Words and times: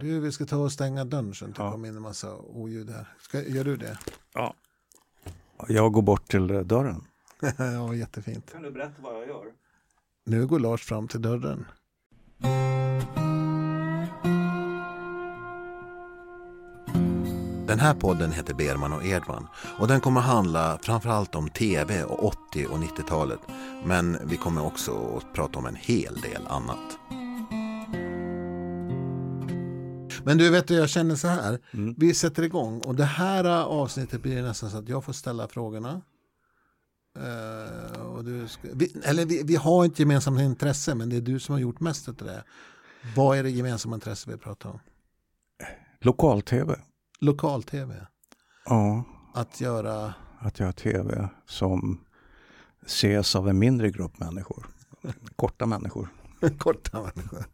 Du, 0.00 0.20
vi 0.20 0.32
ska 0.32 0.44
ta 0.44 0.56
och 0.56 0.72
stänga 0.72 1.04
dörren 1.04 1.34
så 1.34 1.44
det 1.44 1.48
inte 1.48 1.62
ja. 1.62 1.72
kommer 1.72 1.88
in 1.88 1.96
en 1.96 2.02
massa 2.02 2.36
oljud 2.36 2.90
här. 2.90 3.08
Ska, 3.20 3.42
gör 3.42 3.64
du 3.64 3.76
det? 3.76 3.98
Ja. 4.34 4.54
Jag 5.68 5.92
går 5.92 6.02
bort 6.02 6.28
till 6.28 6.46
dörren. 6.46 7.04
ja, 7.58 7.94
jättefint. 7.94 8.52
Kan 8.52 8.62
du 8.62 8.70
berätta 8.70 9.02
vad 9.02 9.14
jag 9.14 9.28
gör? 9.28 9.44
Nu 10.24 10.46
går 10.46 10.58
Lars 10.58 10.82
fram 10.84 11.08
till 11.08 11.22
dörren. 11.22 11.66
Den 17.66 17.78
här 17.78 17.94
podden 17.94 18.32
heter 18.32 18.54
Berman 18.54 18.92
och 18.92 19.04
Edman 19.04 19.46
och 19.78 19.88
den 19.88 20.00
kommer 20.00 20.20
handla 20.20 20.78
framförallt 20.82 21.34
om 21.34 21.48
tv 21.48 22.04
och 22.04 22.24
80 22.24 22.66
och 22.66 22.78
90-talet. 22.78 23.40
Men 23.84 24.18
vi 24.24 24.36
kommer 24.36 24.66
också 24.66 25.16
att 25.16 25.32
prata 25.32 25.58
om 25.58 25.66
en 25.66 25.76
hel 25.76 26.20
del 26.20 26.46
annat. 26.46 26.98
Men 30.26 30.38
du 30.38 30.50
vet, 30.50 30.70
jag 30.70 30.88
känner 30.88 31.14
så 31.16 31.28
här. 31.28 31.58
Mm. 31.70 31.94
Vi 31.98 32.14
sätter 32.14 32.42
igång 32.42 32.80
och 32.80 32.94
det 32.94 33.04
här 33.04 33.44
avsnittet 33.64 34.22
blir 34.22 34.42
nästan 34.42 34.70
så 34.70 34.78
att 34.78 34.88
jag 34.88 35.04
får 35.04 35.12
ställa 35.12 35.48
frågorna. 35.48 36.02
Uh, 37.18 38.00
och 38.00 38.24
du 38.24 38.48
ska, 38.48 38.68
vi, 38.74 38.96
eller 39.04 39.26
vi, 39.26 39.42
vi 39.42 39.56
har 39.56 39.84
ett 39.84 39.98
gemensamt 39.98 40.40
intresse 40.40 40.94
men 40.94 41.08
det 41.08 41.16
är 41.16 41.20
du 41.20 41.40
som 41.40 41.52
har 41.52 41.60
gjort 41.60 41.80
mest 41.80 42.08
av 42.08 42.14
det. 42.14 42.44
Vad 43.16 43.38
är 43.38 43.42
det 43.42 43.50
gemensamma 43.50 43.94
intresse 43.94 44.30
vi 44.30 44.36
pratar 44.36 44.70
om? 44.70 44.78
Lokal-tv. 46.00 46.80
Lokal-tv? 47.18 48.06
Ja. 48.64 49.04
Att 49.34 49.60
göra? 49.60 50.14
Att 50.38 50.60
göra 50.60 50.72
tv 50.72 51.28
som 51.46 52.00
ses 52.86 53.36
av 53.36 53.48
en 53.48 53.58
mindre 53.58 53.90
grupp 53.90 54.20
människor. 54.20 54.66
Korta 55.36 55.66
människor. 55.66 56.08
Korta 56.58 57.02
människor. 57.02 57.44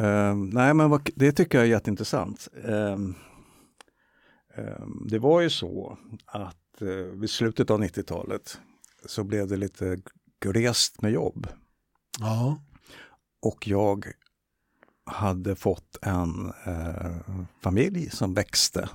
Uh, 0.00 0.34
nej 0.34 0.74
men 0.74 0.90
vad, 0.90 1.10
det 1.14 1.32
tycker 1.32 1.58
jag 1.58 1.66
är 1.66 1.70
jätteintressant. 1.70 2.48
Uh, 2.68 2.98
det 5.06 5.18
var 5.18 5.40
ju 5.40 5.50
så 5.50 5.98
att 6.26 6.82
eh, 6.82 6.88
vid 6.88 7.30
slutet 7.30 7.70
av 7.70 7.82
90-talet 7.82 8.58
så 9.06 9.24
blev 9.24 9.48
det 9.48 9.56
lite 9.56 9.98
glest 10.40 11.02
med 11.02 11.12
jobb. 11.12 11.46
Ja. 12.18 12.62
Och 13.42 13.68
jag 13.68 14.06
hade 15.04 15.56
fått 15.56 15.98
en 16.02 16.52
eh, 16.66 17.40
familj 17.60 18.10
som 18.10 18.34
växte. 18.34 18.88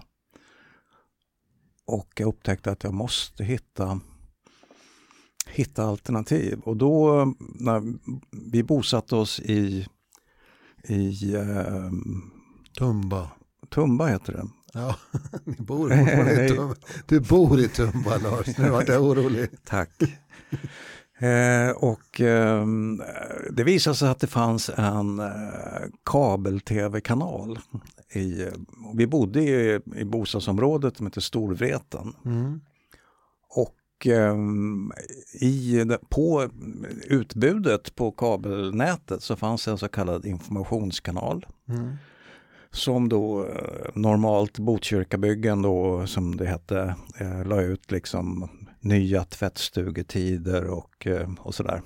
Och 1.86 2.14
jag 2.16 2.28
upptäckte 2.28 2.72
att 2.72 2.84
jag 2.84 2.94
måste 2.94 3.44
hitta, 3.44 4.00
hitta 5.48 5.84
alternativ. 5.84 6.59
Och 6.59 6.78
då 6.78 7.25
när 7.40 7.84
vi 8.52 8.64
bosatte 8.64 9.16
oss 9.16 9.40
i, 9.40 9.88
i 10.88 11.36
eh, 11.36 11.92
Tumba. 12.78 13.32
Tumba 13.70 14.06
heter 14.08 14.34
det. 14.34 14.48
Ja, 14.74 14.96
ni 15.44 15.56
bor 15.60 15.94
i 15.94 16.48
Tumba. 16.50 16.76
Du 17.06 17.20
bor 17.20 17.60
i 17.60 17.68
Tumba 17.68 18.18
Lars, 18.18 18.58
nu 18.58 18.70
vart 18.70 18.88
jag 18.88 19.04
orolig. 19.04 19.50
Tack. 19.66 19.90
Eh, 21.20 21.70
och 21.70 22.22
eh, 22.22 22.66
det 23.52 23.64
visade 23.64 23.96
sig 23.96 24.10
att 24.10 24.20
det 24.20 24.28
fanns 24.28 24.70
en 24.76 25.20
eh, 25.20 25.90
kabel-tv-kanal. 26.06 27.60
I, 28.14 28.48
vi 28.96 29.08
bodde 29.08 29.42
i, 29.42 29.80
i 29.96 30.06
bostadsområdet 30.06 30.98
som 30.98 31.06
heter 31.06 31.22
Storvreten. 31.22 32.14
Mm. 32.26 32.62
Ehm, 34.06 34.92
i, 35.42 35.86
på 36.09 36.50
utbudet 37.08 37.95
på 37.95 38.12
kabelnätet 38.12 39.23
så 39.23 39.36
fanns 39.36 39.67
en 39.67 39.78
så 39.78 39.88
kallad 39.88 40.26
informationskanal. 40.26 41.45
Mm 41.70 41.98
som 42.72 43.09
då 43.09 43.45
eh, 43.45 43.90
normalt 43.94 44.59
Botkyrkabyggen 44.59 45.62
då 45.62 46.08
som 46.08 46.38
det 46.38 46.45
hette 46.45 46.95
eh, 47.20 47.45
la 47.45 47.62
ut 47.62 47.92
liksom 47.92 48.50
nya 48.80 49.23
tvättstugetider 49.23 50.66
och, 50.69 51.08
eh, 51.08 51.29
och 51.40 51.56
sådär. 51.56 51.81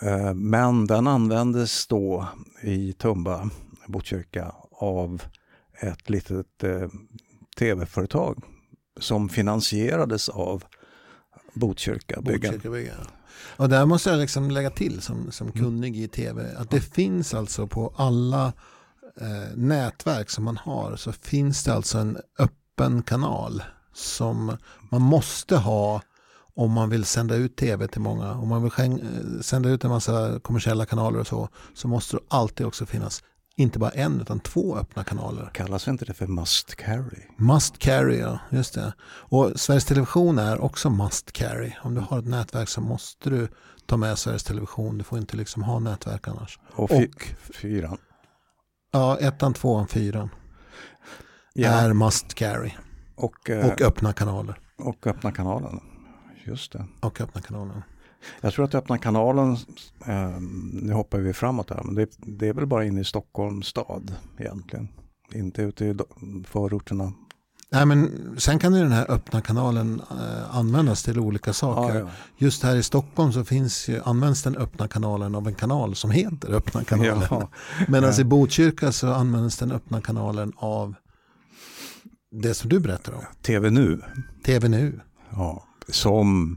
Eh, 0.00 0.34
men 0.34 0.86
den 0.86 1.06
användes 1.06 1.86
då 1.86 2.28
i 2.62 2.92
Tumba, 2.92 3.50
Botkyrka, 3.86 4.54
av 4.70 5.22
ett 5.80 6.10
litet 6.10 6.64
tv-företag 7.58 8.42
som 9.00 9.28
finansierades 9.28 10.28
av 10.28 10.64
Botkyrkabyggen. 11.54 12.52
Botkyrkabyggen. 12.52 12.94
Och 13.56 13.68
där 13.68 13.86
måste 13.86 14.10
jag 14.10 14.18
liksom 14.18 14.50
lägga 14.50 14.70
till 14.70 15.02
som, 15.02 15.32
som 15.32 15.46
mm. 15.48 15.58
kunnig 15.58 15.96
i 15.96 16.08
tv 16.08 16.54
att 16.56 16.70
det 16.70 16.80
finns 16.80 17.34
alltså 17.34 17.66
på 17.66 17.94
alla 17.96 18.52
eh, 19.20 19.56
nätverk 19.56 20.30
som 20.30 20.44
man 20.44 20.56
har 20.56 20.96
så 20.96 21.12
finns 21.12 21.64
det 21.64 21.74
alltså 21.74 21.98
en 21.98 22.18
öppen 22.38 23.02
kanal 23.02 23.62
som 23.92 24.56
man 24.90 25.02
måste 25.02 25.56
ha 25.56 26.02
om 26.56 26.72
man 26.72 26.90
vill 26.90 27.04
sända 27.04 27.34
ut 27.34 27.56
tv 27.56 27.88
till 27.88 28.00
många. 28.00 28.32
Om 28.34 28.48
man 28.48 28.62
vill 28.62 28.72
eh, 28.92 29.40
sända 29.40 29.68
ut 29.68 29.84
en 29.84 29.90
massa 29.90 30.40
kommersiella 30.40 30.86
kanaler 30.86 31.18
och 31.18 31.26
så, 31.26 31.48
så 31.74 31.88
måste 31.88 32.16
det 32.16 32.22
alltid 32.28 32.66
också 32.66 32.86
finnas 32.86 33.22
inte 33.56 33.78
bara 33.78 33.90
en 33.90 34.20
utan 34.20 34.40
två 34.40 34.76
öppna 34.76 35.04
kanaler. 35.04 35.50
Kallas 35.52 35.88
inte 35.88 36.04
det 36.04 36.14
för 36.14 36.26
must 36.26 36.74
carry? 36.74 37.22
Must 37.36 37.78
carry, 37.78 38.18
ja. 38.18 38.38
Just 38.50 38.74
det. 38.74 38.92
Och 39.04 39.52
Sveriges 39.60 39.84
Television 39.84 40.38
är 40.38 40.60
också 40.60 40.90
must 40.90 41.32
carry. 41.32 41.72
Om 41.82 41.94
du 41.94 42.00
har 42.00 42.18
ett 42.18 42.28
nätverk 42.28 42.68
så 42.68 42.80
måste 42.80 43.30
du 43.30 43.48
ta 43.86 43.96
med 43.96 44.18
Sveriges 44.18 44.44
Television. 44.44 44.98
Du 44.98 45.04
får 45.04 45.18
inte 45.18 45.36
liksom 45.36 45.62
ha 45.62 45.78
nätverk 45.78 46.28
annars. 46.28 46.58
Och, 46.72 46.90
och 46.90 47.34
fyran? 47.54 47.98
Ja, 48.92 49.18
ettan, 49.18 49.54
tvåan, 49.54 49.88
fyran. 49.88 50.28
Ja. 51.52 51.70
Är 51.70 51.92
must 51.92 52.34
carry. 52.34 52.72
Och, 53.14 53.50
eh, 53.50 53.66
och 53.66 53.80
öppna 53.80 54.12
kanaler. 54.12 54.58
Och 54.78 55.06
öppna 55.06 55.32
kanalen. 55.32 55.80
Just 56.46 56.72
det. 56.72 56.86
Och 57.00 57.20
öppna 57.20 57.40
kanalen. 57.40 57.82
Jag 58.40 58.52
tror 58.52 58.64
att 58.64 58.74
öppna 58.74 58.98
kanalen, 58.98 59.56
eh, 60.06 60.40
nu 60.72 60.92
hoppar 60.92 61.18
vi 61.18 61.32
framåt 61.32 61.70
här, 61.70 61.82
men 61.84 61.94
det, 61.94 62.10
det, 62.18 62.48
är 62.48 62.52
väl 62.52 62.66
bara 62.66 62.84
inne 62.84 63.00
i 63.00 63.04
Stockholms 63.04 63.66
stad 63.66 64.14
egentligen. 64.38 64.88
Inte 65.34 65.62
ute 65.62 65.84
i 65.84 65.96
förorterna. 66.46 67.12
Nej, 67.74 67.86
men 67.86 68.10
sen 68.38 68.58
kan 68.58 68.74
ju 68.74 68.82
den 68.82 68.92
här 68.92 69.10
öppna 69.10 69.40
kanalen 69.40 70.02
eh, 70.10 70.56
användas 70.56 71.02
till 71.02 71.18
olika 71.18 71.52
saker. 71.52 71.94
Ja, 71.94 72.00
ja. 72.00 72.08
Just 72.36 72.62
här 72.62 72.76
i 72.76 72.82
Stockholm 72.82 73.32
så 73.32 73.44
finns 73.44 73.88
ju, 73.88 74.00
används 74.04 74.42
den 74.42 74.56
öppna 74.56 74.88
kanalen 74.88 75.34
av 75.34 75.48
en 75.48 75.54
kanal 75.54 75.94
som 75.94 76.10
heter 76.10 76.52
öppna 76.52 76.84
kanalen. 76.84 77.28
Ja. 77.30 77.48
Medan 77.88 78.20
i 78.20 78.24
Botkyrka 78.24 78.92
så 78.92 79.12
används 79.12 79.58
den 79.58 79.72
öppna 79.72 80.00
kanalen 80.00 80.52
av 80.56 80.94
det 82.30 82.54
som 82.54 82.68
du 82.68 82.80
berättar 82.80 83.12
om. 83.12 83.22
TV 83.42 83.70
Nu. 83.70 84.02
TV 84.44 84.68
Nu. 84.68 85.00
Ja, 85.30 85.64
som 85.88 86.56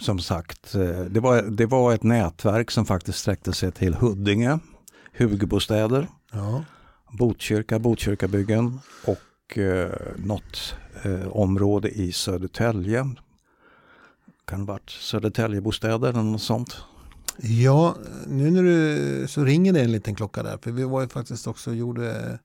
som 0.00 0.18
sagt, 0.18 0.74
eh, 0.74 1.00
det 1.00 1.20
var, 1.20 1.42
det 1.42 1.66
var 1.66 1.94
ett 1.94 2.02
nätverk 2.02 2.70
som 2.70 2.86
faktiskt 2.86 3.18
sträckte 3.18 3.52
sig 3.52 3.72
till 3.72 3.94
Huddinge, 3.94 4.58
Hugbostäder, 5.18 6.08
ja. 6.32 6.64
Botkyrka, 7.18 7.78
Botkyrkabyggen 7.78 8.80
och 9.04 9.58
eh, 9.58 9.92
något 10.16 10.74
eh, 11.02 11.28
område 11.28 11.88
i 11.88 12.12
Södertälje. 12.12 12.98
Kan 14.44 14.58
det 14.58 14.72
ha 14.72 14.72
varit 14.72 14.90
Södertäljebostäder 14.90 16.08
eller 16.08 16.22
något 16.22 16.42
sånt? 16.42 16.76
Ja, 17.42 17.96
nu 18.26 18.50
när 18.50 18.62
du 18.62 19.28
så 19.28 19.44
ringer 19.44 19.72
det 19.72 19.80
en 19.80 19.92
liten 19.92 20.14
klocka 20.14 20.42
där. 20.42 20.58
För 20.62 20.70
vi 20.70 20.84
var 20.84 21.00
ju 21.00 21.08
faktiskt 21.08 21.46
också 21.46 21.70
och 21.70 21.76
gjorde 21.76 22.38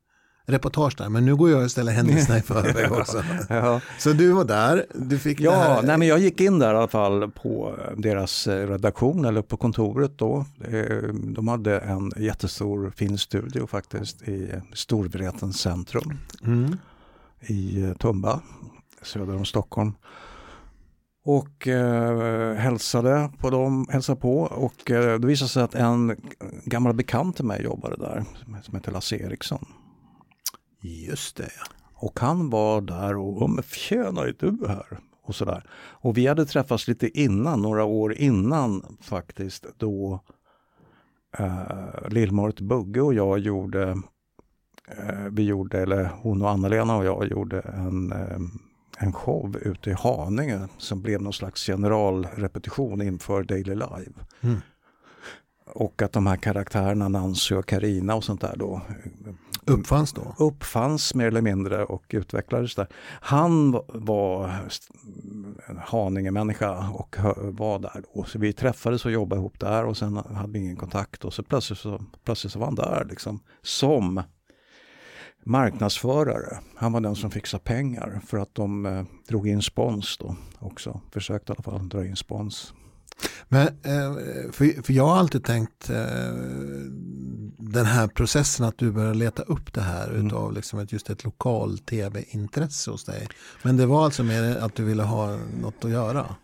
reportage 0.45 0.95
där. 0.97 1.09
Men 1.09 1.25
nu 1.25 1.35
går 1.35 1.49
jag 1.49 1.63
och 1.63 1.71
ställer 1.71 1.91
händelserna 1.91 2.37
i 2.37 2.41
förväg 2.51 2.91
också. 2.91 3.23
ja. 3.49 3.81
Så 3.99 4.13
du 4.13 4.31
var 4.31 4.45
där, 4.45 4.85
du 4.93 5.19
fick 5.19 5.39
ja, 5.39 5.51
det 5.51 5.57
här. 5.57 5.81
Nej, 5.81 5.97
men 5.97 6.07
jag 6.07 6.19
gick 6.19 6.41
in 6.41 6.59
där 6.59 6.73
i 6.73 6.77
alla 6.77 6.87
fall 6.87 7.31
på 7.31 7.75
deras 7.97 8.47
eh, 8.47 8.67
redaktion 8.67 9.25
eller 9.25 9.41
på 9.41 9.57
kontoret 9.57 10.11
då. 10.17 10.45
Eh, 10.71 11.13
de 11.13 11.47
hade 11.47 11.79
en 11.79 12.11
jättestor 12.17 12.93
fin 12.95 13.17
studio 13.17 13.67
faktiskt 13.67 14.21
i 14.21 14.51
Storvretens 14.73 15.59
centrum 15.59 16.17
mm. 16.43 16.77
i 17.41 17.81
eh, 17.83 17.93
Tumba, 17.93 18.41
söder 19.01 19.35
om 19.35 19.45
Stockholm. 19.45 19.93
Och 21.25 21.67
eh, 21.67 22.55
hälsade 22.55 23.29
på 23.39 23.49
dem, 23.49 23.87
hälsade 23.89 24.21
på 24.21 24.39
och 24.41 24.91
eh, 24.91 25.19
det 25.19 25.27
visade 25.27 25.49
sig 25.49 25.63
att 25.63 25.75
en 25.75 26.15
gammal 26.65 26.93
bekant 26.93 27.35
till 27.35 27.45
mig 27.45 27.63
jobbade 27.63 27.95
där 27.95 28.25
som 28.63 28.75
heter 28.75 28.91
Lasse 28.91 29.15
Eriksson. 29.15 29.65
Just 30.83 31.35
det. 31.35 31.51
Och 31.93 32.19
han 32.19 32.49
var 32.49 32.81
där 32.81 33.17
och, 33.17 33.49
men 33.49 33.63
tjena 33.63 34.21
är 34.21 34.35
du 34.39 34.67
här? 34.67 34.99
Och 35.23 35.35
sådär. 35.35 35.63
Och 35.73 36.17
vi 36.17 36.27
hade 36.27 36.45
träffats 36.45 36.87
lite 36.87 37.19
innan, 37.19 37.61
några 37.61 37.83
år 37.83 38.13
innan 38.13 38.97
faktiskt, 39.01 39.65
då 39.77 40.19
eh, 41.37 42.09
Lill-Marit 42.09 42.59
Bugge 42.59 43.01
och 43.01 43.13
jag 43.13 43.39
gjorde, 43.39 43.97
eh, 44.87 45.25
vi 45.31 45.43
gjorde, 45.43 45.81
eller 45.81 46.09
hon 46.21 46.41
och 46.41 46.49
Anna-Lena 46.49 46.97
och 46.97 47.05
jag 47.05 47.27
gjorde 47.27 47.59
en, 47.59 48.11
eh, 48.11 48.39
en 48.97 49.13
show 49.13 49.57
ute 49.57 49.89
i 49.89 49.93
Haninge 49.93 50.67
som 50.77 51.01
blev 51.01 51.21
någon 51.21 51.33
slags 51.33 51.65
generalrepetition 51.65 53.01
inför 53.01 53.43
Daily 53.43 53.75
Live. 53.75 54.13
Mm. 54.41 54.57
och 55.65 56.01
att 56.01 56.11
de 56.11 56.27
här 56.27 56.37
karaktärerna 56.37 57.07
Nancy 57.07 57.55
och 57.55 57.65
Karina 57.65 58.15
och 58.15 58.23
sånt 58.23 58.41
där 58.41 58.55
då 58.57 58.81
Uppfanns 59.65 60.13
då? 60.13 60.35
Uppfanns 60.37 61.15
mer 61.15 61.25
eller 61.27 61.41
mindre 61.41 61.85
och 61.85 62.03
utvecklades 62.09 62.75
där. 62.75 62.87
Han 63.21 63.71
var 63.87 64.49
en 65.67 65.77
Haninge-människa 65.77 66.89
och 66.89 67.15
var 67.41 67.79
där 67.79 68.03
då. 68.13 68.23
Så 68.23 68.39
vi 68.39 68.53
träffades 68.53 69.05
och 69.05 69.11
jobbade 69.11 69.39
ihop 69.39 69.59
där 69.59 69.85
och 69.85 69.97
sen 69.97 70.15
hade 70.15 70.53
vi 70.53 70.59
ingen 70.59 70.75
kontakt 70.75 71.25
och 71.25 71.33
så 71.33 71.43
plötsligt 71.43 71.79
så, 71.79 72.03
plötsligt 72.23 72.53
så 72.53 72.59
var 72.59 72.65
han 72.65 72.75
där 72.75 73.07
liksom 73.09 73.39
som 73.61 74.23
marknadsförare. 75.45 76.59
Han 76.75 76.91
var 76.91 77.01
den 77.01 77.15
som 77.15 77.31
fixade 77.31 77.63
pengar 77.63 78.21
för 78.27 78.37
att 78.37 78.55
de 78.55 78.85
eh, 78.85 79.03
drog 79.27 79.47
in 79.47 79.61
spons 79.61 80.17
då 80.17 80.35
också. 80.59 81.01
Försökte 81.11 81.51
i 81.51 81.55
alla 81.55 81.63
fall 81.63 81.89
dra 81.89 82.05
in 82.05 82.15
spons. 82.15 82.73
Men, 83.49 83.67
eh, 83.67 84.51
för, 84.51 84.83
för 84.83 84.93
jag 84.93 85.05
har 85.05 85.17
alltid 85.17 85.43
tänkt 85.43 85.89
eh, 85.89 85.97
den 87.57 87.85
här 87.85 88.07
processen 88.07 88.65
att 88.65 88.77
du 88.77 88.91
börjar 88.91 89.13
leta 89.13 89.43
upp 89.43 89.73
det 89.73 89.81
här 89.81 90.09
mm. 90.09 90.27
utav 90.27 90.53
liksom 90.53 90.87
just 90.89 91.09
ett 91.09 91.23
lokal 91.23 91.77
tv-intresse 91.77 92.91
hos 92.91 93.03
dig. 93.03 93.27
Men 93.61 93.77
det 93.77 93.85
var 93.85 94.05
alltså 94.05 94.23
mer 94.23 94.57
att 94.57 94.75
du 94.75 94.83
ville 94.83 95.03
ha 95.03 95.37
något 95.61 95.85
att 95.85 95.91
göra? 95.91 96.35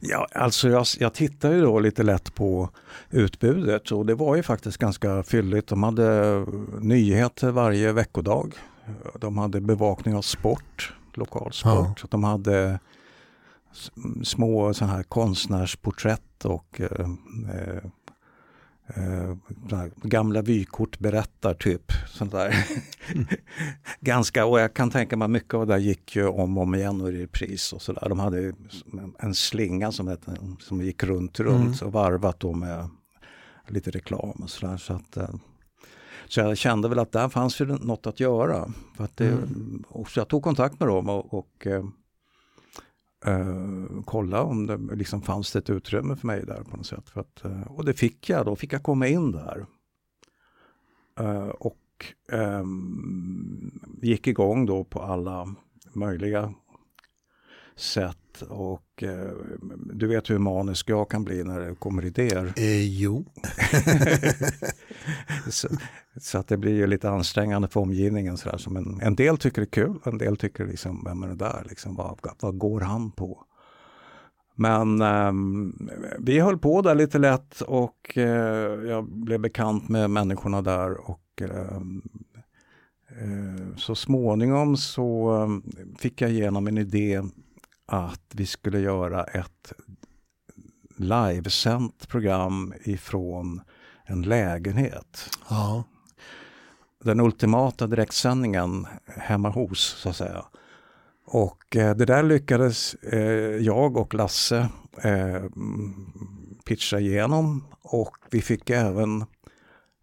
Ja, 0.00 0.26
alltså 0.34 0.68
jag, 0.68 0.86
jag 0.98 1.14
tittar 1.14 1.52
ju 1.52 1.60
då 1.60 1.80
lite 1.80 2.02
lätt 2.02 2.34
på 2.34 2.70
utbudet 3.10 3.90
och 3.90 4.06
det 4.06 4.14
var 4.14 4.36
ju 4.36 4.42
faktiskt 4.42 4.78
ganska 4.78 5.22
fylligt. 5.22 5.68
De 5.68 5.82
hade 5.82 6.46
nyheter 6.80 7.50
varje 7.50 7.92
veckodag. 7.92 8.54
De 9.20 9.38
hade 9.38 9.60
bevakning 9.60 10.14
av 10.14 10.22
sport, 10.22 10.94
lokalsport. 11.14 12.00
Ja. 12.02 12.08
De 12.10 12.24
hade 12.24 12.78
små 14.24 14.74
så 14.74 14.84
här 14.84 15.02
konstnärsporträtt 15.02 16.44
och 16.44 16.80
eh, 16.80 17.10
eh, 17.54 17.84
eh 18.94 19.34
gamla 20.02 20.42
vykort 20.42 20.98
berättar 20.98 21.54
typ. 21.54 21.92
Sånt 22.08 22.32
där. 22.32 22.66
Mm. 23.14 23.26
Ganska, 24.00 24.46
och 24.46 24.60
jag 24.60 24.74
kan 24.74 24.90
tänka 24.90 25.16
mig 25.16 25.28
mycket 25.28 25.54
av 25.54 25.66
det 25.66 25.72
där 25.72 25.80
gick 25.80 26.16
ju 26.16 26.28
om 26.28 26.58
och 26.58 26.62
om 26.62 26.74
igen 26.74 27.00
och 27.00 27.08
i 27.08 27.22
repris 27.22 27.72
och 27.72 27.82
sådär. 27.82 28.08
De 28.08 28.18
hade 28.18 28.52
en 29.18 29.34
slinga 29.34 29.92
som, 29.92 30.08
ett, 30.08 30.26
som 30.60 30.82
gick 30.82 31.02
runt 31.04 31.40
runt 31.40 31.82
mm. 31.82 31.86
och 31.86 31.92
varvat 31.92 32.40
då 32.40 32.52
med 32.52 32.88
lite 33.68 33.90
reklam 33.90 34.30
och 34.30 34.50
sådär. 34.50 34.76
Så, 34.76 34.92
att, 34.92 35.16
eh, 35.16 35.34
så 36.28 36.40
jag 36.40 36.58
kände 36.58 36.88
väl 36.88 36.98
att 36.98 37.12
där 37.12 37.28
fanns 37.28 37.60
ju 37.60 37.66
något 37.66 38.06
att 38.06 38.20
göra. 38.20 38.72
För 38.96 39.04
att 39.04 39.16
det, 39.16 39.28
mm. 39.28 39.84
och 39.88 40.10
så 40.10 40.20
jag 40.20 40.28
tog 40.28 40.42
kontakt 40.42 40.80
med 40.80 40.88
dem 40.88 41.08
och, 41.08 41.34
och 41.34 41.66
eh, 41.66 41.84
Uh, 43.26 44.02
kolla 44.04 44.42
om 44.42 44.66
det 44.66 44.76
liksom 44.94 45.22
fanns 45.22 45.52
det 45.52 45.58
ett 45.58 45.70
utrymme 45.70 46.16
för 46.16 46.26
mig 46.26 46.44
där 46.46 46.62
på 46.62 46.76
något 46.76 46.86
sätt. 46.86 47.08
För 47.08 47.20
att, 47.20 47.42
uh, 47.44 47.62
och 47.62 47.84
det 47.84 47.94
fick 47.94 48.28
jag, 48.28 48.46
då 48.46 48.56
fick 48.56 48.72
jag 48.72 48.82
komma 48.82 49.06
in 49.06 49.32
där. 49.32 49.66
Uh, 51.20 51.48
och 51.48 51.76
um, 52.32 53.80
gick 54.02 54.26
igång 54.26 54.66
då 54.66 54.84
på 54.84 55.02
alla 55.02 55.54
möjliga 55.92 56.54
sätt 57.76 58.27
och 58.42 59.02
eh, 59.02 59.30
du 59.92 60.06
vet 60.06 60.30
hur 60.30 60.38
manisk 60.38 60.90
jag 60.90 61.10
kan 61.10 61.24
bli 61.24 61.44
när 61.44 61.60
det 61.60 61.74
kommer 61.74 62.04
idéer. 62.04 62.52
Eh, 62.56 63.00
jo. 63.00 63.24
så, 65.50 65.68
så, 66.20 66.38
att 66.38 66.48
det 66.48 66.56
blir 66.56 66.74
ju 66.74 66.86
lite 66.86 67.10
ansträngande 67.10 67.68
för 67.68 67.80
omgivningen. 67.80 68.36
Så 68.36 68.50
där. 68.50 68.58
Så, 68.58 68.70
men 68.70 69.00
en 69.00 69.14
del 69.14 69.38
tycker 69.38 69.60
det 69.60 69.64
är 69.64 69.84
kul, 69.84 69.98
en 70.04 70.18
del 70.18 70.36
tycker 70.36 70.66
liksom, 70.66 71.04
vem 71.04 71.22
är 71.22 71.28
det 71.28 71.34
där? 71.34 71.66
Liksom, 71.68 71.94
vad, 71.94 72.18
vad 72.40 72.58
går 72.58 72.80
han 72.80 73.10
på? 73.10 73.44
Men 74.60 75.02
eh, 75.02 75.32
vi 76.18 76.40
höll 76.40 76.58
på 76.58 76.82
där 76.82 76.94
lite 76.94 77.18
lätt 77.18 77.60
och 77.60 78.18
eh, 78.18 78.88
jag 78.88 79.04
blev 79.04 79.40
bekant 79.40 79.88
med 79.88 80.10
människorna 80.10 80.62
där 80.62 81.10
och 81.10 81.42
ehm, 81.42 82.02
eh, 83.08 83.76
så 83.76 83.94
småningom 83.94 84.76
så 84.76 85.30
ehm, 85.30 85.62
fick 85.98 86.20
jag 86.20 86.30
igenom 86.30 86.66
en 86.66 86.78
idé 86.78 87.22
att 87.88 88.32
vi 88.34 88.46
skulle 88.46 88.80
göra 88.80 89.24
ett 89.24 89.72
livesänt 90.96 92.08
program 92.08 92.74
ifrån 92.84 93.60
en 94.04 94.22
lägenhet. 94.22 95.30
Ja. 95.50 95.84
Den 97.04 97.20
ultimata 97.20 97.86
direktsändningen 97.86 98.86
hemma 99.06 99.50
hos 99.50 99.80
så 99.80 100.08
att 100.08 100.16
säga. 100.16 100.44
Och 101.26 101.76
eh, 101.76 101.96
det 101.96 102.04
där 102.04 102.22
lyckades 102.22 102.94
eh, 102.94 103.56
jag 103.56 103.96
och 103.96 104.14
Lasse 104.14 104.68
eh, 105.02 105.42
pitcha 106.64 106.98
igenom 106.98 107.64
och 107.82 108.16
vi 108.30 108.42
fick 108.42 108.70
även 108.70 109.20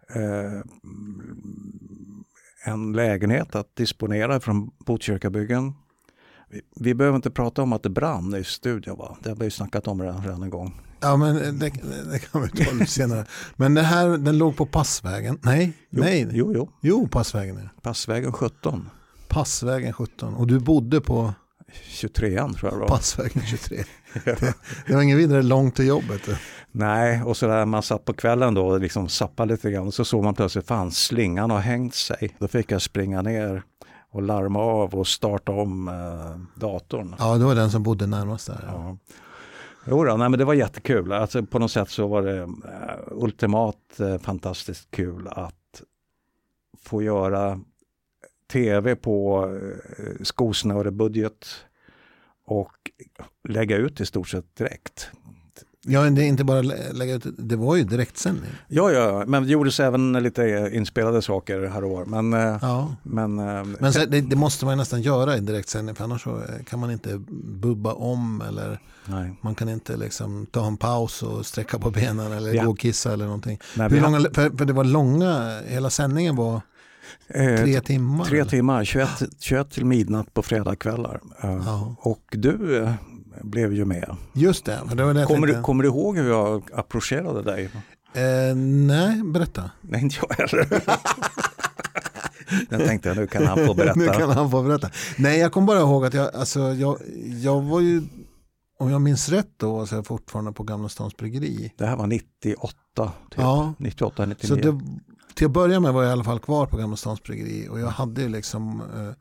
eh, 0.09 0.61
en 2.65 2.93
lägenhet 2.93 3.55
att 3.55 3.75
disponera 3.75 4.39
från 4.39 4.71
Botkyrkabyggen 4.85 5.73
vi, 6.75 6.93
behöver 6.93 7.15
inte 7.15 7.31
prata 7.31 7.61
om 7.61 7.73
att 7.73 7.83
det 7.83 7.89
brann 7.89 8.35
i 8.35 8.43
studion 8.43 8.97
va? 8.97 9.17
Det 9.23 9.29
har 9.29 9.35
vi 9.35 9.51
snackat 9.51 9.87
om 9.87 10.01
redan 10.01 10.43
en 10.43 10.49
gång. 10.49 10.81
Ja 10.99 11.17
men 11.17 11.59
det, 11.59 11.69
det 12.11 12.19
kan 12.19 12.41
vi 12.41 12.49
ta 12.49 12.71
lite 12.71 12.91
senare. 12.91 13.25
Men 13.55 13.73
det 13.73 13.81
här, 13.81 14.17
den 14.17 14.37
låg 14.37 14.57
på 14.57 14.65
Passvägen. 14.65 15.39
Nej, 15.43 15.73
jo, 15.89 16.03
nej. 16.03 16.27
Jo, 16.31 16.53
jo. 16.55 16.69
Jo, 16.81 17.07
Passvägen. 17.07 17.69
Passvägen 17.81 18.31
17. 18.31 18.89
Passvägen 19.27 19.93
17. 19.93 20.33
Och 20.33 20.47
du 20.47 20.59
bodde 20.59 21.01
på? 21.01 21.33
23 21.83 22.29
tror 22.29 22.71
jag 22.71 22.79
var. 22.79 22.87
Passvägen 22.87 23.43
23. 23.45 23.83
det, 24.23 24.53
det 24.87 24.95
var 24.95 25.01
inget 25.01 25.17
vidare 25.17 25.41
långt 25.41 25.75
till 25.75 25.87
jobbet. 25.87 26.21
Nej, 26.71 27.23
och 27.23 27.37
så 27.37 27.47
där 27.47 27.65
man 27.65 27.83
satt 27.83 28.05
på 28.05 28.13
kvällen 28.13 28.53
då 28.53 28.67
och 28.67 28.79
liksom 28.79 29.09
sappade 29.09 29.53
lite 29.53 29.71
grann. 29.71 29.91
Så 29.91 30.05
såg 30.05 30.23
man 30.23 30.33
plötsligt, 30.33 30.67
fan 30.67 30.91
slingan 30.91 31.51
har 31.51 31.59
hängt 31.59 31.95
sig. 31.95 32.35
Då 32.39 32.47
fick 32.47 32.71
jag 32.71 32.81
springa 32.81 33.21
ner 33.21 33.63
och 34.15 34.21
larma 34.21 34.59
av 34.59 34.95
och 34.95 35.07
starta 35.07 35.51
om 35.51 35.87
eh, 35.87 36.59
datorn. 36.61 37.15
Ja, 37.19 37.37
det 37.37 37.45
var 37.45 37.55
den 37.55 37.71
som 37.71 37.83
bodde 37.83 38.07
närmast 38.07 38.47
där. 38.47 38.63
Ja. 38.67 38.97
Jo 39.87 40.03
då, 40.03 40.17
nej, 40.17 40.29
men 40.29 40.39
det 40.39 40.45
var 40.45 40.53
jättekul. 40.53 41.11
Alltså, 41.11 41.45
på 41.45 41.59
något 41.59 41.71
sätt 41.71 41.89
så 41.89 42.07
var 42.07 42.21
det 42.21 42.37
eh, 42.41 42.47
ultimat 43.11 43.99
eh, 43.99 44.17
fantastiskt 44.17 44.91
kul 44.91 45.27
att 45.27 45.83
få 46.79 47.01
göra 47.01 47.59
tv 48.51 48.95
på 48.95 49.45
eh, 49.97 50.23
skosnörebudget 50.23 51.47
och 52.45 52.91
lägga 53.49 53.77
ut 53.77 54.01
i 54.01 54.05
stort 54.05 54.29
sett 54.29 54.55
direkt. 54.55 55.11
Ja, 55.87 56.09
det 56.09 56.23
är 56.23 56.27
inte 56.27 56.43
bara 56.43 56.61
lägga 56.61 57.13
ut, 57.13 57.25
det 57.37 57.55
var 57.55 57.75
ju 57.75 57.83
direktsändning. 57.83 58.51
Ja, 58.67 58.91
ja, 58.91 59.23
men 59.27 59.43
det 59.43 59.49
gjordes 59.49 59.79
även 59.79 60.13
lite 60.13 60.69
inspelade 60.73 61.21
saker 61.21 61.67
här 61.67 61.83
och 61.83 61.89
var. 61.89 62.05
Men, 62.05 62.33
eh, 62.33 62.57
ja. 62.61 62.95
men, 63.03 63.39
eh, 63.39 63.63
men 63.79 63.93
så, 63.93 64.05
det, 64.05 64.21
det, 64.21 64.35
måste 64.35 64.65
man 64.65 64.77
nästan 64.77 65.01
göra 65.01 65.37
i 65.37 65.39
direktsändning, 65.39 65.95
för 65.95 66.03
annars 66.03 66.23
så 66.23 66.37
eh, 66.37 66.63
kan 66.65 66.79
man 66.79 66.91
inte 66.91 67.21
bubba 67.43 67.93
om 67.93 68.43
eller 68.49 68.79
Nej. 69.05 69.33
man 69.41 69.55
kan 69.55 69.69
inte 69.69 69.97
liksom 69.97 70.45
ta 70.45 70.67
en 70.67 70.77
paus 70.77 71.23
och 71.23 71.45
sträcka 71.45 71.79
på 71.79 71.91
benen 71.91 72.31
eller 72.31 72.53
ja. 72.53 72.63
gå 72.63 72.71
och 72.71 72.79
kissa 72.79 73.13
eller 73.13 73.25
någonting. 73.25 73.59
Nej, 73.75 73.89
Hur 73.89 74.01
långa, 74.01 74.19
för, 74.19 74.57
för 74.57 74.65
det 74.65 74.73
var 74.73 74.83
långa, 74.83 75.61
hela 75.67 75.89
sändningen 75.89 76.35
var 76.35 76.61
Tre 77.27 77.81
timmar? 77.81 78.25
Tre 78.25 78.45
timmar, 78.45 78.83
21, 78.83 79.09
21 79.39 79.71
till 79.71 79.85
midnatt 79.85 80.33
på 80.33 80.43
fredagskvällar. 80.43 81.21
Ja. 81.41 81.95
Och 81.99 82.23
du 82.31 82.87
blev 83.45 83.73
ju 83.73 83.85
med. 83.85 84.15
Just 84.33 84.65
det. 84.65 84.79
det, 84.95 85.13
det 85.13 85.25
kommer, 85.25 85.47
du, 85.47 85.61
kommer 85.61 85.83
du 85.83 85.89
ihåg 85.89 86.17
hur 86.17 86.29
jag 86.29 86.69
approcherade 86.73 87.41
dig? 87.41 87.69
Eh, 88.13 88.55
nej, 88.55 89.23
berätta. 89.23 89.71
Nej, 89.81 90.01
inte 90.01 90.15
jag 90.21 90.35
heller. 90.35 90.67
jag 92.69 92.85
tänkte 92.85 93.13
nu 93.13 93.27
kan 93.27 93.45
han 93.45 93.65
få 93.65 93.73
berätta. 93.73 93.99
nu 93.99 94.07
kan 94.07 94.29
han 94.29 94.51
få 94.51 94.63
berätta. 94.63 94.89
Nej, 95.17 95.39
jag 95.39 95.51
kommer 95.51 95.67
bara 95.67 95.79
ihåg 95.79 96.05
att 96.05 96.13
jag, 96.13 96.35
alltså, 96.35 96.59
jag, 96.59 96.97
jag 97.43 97.61
var 97.61 97.79
ju, 97.79 98.01
om 98.79 98.89
jag 98.89 99.01
minns 99.01 99.29
rätt 99.29 99.49
då, 99.57 99.85
så 99.85 99.95
är 99.95 99.97
jag 99.97 100.07
fortfarande 100.07 100.51
på 100.51 100.63
Gamla 100.63 100.89
Stans 100.89 101.17
Bryggeri. 101.17 101.73
Det 101.77 101.85
här 101.85 101.95
var 101.95 102.07
98, 102.07 102.77
typ. 102.95 103.11
ja. 103.35 103.73
98, 103.77 104.25
99. 104.25 104.47
Så 104.47 104.55
det, 104.55 104.81
till 105.33 105.45
att 105.45 105.51
börja 105.51 105.79
med 105.79 105.93
var 105.93 106.03
jag 106.03 106.09
i 106.09 106.13
alla 106.13 106.23
fall 106.23 106.39
kvar 106.39 106.65
på 106.65 106.77
Gamla 106.77 106.95
Stans 106.95 107.23
Bryggeri 107.23 107.67
och 107.69 107.79
jag 107.79 107.87
hade 107.87 108.27
liksom 108.27 108.81
eh, 108.95 108.99
Eh, 108.99 109.13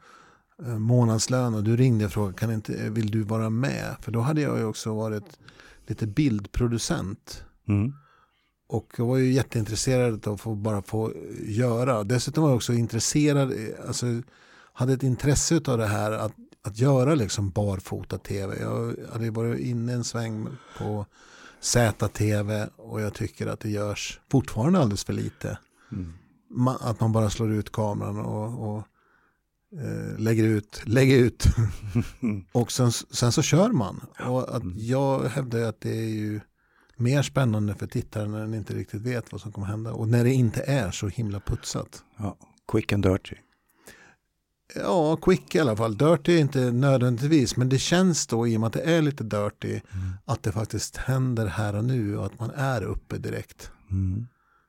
månadslön 0.62 1.54
och 1.54 1.64
du 1.64 1.76
ringde 1.76 2.04
och 2.04 2.12
frågade 2.12 2.38
kan 2.38 2.52
inte, 2.52 2.74
eh, 2.74 2.90
vill 2.90 3.10
du 3.10 3.22
vara 3.22 3.50
med? 3.50 3.96
För 4.00 4.12
då 4.12 4.20
hade 4.20 4.40
jag 4.40 4.58
ju 4.58 4.64
också 4.64 4.94
varit 4.94 5.38
lite 5.86 6.06
bildproducent. 6.06 7.44
Mm. 7.68 7.92
Och 8.66 8.94
jag 8.96 9.06
var 9.06 9.16
ju 9.16 9.32
jätteintresserad 9.32 10.26
av 10.26 10.34
att 10.34 10.40
få 10.40 10.54
bara 10.54 10.82
få 10.82 11.12
göra. 11.42 12.04
Dessutom 12.04 12.42
var 12.42 12.50
jag 12.50 12.56
också 12.56 12.72
intresserad, 12.72 13.52
eh, 13.52 13.86
alltså 13.86 14.06
hade 14.72 14.92
ett 14.92 15.02
intresse 15.02 15.60
av 15.66 15.78
det 15.78 15.86
här 15.86 16.12
att, 16.12 16.32
att 16.62 16.78
göra 16.78 17.14
liksom 17.14 17.50
barfota 17.50 18.18
tv. 18.18 18.60
Jag 18.60 18.94
hade 19.12 19.30
varit 19.30 19.60
inne 19.60 19.92
en 19.92 20.04
sväng 20.04 20.48
på 20.78 21.06
ZTV 21.60 22.66
och 22.76 23.00
jag 23.00 23.14
tycker 23.14 23.46
att 23.46 23.60
det 23.60 23.70
görs 23.70 24.20
fortfarande 24.30 24.78
alldeles 24.78 25.04
för 25.04 25.12
lite. 25.12 25.58
Mm. 25.92 26.12
Man, 26.50 26.76
att 26.80 27.00
man 27.00 27.12
bara 27.12 27.30
slår 27.30 27.52
ut 27.52 27.72
kameran 27.72 28.18
och, 28.18 28.68
och 28.68 28.78
eh, 28.78 28.84
lägger 30.18 30.44
ut, 30.44 30.82
lägger 30.84 31.16
ut 31.18 31.44
och 32.52 32.72
sen, 32.72 32.92
sen 32.92 33.32
så 33.32 33.42
kör 33.42 33.70
man. 33.70 34.00
Och 34.26 34.56
att 34.56 34.62
jag 34.76 35.24
hävdar 35.24 35.60
att 35.60 35.80
det 35.80 35.90
är 35.98 36.08
ju 36.08 36.40
mer 36.96 37.22
spännande 37.22 37.74
för 37.74 37.86
tittaren 37.86 38.30
när 38.30 38.40
den 38.40 38.54
inte 38.54 38.74
riktigt 38.74 39.02
vet 39.02 39.32
vad 39.32 39.40
som 39.40 39.52
kommer 39.52 39.66
hända. 39.66 39.92
Och 39.92 40.08
när 40.08 40.24
det 40.24 40.32
inte 40.32 40.62
är 40.62 40.90
så 40.90 41.08
himla 41.08 41.40
putsat. 41.40 42.04
Ja, 42.16 42.36
quick 42.72 42.92
and 42.92 43.02
dirty. 43.02 43.36
Ja, 44.74 45.16
quick 45.16 45.54
i 45.54 45.58
alla 45.60 45.76
fall. 45.76 45.96
Dirty 45.96 46.36
är 46.36 46.40
inte 46.40 46.70
nödvändigtvis, 46.70 47.56
men 47.56 47.68
det 47.68 47.78
känns 47.78 48.26
då 48.26 48.48
i 48.48 48.56
och 48.56 48.60
med 48.60 48.66
att 48.66 48.72
det 48.72 48.82
är 48.82 49.02
lite 49.02 49.24
dirty 49.24 49.70
Mm. 49.70 50.12
att 50.24 50.42
det 50.42 50.52
faktiskt 50.52 50.96
händer 50.96 51.46
här 51.46 51.74
och 51.76 51.84
nu 51.84 52.18
och 52.18 52.26
att 52.26 52.38
man 52.38 52.50
är 52.50 52.82
uppe 52.82 53.18
direkt. 53.18 53.70
Mm. 53.90 54.26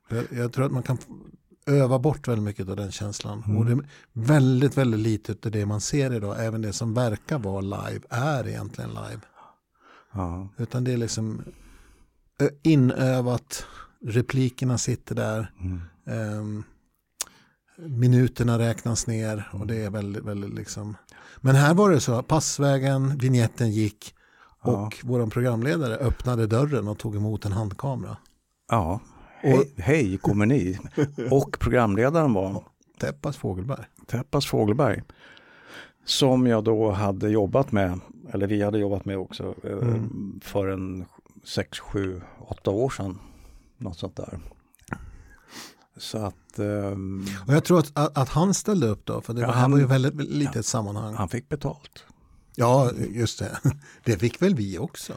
Jag, 0.09 0.25
jag 0.31 0.53
tror 0.53 0.65
att 0.65 0.71
man 0.71 0.83
kan 0.83 0.97
öva 1.65 1.99
bort 1.99 2.27
väldigt 2.27 2.43
mycket 2.43 2.69
av 2.69 2.75
den 2.75 2.91
känslan. 2.91 3.43
Mm. 3.45 3.57
Och 3.57 3.65
det 3.65 3.71
är 3.71 3.79
väldigt, 4.13 4.77
väldigt 4.77 4.99
lite 4.99 5.35
av 5.45 5.51
det 5.51 5.65
man 5.65 5.81
ser 5.81 6.13
idag, 6.13 6.45
även 6.45 6.61
det 6.61 6.73
som 6.73 6.93
verkar 6.93 7.39
vara 7.39 7.61
live, 7.61 8.01
är 8.09 8.47
egentligen 8.47 8.89
live. 8.89 9.21
Ja. 10.13 10.47
Utan 10.57 10.83
det 10.83 10.93
är 10.93 10.97
liksom 10.97 11.41
inövat, 12.63 13.65
replikerna 14.05 14.77
sitter 14.77 15.15
där, 15.15 15.51
Mm. 15.61 15.81
ehm, 16.07 16.63
minuterna 17.77 18.59
räknas 18.59 19.07
ner 19.07 19.49
och 19.53 19.67
det 19.67 19.75
är 19.75 19.89
väldigt, 19.89 20.23
väldigt 20.23 20.53
liksom. 20.53 20.97
Men 21.41 21.55
här 21.55 21.73
var 21.73 21.89
det 21.89 21.99
så, 21.99 22.23
passvägen, 22.23 23.17
vignetten 23.17 23.71
gick 23.71 24.15
och 24.61 24.97
vår 25.03 25.27
programledare 25.27 25.95
öppnade 25.95 26.47
dörren 26.47 26.87
och 26.87 26.97
tog 26.99 27.15
emot 27.15 27.45
en 27.45 27.51
handkamera. 27.51 28.17
ja. 28.71 28.99
Hej, 29.45 29.73
hej, 29.77 30.17
kommer 30.17 30.45
ni? 30.45 30.79
Och 31.31 31.57
programledaren 31.59 32.33
var 32.33 32.63
Teppas 32.99 33.37
Fågelberg. 33.37 33.83
Teppas 34.07 34.45
Fågelberg. 34.45 35.01
Som 36.05 36.47
jag 36.47 36.63
då 36.63 36.91
hade 36.91 37.29
jobbat 37.29 37.71
med, 37.71 37.99
eller 38.33 38.47
vi 38.47 38.61
hade 38.63 38.77
jobbat 38.79 39.05
med 39.05 39.17
också, 39.17 39.55
eh, 39.63 39.71
Mm. 39.71 40.39
för 40.43 40.67
en 40.67 41.05
6, 41.43 41.79
7, 41.79 42.21
8 42.39 42.71
år 42.71 42.89
sedan. 42.89 43.19
Något 43.77 43.97
sånt 43.99 44.15
där. 44.15 44.39
Så 45.97 46.17
att 46.17 46.59
ehm, 46.59 47.25
Och 47.47 47.53
jag 47.53 47.63
tror 47.63 47.79
att, 47.79 47.91
att, 47.93 48.17
att 48.17 48.29
han 48.29 48.53
ställde 48.53 48.87
upp 48.87 49.05
då, 49.05 49.21
för 49.21 49.33
det 49.33 49.41
Ja, 49.41 49.47
var, 49.47 49.53
han- 49.53 49.61
han 49.61 49.71
var 49.71 49.79
ju 49.79 49.85
väldigt 49.85 50.15
litet 50.15 50.65
sammanhang. 50.65 51.15
han 51.15 51.29
fick 51.29 51.49
betalt. 51.49 52.05
Ja, 52.55 52.91
just 53.09 53.39
det. 53.39 53.57
Det 54.03 54.17
fick 54.17 54.41
väl 54.41 54.55
vi 54.55 54.77
också. 54.79 55.13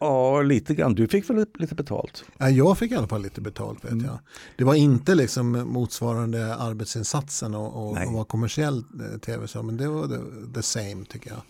Ja, 0.00 0.42
lite 0.42 0.74
grann. 0.74 0.94
Du 0.94 1.08
fick 1.08 1.30
väl 1.30 1.46
lite 1.58 1.74
betalt? 1.74 2.24
Ja, 2.38 2.48
Jag 2.50 2.78
fick 2.78 2.92
i 2.92 2.94
alla 2.94 3.08
fall 3.08 3.22
lite 3.22 3.40
betalt 3.40 3.84
vet 3.84 4.02
jag. 4.02 4.18
Det 4.56 4.64
var 4.64 4.74
inte 4.74 5.14
liksom 5.14 5.52
motsvarande 5.52 6.56
arbetsinsatsen 6.56 7.54
och, 7.54 7.66
och, 7.76 8.06
och 8.06 8.12
vara 8.12 8.24
kommersiell 8.24 8.78
eh, 8.78 9.18
tv 9.18 9.48
så, 9.48 9.62
men 9.62 9.76
det 9.76 9.88
var 9.88 10.08
the, 10.08 10.52
the 10.54 10.62
same 10.62 11.04
tycker 11.08 11.30
jag. 11.30 11.40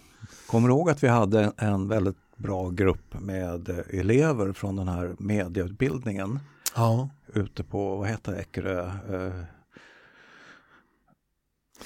Kommer 0.47 0.69
du 0.69 0.75
ihåg 0.75 0.91
att 0.91 1.03
vi 1.03 1.09
hade 1.09 1.53
en 1.57 1.89
väldigt 1.89 2.17
bra 2.37 2.71
grupp 2.71 3.21
med 3.21 3.69
eh, 3.69 4.01
elever 4.01 4.53
från 4.53 4.77
den 4.77 4.89
här 4.89 5.17
medieutbildningen 5.19 6.39
Ja, 6.75 7.09
ute 7.35 7.65
på, 7.65 7.97
vad 7.97 8.09
heter 8.09 8.41
Ekerö? 8.41 8.87
Eh, 8.87 9.43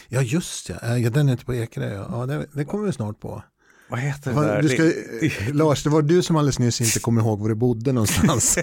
ja 0.08 0.22
just 0.22 0.68
ja. 0.68 0.76
Den 1.10 1.28
är 1.28 1.32
ute 1.34 1.44
på 1.44 1.54
Ekerö. 1.54 2.06
Ja 2.10 2.26
det, 2.26 2.46
det 2.52 2.64
kommer 2.64 2.86
vi 2.86 2.92
snart 2.92 3.20
på. 3.20 3.42
Vad 3.90 4.00
heter 4.00 4.34
det 4.34 4.40
där? 4.40 4.62
Du 4.62 4.68
ska, 4.68 4.82
eh, 5.48 5.54
Lars, 5.54 5.82
det 5.84 5.90
var 5.90 6.02
du 6.02 6.22
som 6.22 6.36
alldeles 6.36 6.58
nyss 6.58 6.80
inte 6.80 7.00
kom 7.00 7.18
ihåg 7.18 7.40
var 7.40 7.48
du 7.48 7.54
bodde 7.54 7.92
någonstans. 7.92 8.58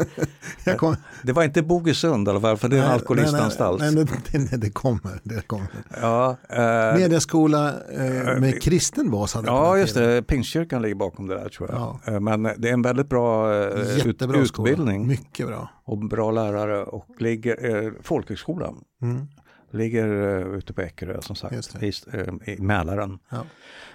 kom, 0.78 0.96
Det 1.22 1.32
var 1.32 1.44
inte 1.44 1.62
Bogesund 1.62 2.28
i 2.28 2.30
alla 2.30 2.40
fall, 2.40 2.56
för 2.56 2.68
det 2.68 2.76
är 2.76 2.80
en 2.80 2.84
nej, 2.86 2.94
alkoholistanstalt. 2.94 3.80
Nej, 3.80 3.94
nej, 3.94 4.06
det, 4.32 4.38
det, 4.50 4.56
det 4.56 4.70
kommer. 4.70 5.20
Det 5.22 5.46
kommer. 5.46 5.68
Ja, 6.00 6.36
eh, 6.48 6.98
Mediaskola 6.98 7.68
eh, 7.92 8.40
med 8.40 8.62
kristen 8.62 9.10
bas 9.10 9.34
hade 9.34 9.46
ja, 9.48 9.78
just 9.78 9.94
det. 9.94 10.22
Pingstkyrkan 10.22 10.82
ligger 10.82 10.94
bakom 10.94 11.26
det 11.28 11.34
där 11.34 11.48
tror 11.48 11.68
jag. 11.70 11.78
Ja. 12.06 12.12
Eh, 12.12 12.20
Men 12.20 12.42
det 12.42 12.68
är 12.68 12.72
en 12.72 12.82
väldigt 12.82 13.08
bra 13.08 13.54
eh, 13.54 13.68
ut, 13.80 14.06
Jättebra 14.06 14.44
skola. 14.46 14.70
utbildning 14.70 15.06
Mycket 15.06 15.46
bra. 15.46 15.70
och 15.84 15.98
bra 16.08 16.30
lärare 16.30 16.84
och 16.84 17.06
ligger, 17.18 17.84
eh, 17.86 17.92
folkhögskolan 18.02 18.74
Mm. 19.02 19.26
Ligger 19.70 20.38
eh, 20.38 20.54
ute 20.58 20.72
på 20.72 20.82
Ekerö 20.82 21.22
som 21.22 21.36
sagt, 21.36 21.82
i, 21.82 21.92
eh, 22.12 22.54
i 22.54 22.60
Mälaren. 22.60 23.18
Ja. 23.28 23.44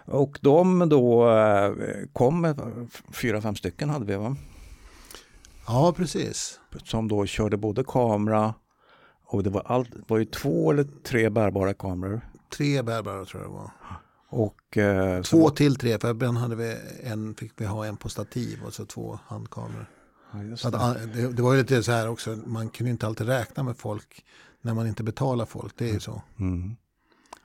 Och 0.06 0.40
de 0.42 0.90
då 0.90 1.30
eh, 1.30 1.74
kom, 2.14 2.56
fyra, 3.14 3.42
fem 3.42 3.56
stycken 3.56 3.90
hade 3.90 4.06
vi 4.06 4.16
va? 4.16 4.36
ja, 5.68 5.94
precis. 5.98 6.60
Som 6.84 7.08
då 7.08 7.26
körde 7.26 7.58
både 7.58 7.84
kamera 7.84 8.54
och 9.26 9.44
det 9.44 9.50
var, 9.50 9.62
allt, 9.66 9.92
det 9.92 10.04
var 10.08 10.18
ju 10.18 10.26
två 10.26 10.72
eller 10.72 10.86
tre 11.04 11.30
bärbara 11.30 11.74
kameror. 11.74 12.22
Tre 12.58 12.82
bärbara 12.82 13.26
tror 13.26 13.44
jag 13.44 13.52
det 13.52 13.56
var. 13.56 13.72
Och, 14.30 14.78
eh, 14.78 15.22
så- 15.22 15.38
Två 15.38 15.50
till 15.50 15.76
tre, 15.76 16.00
för 16.00 16.12
ibland 16.12 16.38
hade 16.38 16.56
vi 16.56 16.76
en, 17.04 17.36
fick 17.36 17.52
vi 17.58 17.66
ha 17.66 17.86
en 17.86 17.98
på 17.98 18.10
stativ 18.10 18.60
och 18.66 18.74
så 18.74 18.86
två 18.86 19.20
handkameror. 19.28 19.90
Ja, 20.32 20.58
Så 20.58 20.68
att, 20.68 20.74
det. 20.74 20.80
ah, 20.80 20.94
det, 21.14 21.34
det 21.34 21.42
var 21.42 21.54
ju 21.54 21.60
lite 21.60 21.84
så 21.84 21.92
här 21.92 22.10
också, 22.10 22.38
man 22.46 22.70
kunde 22.70 22.92
inte 22.92 23.08
alltid 23.08 23.28
räkna 23.28 23.64
med 23.64 23.78
folk 23.78 24.26
när 24.66 24.74
man 24.74 24.88
inte 24.88 25.04
betalar 25.04 25.46
folk, 25.46 25.74
det 25.78 25.90
är 25.90 25.94
ju 25.94 26.00
så. 26.00 26.22
Mm. 26.40 26.76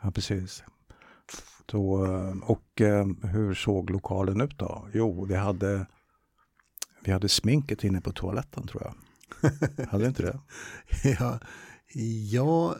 Ja, 0.03 0.11
precis. 0.11 0.63
Eh, 1.73 2.37
och 2.43 2.81
eh, 2.81 3.07
hur 3.23 3.55
såg 3.55 3.91
lokalen 3.91 4.41
ut 4.41 4.59
då? 4.59 4.89
Jo, 4.93 5.25
vi 5.25 5.35
hade, 5.35 5.87
vi 7.05 7.13
hade 7.13 7.29
sminket 7.29 7.85
inne 7.85 8.01
på 8.01 8.13
toaletten 8.13 8.67
tror 8.67 8.83
jag. 8.83 8.95
hade 9.89 10.07
inte 10.07 10.23
det? 10.23 10.41
Ja, 11.19 11.39
jag 12.31 12.75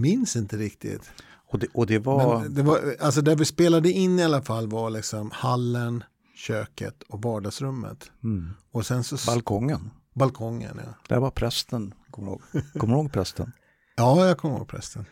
minns 0.00 0.36
inte 0.36 0.56
riktigt. 0.56 1.10
Och 1.48 1.58
det, 1.58 1.66
och 1.74 1.86
det 1.86 1.98
var... 1.98 2.40
Men 2.40 2.54
det 2.54 2.62
var, 2.62 2.96
alltså 3.00 3.20
där 3.22 3.36
vi 3.36 3.44
spelade 3.44 3.90
in 3.90 4.18
i 4.18 4.24
alla 4.24 4.42
fall 4.42 4.68
var 4.68 4.90
liksom 4.90 5.30
hallen, 5.30 6.04
köket 6.36 7.02
och 7.02 7.22
vardagsrummet. 7.22 8.10
Mm. 8.24 8.50
Och 8.70 8.86
sen 8.86 9.04
så 9.04 9.16
Balkongen. 9.26 9.90
Balkongen. 10.14 10.80
Ja. 10.84 10.94
Där 11.08 11.20
var 11.20 11.30
prästen. 11.30 11.94
Kommer 12.10 12.28
du 12.28 12.32
ihåg, 12.32 12.64
kommer 12.78 12.94
du 12.94 13.00
ihåg 13.00 13.12
prästen? 13.12 13.52
Ja, 13.96 14.26
jag 14.26 14.38
kommer 14.38 14.56
ihåg 14.56 14.68
prästen. 14.68 15.04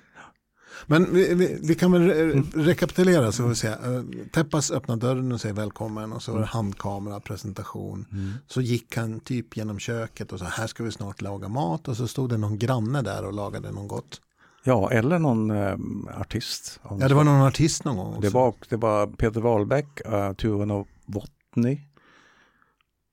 Men 0.87 1.15
vi, 1.15 1.35
vi, 1.35 1.59
vi 1.63 1.75
kan 1.75 1.93
väl 1.93 2.03
re 2.03 2.43
rekapitulera 2.55 3.33
så 3.33 3.47
vi 3.47 3.55
säga. 3.55 3.73
Eh, 3.73 4.03
Teppas 4.33 4.71
öppnar 4.71 4.97
dörren 4.97 5.33
och 5.33 5.41
säger 5.41 5.55
välkommen 5.55 6.13
och 6.13 6.23
så 6.23 6.33
var 6.33 6.41
det 6.41 6.47
handkamera, 6.47 7.21
presentation. 7.21 8.07
Så 8.47 8.61
gick 8.61 8.97
han 8.97 9.21
typ 9.21 9.57
genom 9.57 9.79
köket 9.79 10.33
och 10.33 10.39
sa 10.39 10.45
här 10.45 10.67
ska 10.67 10.85
vi 10.85 10.93
snart 10.93 11.21
laga 11.21 11.49
mat 11.49 11.89
och 11.89 11.97
så 11.97 12.09
stod 12.09 12.31
det 12.31 12.37
någon 12.37 12.59
granne 12.59 13.03
där 13.03 13.25
och 13.25 13.33
lagade 13.33 13.71
något 13.71 13.89
gott. 13.89 14.21
Ja, 14.65 14.91
eller 14.91 15.19
någon 15.19 15.51
eh, 15.51 15.77
artist. 16.21 16.81
Ja, 16.91 17.09
det 17.09 17.15
var 17.15 17.25
någon 17.25 17.43
artist 17.43 17.85
någon 17.85 17.97
gång 17.97 18.09
också. 18.09 18.21
det, 18.21 18.31
var, 18.31 18.55
det 18.69 18.77
var 18.77 19.07
Peter 19.07 19.41
Wahlbeck, 19.41 20.01
uh, 20.07 20.33
Tuve 20.33 20.65
Novotny 20.67 21.81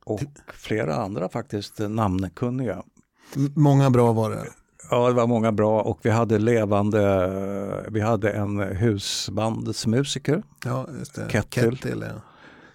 och 0.10 0.22
flera 0.54 0.96
andra 0.96 1.30
faktiskt 1.30 1.80
namnkunniga. 1.80 2.84
Många 3.56 3.90
bra 3.90 4.12
var 4.14 4.30
det. 4.30 4.46
Ja, 4.92 5.08
det 5.08 5.14
var 5.14 5.28
många 5.28 5.52
bra 5.52 5.82
och 5.82 6.00
vi 6.02 6.10
hade 6.10 6.40
levande, 6.40 7.86
vi 7.90 8.00
hade 8.02 8.32
en 8.32 8.60
husbandsmusiker. 8.60 10.44
Ja, 10.66 10.88
just 11.00 11.16
det. 11.16 11.28
Kettle. 11.30 11.62
Kettle 11.76 12.06
ja. 12.16 12.22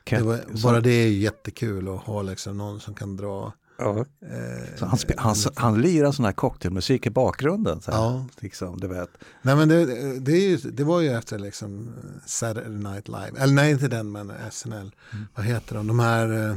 Ket- 0.04 0.18
det 0.18 0.24
var, 0.24 0.62
bara 0.62 0.80
det 0.80 0.90
är 0.90 1.08
jättekul 1.08 1.88
att 1.88 2.00
ha 2.00 2.22
liksom 2.22 2.56
någon 2.58 2.80
som 2.80 2.94
kan 2.94 3.16
dra. 3.16 3.52
ja, 3.78 3.98
Eh, 3.98 4.76
så 4.78 4.86
han, 4.86 4.98
spe, 4.98 5.14
han, 5.16 5.34
han 5.56 5.80
lirar 5.80 6.12
sån 6.12 6.24
här 6.24 6.32
cocktailmusik 6.32 7.06
i 7.06 7.10
bakgrunden. 7.10 7.80
Så 7.80 7.90
här, 7.90 7.98
Ja. 7.98 8.26
liksom, 8.40 8.80
du 8.80 8.88
vet. 8.88 9.08
Nej 9.42 9.56
men 9.56 9.68
det, 9.68 9.84
det, 10.20 10.32
ju, 10.38 10.56
det 10.56 10.84
var 10.84 11.00
ju 11.00 11.08
efter 11.12 11.38
liksom 11.38 11.88
eh, 11.88 12.10
Saturday 12.26 12.70
Night 12.92 13.08
Live. 13.08 13.32
Eller 13.38 13.54
nej 13.54 13.72
inte 13.72 13.88
den 13.88 14.12
men 14.12 14.32
SNL. 14.50 14.72
Mm. 15.12 15.26
Vad 15.34 15.46
heter 15.46 15.74
de? 15.76 15.86
De 15.86 15.98
här 16.00 16.50
eh, 16.50 16.56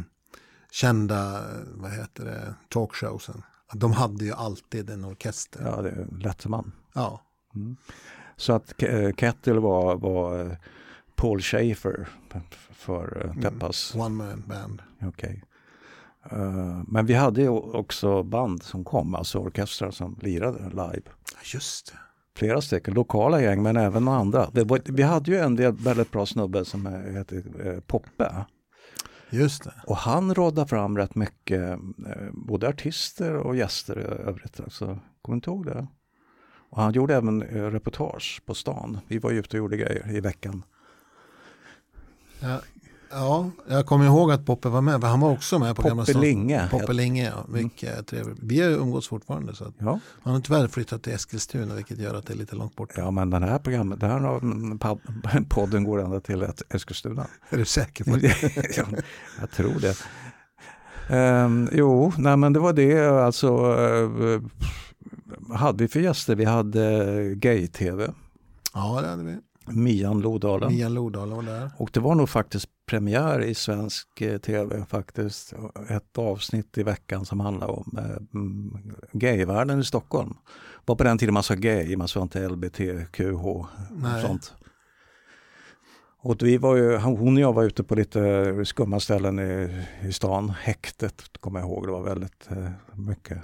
kända, 0.82 1.36
eh, 1.38 1.64
vad 1.76 1.92
heter 1.92 2.26
det, 2.26 2.56
talkshowsen. 2.70 3.44
De 3.74 3.94
hade 3.94 4.26
ju 4.26 4.34
alltid 4.34 4.90
en 4.90 5.06
orkester. 5.06 5.62
Ja. 5.66 5.82
Det 5.82 5.90
är 5.90 6.08
Letterman. 6.22 6.72
ja. 6.94 7.22
Så 8.36 8.54
att 8.54 8.84
eh, 8.84 9.12
Kettle 9.14 9.60
var, 9.60 9.96
var 9.96 10.46
eh, 10.46 10.52
Paul 11.16 11.42
Schaefer 11.42 12.08
för 12.72 13.22
Mm. 13.26 13.38
uh, 13.38 13.44
Peppas. 13.44 13.96
One 13.96 14.10
man 14.10 14.44
band. 14.48 14.82
Okej. 15.02 15.44
Eh, 16.32 16.82
men 16.88 17.06
vi 17.06 17.14
hade 17.14 17.42
ju 17.42 17.50
också 17.50 18.24
band 18.24 18.64
som 18.64 18.84
kom, 18.84 19.16
alltså 19.16 19.40
orkestrar 19.40 19.92
som 19.92 20.18
lirade 20.22 20.70
live. 20.70 21.02
Just 21.54 21.92
det. 21.92 21.98
Flera 22.40 22.62
stycken, 22.62 22.94
lokala 22.94 23.42
gäng 23.42 23.64
men 23.64 23.78
även 23.78 24.08
andra. 24.08 24.50
Var, 24.54 24.92
vi 24.92 25.04
hade 25.04 25.32
ju 25.32 25.38
en 25.38 25.56
del 25.56 25.74
väldigt 25.74 26.12
bra 26.12 26.26
snubbe 26.26 26.66
som 26.66 26.88
eh, 26.88 27.14
hette 27.14 27.44
eh, 27.64 27.80
Poppe. 27.80 28.46
Just 29.30 29.64
det. 29.64 29.74
Och 29.88 29.98
han 29.98 30.34
rådde 30.34 30.66
fram 30.66 30.98
rätt 30.98 31.16
mycket, 31.16 31.72
eh, 32.08 32.30
både 32.32 32.68
artister 32.68 33.36
och 33.36 33.56
gäster 33.56 34.00
i 34.00 34.04
övrigt. 34.04 34.60
Alltså, 34.60 34.86
kommer 35.22 35.36
du 35.36 35.36
inte 35.36 35.50
ihåg 35.50 35.66
det? 35.66 35.88
Och 36.70 36.82
han 36.82 36.94
gjorde 36.94 37.16
även 37.16 37.42
eh, 37.42 37.64
reportage 37.64 38.42
på 38.46 38.54
stan. 38.54 39.00
Vi 39.08 39.20
var 39.20 39.32
ju 39.32 39.40
ute 39.40 39.58
och 39.58 39.60
gjorde 39.60 39.78
grejer 39.78 40.16
i 40.16 40.20
veckan. 40.20 40.64
Ja, 42.40 42.62
ja, 43.12 43.50
jag 43.70 43.86
kommer 43.86 44.06
ihåg 44.06 44.32
att 44.32 44.46
Poppe 44.46 44.70
var 44.70 44.82
med. 44.82 45.04
Han 45.04 45.20
var 45.20 45.32
också 45.32 45.60
med 45.60 45.76
på 45.76 45.82
Gamla 45.82 45.96
Poppe 46.04 46.12
stan. 46.12 46.22
Linge. 46.22 46.68
Poppe 46.72 46.94
Linge, 46.94 47.26
ja. 47.36 47.46
Mycket 47.48 48.08
trevligt. 48.08 48.38
Vi 48.42 48.62
har 48.62 48.70
umgåtts 48.70 49.08
fortfarande. 49.08 49.56
Så 49.56 49.74
Ja. 49.80 50.00
han 50.24 50.34
har 50.34 50.42
tyvärr 50.42 50.68
flyttat 50.68 51.04
till 51.04 51.14
Eskilstuna 51.14 51.76
vilket 51.76 51.98
gör 52.00 52.14
att 52.16 52.26
det 52.26 52.34
är 52.34 52.38
lite 52.38 52.56
långt 52.56 52.76
bort. 52.76 52.92
ja, 52.96 53.12
men 53.12 53.30
den 53.30 53.44
här 53.44 53.60
programmet, 53.60 54.00
den 54.00 54.10
här 54.12 54.38
mm, 54.38 54.80
pod- 54.80 55.00
podden 55.50 55.84
går 55.84 56.02
ända 56.04 56.20
till 56.20 56.48
Eskilstuna. 56.70 57.28
Är 57.50 57.58
du 57.58 57.66
säker 57.66 58.04
på 58.04 58.16
det? 58.16 58.36
ja, 58.78 58.84
jag 59.40 59.52
tror 59.52 59.74
det. 59.80 59.98
Um, 61.10 61.70
jo, 61.72 62.12
nej 62.18 62.38
men 62.38 62.54
det 62.54 62.60
var 62.60 62.74
det 62.74 63.08
alltså. 63.26 63.76
Uh, 63.76 64.42
hade 65.54 65.84
vi 65.84 65.88
för 65.88 66.00
gäster? 66.00 66.36
Vi 66.36 66.46
hade 66.46 67.36
gay-tv. 67.36 68.14
Ja, 68.74 69.00
det 69.02 69.08
hade 69.08 69.24
vi. 69.24 69.38
Mian 69.68 70.22
Lodalen. 70.22 70.74
Mian 70.74 70.94
Lodalen 70.94 71.36
var 71.36 71.44
där. 71.44 71.72
Och 71.78 71.90
det 71.94 72.00
var 72.00 72.16
nog 72.16 72.30
faktiskt 72.30 72.70
premiär 72.86 73.42
i 73.42 73.56
svensk 73.56 74.22
eh, 74.22 74.38
tv 74.38 74.86
faktiskt. 74.90 75.54
Ett 75.90 76.18
avsnitt 76.18 76.78
i 76.78 76.84
veckan 76.84 77.26
som 77.26 77.40
handlade 77.40 77.72
om 77.74 77.98
eh, 77.98 79.20
gayvärlden 79.20 79.80
i 79.80 79.84
Stockholm. 79.84 80.34
var 80.86 80.96
på 80.96 81.04
den 81.04 81.18
tiden 81.18 81.34
man 81.34 81.44
sa 81.44 81.54
gay, 81.54 81.98
man 81.98 82.08
sa 82.08 82.22
inte 82.22 82.50
LBTQH 82.50 83.46
och 83.46 83.68
sånt. 84.22 84.54
Och 86.20 86.36
vi 86.42 86.58
var 86.58 86.76
ju, 86.76 86.98
hon 86.98 87.36
och 87.36 87.42
jag 87.42 87.54
var 87.54 87.64
ute 87.64 87.84
på 87.84 87.96
lite 87.96 88.66
skumma 88.66 89.00
ställen 89.00 89.40
i, 89.40 89.84
i 90.08 90.14
stan. 90.14 90.50
Häktet 90.50 91.24
kommer 91.40 91.60
jag 91.60 91.70
ihåg, 91.70 91.88
det 91.88 91.92
var 91.92 92.04
väldigt 92.04 92.48
eh, 92.52 92.70
mycket. 92.94 93.38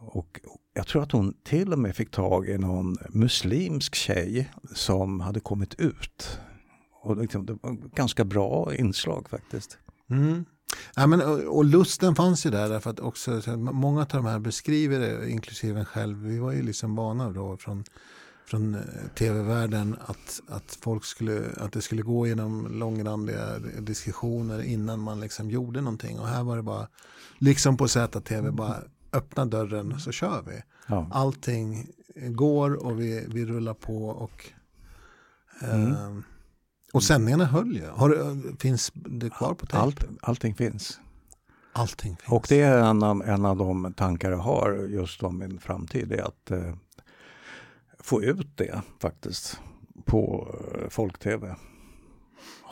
Och 0.00 0.40
jag 0.74 0.86
tror 0.86 1.02
att 1.02 1.12
hon 1.12 1.34
till 1.44 1.72
och 1.72 1.78
med 1.78 1.96
fick 1.96 2.10
tag 2.10 2.48
i 2.48 2.58
någon 2.58 2.96
muslimsk 3.08 3.94
tjej 3.94 4.50
som 4.74 5.20
hade 5.20 5.40
kommit 5.40 5.74
ut. 5.74 6.38
Och 7.02 7.16
liksom, 7.16 7.46
det 7.46 7.52
var 7.62 7.76
ganska 7.94 8.24
bra 8.24 8.74
inslag 8.74 9.28
faktiskt. 9.30 9.78
Mm. 10.10 10.44
Ja, 10.96 11.06
men, 11.06 11.20
och, 11.20 11.56
och, 11.56 11.64
lusten 11.64 12.14
fanns 12.14 12.46
ju 12.46 12.50
där 12.50 12.68
därför 12.68 12.90
att 12.90 13.00
också 13.00 13.40
många 13.56 14.00
av 14.00 14.08
de 14.08 14.26
här 14.26 14.38
beskriver 14.38 15.00
det, 15.00 15.30
inklusive 15.30 15.78
en 15.78 15.84
själv. 15.84 16.18
Vi 16.18 16.38
var 16.38 16.52
ju 16.52 16.62
liksom 16.62 16.96
vana 16.96 17.30
då 17.30 17.56
från, 17.56 17.84
från 18.46 18.74
eh, 18.74 18.80
tv-världen 19.14 19.96
att, 20.06 20.40
att 20.48 20.78
folk 20.80 21.04
skulle, 21.04 21.42
att 21.56 21.72
det 21.72 21.82
skulle 21.82 22.02
gå 22.02 22.26
genom 22.26 22.78
långrandiga 22.78 23.58
diskussioner 23.58 24.62
innan 24.62 25.00
man 25.00 25.20
liksom 25.20 25.50
gjorde 25.50 25.80
någonting. 25.80 26.18
Och 26.18 26.28
här 26.28 26.42
var 26.42 26.56
det 26.56 26.62
bara, 26.62 26.88
liksom 27.38 27.76
på 27.76 27.88
ZTV, 27.88 28.50
bara 28.50 28.76
öppna 29.12 29.46
dörren 29.46 30.00
så 30.00 30.12
kör 30.12 30.42
vi. 30.42 30.62
Ja. 30.86 31.08
Allting 31.12 31.86
går 32.16 32.86
och 32.86 33.00
vi, 33.00 33.26
vi 33.28 33.46
rullar 33.46 33.74
på 33.74 34.08
och 34.08 34.50
mm. 35.62 35.92
eh, 35.92 36.24
och 36.92 37.02
sändningarna 37.02 37.44
höll 37.44 37.76
ju. 37.76 37.86
Har, 37.86 38.36
finns 38.58 38.92
det 38.94 39.30
kvar 39.30 39.54
på 39.54 39.66
tejp? 39.66 39.82
Allt, 39.82 40.04
allting 40.22 40.54
finns. 40.54 41.00
Allting 41.72 42.16
finns. 42.16 42.32
Och 42.32 42.46
det 42.48 42.60
är 42.60 42.78
en 42.78 43.02
av, 43.02 43.22
en 43.22 43.44
av 43.44 43.56
de 43.56 43.94
tankar 43.96 44.30
jag 44.30 44.38
har 44.38 44.88
just 44.90 45.22
om 45.22 45.38
min 45.38 45.58
framtid. 45.58 46.12
är 46.12 46.22
att 46.22 46.50
eh, 46.50 46.74
få 47.98 48.22
ut 48.22 48.56
det 48.56 48.82
faktiskt 49.00 49.60
på 50.04 50.54
eh, 50.74 50.88
folk-tv. 50.88 51.56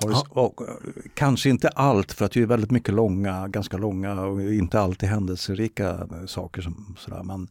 Ja. 0.00 0.26
Och, 0.31 0.69
eh, 0.69 0.75
kanske 1.15 1.49
inte 1.49 1.69
allt 1.69 2.12
för 2.12 2.25
att 2.25 2.33
det 2.33 2.43
är 2.43 2.47
väldigt 2.47 2.71
mycket 2.71 2.95
långa, 2.95 3.49
ganska 3.49 3.76
långa 3.76 4.21
och 4.21 4.43
inte 4.43 4.81
alltid 4.81 5.09
händelserika 5.09 5.88
eh, 5.91 6.26
saker. 6.26 6.62
Som, 6.62 6.97
sådär, 6.99 7.23
men 7.23 7.49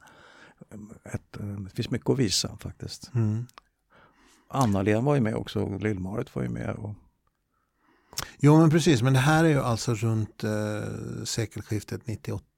ett, 1.04 1.38
det 1.64 1.75
finns 1.75 1.90
mycket 1.90 2.10
att 2.10 2.20
visa 2.20 2.58
faktiskt. 2.58 3.12
Mm. 3.16 3.46
Anna-Lena 4.50 5.02
var 5.02 5.16
ju 5.16 5.22
med 5.22 5.36
också, 5.36 5.78
Lill-Marit 5.78 6.36
var 6.36 6.44
ju 6.44 6.50
med. 6.50 6.70
Och... 6.70 6.94
Jo 8.38 8.58
men 8.58 8.70
precis, 8.70 9.02
men 9.02 9.14
det 9.14 9.20
här 9.20 9.44
är 9.44 9.50
ju 9.50 9.60
alltså 9.60 9.94
runt 9.94 10.44
eh, 10.44 11.24
sekelskiftet 11.24 12.02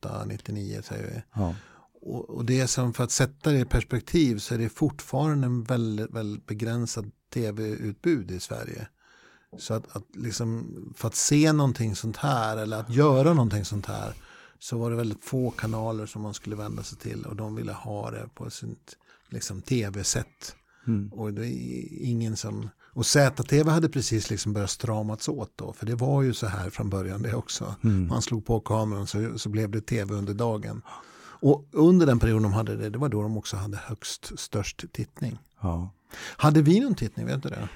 98-99 0.02 0.82
säger 0.82 1.04
vi. 1.04 1.24
Ja. 1.34 1.56
Och, 2.02 2.30
och, 2.30 2.46
det 2.46 2.68
som, 2.68 2.94
för 2.94 3.04
att 3.04 3.12
sätta 3.12 3.52
det 3.52 3.60
i 3.60 3.66
perspektiv 3.66 4.38
så 4.38 4.54
är 4.54 4.58
det 4.58 4.70
fortfarande 4.70 5.46
en 5.48 5.64
väldigt, 5.64 6.12
väldigt 6.12 6.46
begränsad 6.46 7.12
tv-utbud 7.34 8.32
i 8.32 8.40
Sverige. 8.40 8.88
Så 9.58 9.74
att, 9.74 9.96
att 9.96 10.04
liksom, 10.14 10.76
för 10.98 11.08
att 11.08 11.16
se 11.16 11.54
någonting 11.54 11.96
sånt 11.96 12.18
här 12.18 12.58
eller 12.58 12.80
att 12.80 12.90
göra 12.90 13.34
någonting 13.34 13.66
sånt 13.66 13.86
här 13.86 14.14
så 14.60 14.78
var 14.78 14.90
det 14.90 14.96
väldigt 14.96 15.26
få 15.26 15.52
kanaler 15.52 16.06
som 16.06 16.22
man 16.22 16.34
skulle 16.34 16.56
vända 16.56 16.84
sig 16.84 16.98
till 16.98 17.26
och 17.26 17.36
de 17.36 17.56
ville 17.56 17.72
ha 17.72 18.12
det 18.12 18.30
på 18.36 18.50
sitt 18.50 18.98
liksom, 19.30 19.62
tv-sätt. 19.62 20.56
Mm. 20.88 21.14
Och 21.14 21.34
det 21.34 21.48
är 21.48 22.04
ingen 22.04 22.38
som... 22.38 22.70
Och 22.94 23.06
ZTV 23.06 23.70
hade 23.70 23.90
precis 23.90 24.30
liksom 24.30 24.54
börjat 24.54 24.70
stramats 24.70 25.30
åt 25.30 25.52
då. 25.56 25.74
För 25.74 25.86
det 25.86 25.96
var 25.96 26.22
ju 26.22 26.34
så 26.34 26.48
här 26.48 26.70
från 26.70 26.90
början 26.90 27.22
det 27.22 27.34
också. 27.34 27.76
Mm. 27.84 28.08
Man 28.08 28.22
slog 28.22 28.46
på 28.46 28.60
kameran 28.60 29.08
så, 29.08 29.40
så 29.40 29.50
blev 29.50 29.72
det 29.72 29.82
tv 29.82 30.14
under 30.14 30.34
dagen. 30.34 30.82
Och 31.40 31.68
under 31.72 32.06
den 32.06 32.20
perioden 32.20 32.44
de 32.44 32.54
hade 32.54 32.76
det, 32.76 32.90
det 32.90 32.98
var 32.98 33.10
då 33.10 33.22
de 33.22 33.38
också 33.38 33.58
hade 33.58 33.78
högst 33.78 34.40
störst 34.40 34.84
tittning. 34.92 35.40
Ja. 35.62 35.94
Hade 36.18 36.62
vi 36.62 36.80
någon 36.80 36.96
tittning, 36.96 37.26
vet 37.26 37.44
du 37.44 37.50
det? 37.50 37.70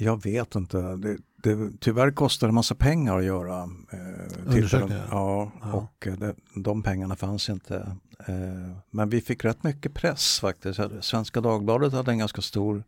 Jag 0.00 0.22
vet 0.22 0.54
inte. 0.54 0.78
Det, 0.96 1.16
det, 1.42 1.70
tyvärr 1.80 2.10
kostar 2.10 2.46
det 2.46 2.52
massa 2.52 2.74
pengar 2.74 3.18
att 3.18 3.24
göra 3.24 3.62
eh, 3.92 4.46
undersökningar. 4.46 5.08
Ja, 5.10 5.52
ja, 5.62 5.72
och 5.72 6.06
eh, 6.06 6.14
det, 6.14 6.34
de 6.54 6.82
pengarna 6.82 7.16
fanns 7.16 7.48
inte. 7.48 7.96
Eh, 8.26 8.76
men 8.90 9.08
vi 9.08 9.20
fick 9.20 9.44
rätt 9.44 9.62
mycket 9.62 9.94
press 9.94 10.40
faktiskt. 10.40 10.80
Svenska 11.00 11.40
Dagbladet 11.40 11.92
hade 11.92 12.10
en 12.10 12.18
ganska 12.18 12.42
stor 12.42 12.84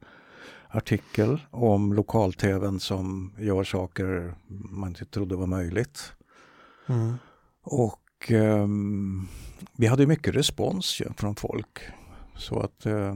artikel 0.68 1.40
om 1.50 1.92
lokal-tvn 1.92 2.80
som 2.80 3.32
gör 3.38 3.64
saker 3.64 4.34
man 4.48 4.88
inte 4.88 5.04
trodde 5.04 5.36
var 5.36 5.46
möjligt. 5.46 6.12
Mm. 6.86 7.14
Och 7.62 8.30
eh, 8.32 8.66
vi 9.76 9.86
hade 9.86 10.06
mycket 10.06 10.34
respons 10.34 11.00
ju, 11.00 11.12
från 11.16 11.36
folk. 11.36 11.78
Så 12.36 12.60
att 12.60 12.86
eh, 12.86 13.14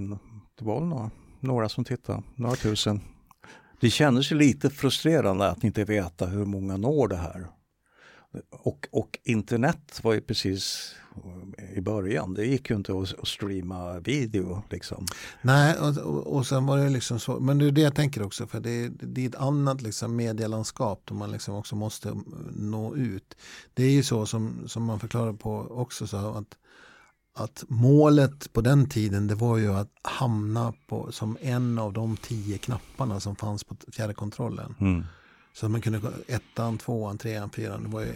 det 0.58 0.64
var 0.64 0.80
några, 0.80 1.10
några 1.40 1.68
som 1.68 1.84
tittade, 1.84 2.22
några 2.34 2.56
tusen. 2.56 3.00
Det 3.80 3.90
kändes 3.90 4.32
ju 4.32 4.36
lite 4.36 4.70
frustrerande 4.70 5.48
att 5.48 5.64
inte 5.64 5.84
veta 5.84 6.26
hur 6.26 6.44
många 6.44 6.76
når 6.76 7.08
det 7.08 7.16
här. 7.16 7.46
Och, 8.50 8.88
och 8.92 9.18
internet 9.24 10.00
var 10.02 10.12
ju 10.14 10.20
precis 10.20 10.94
i 11.74 11.80
början. 11.80 12.34
Det 12.34 12.46
gick 12.46 12.70
ju 12.70 12.76
inte 12.76 12.92
att, 12.98 13.28
streama 13.28 14.00
video. 14.00 14.62
Liksom. 14.70 15.06
Nej, 15.42 15.78
och, 15.78 16.26
och, 16.36 16.46
sen 16.46 16.66
var 16.66 16.78
det 16.78 16.90
liksom 16.90 17.20
så. 17.20 17.40
Men 17.40 17.58
det 17.58 17.66
är 17.66 17.70
det 17.70 17.80
jag 17.80 17.94
tänker 17.94 18.22
också. 18.22 18.46
För 18.46 18.60
det, 18.60 18.88
det 18.88 19.24
är 19.24 19.28
ett 19.28 19.34
annat 19.34 19.82
liksom 19.82 20.16
medielandskap 20.16 21.02
där 21.04 21.14
man 21.14 21.30
liksom 21.30 21.54
också 21.54 21.76
måste 21.76 22.16
nå 22.52 22.96
ut. 22.96 23.36
Det 23.74 23.84
är 23.84 23.90
ju 23.90 24.02
så 24.02 24.26
som, 24.26 24.68
som 24.68 24.84
man 24.84 25.00
förklarar 25.00 25.32
på 25.32 25.66
också. 25.70 26.06
Så 26.06 26.16
att 26.16 26.56
att 27.34 27.64
målet 27.68 28.52
på 28.52 28.60
den 28.60 28.88
tiden 28.88 29.26
det 29.26 29.34
var 29.34 29.56
ju 29.56 29.74
att 29.74 29.90
hamna 30.02 30.74
på, 30.86 31.12
som 31.12 31.38
en 31.40 31.78
av 31.78 31.92
de 31.92 32.16
tio 32.16 32.58
knapparna 32.58 33.20
som 33.20 33.36
fanns 33.36 33.64
på 33.64 33.76
fjärrkontrollen. 33.92 34.74
Mm. 34.80 35.04
Så 35.52 35.68
man 35.68 35.80
kunde 35.80 36.12
ettan, 36.26 36.78
tvåan, 36.78 37.18
trean, 37.18 37.50
fyran. 37.50 37.82
Det 37.82 37.88
var 37.88 38.00
ju 38.00 38.12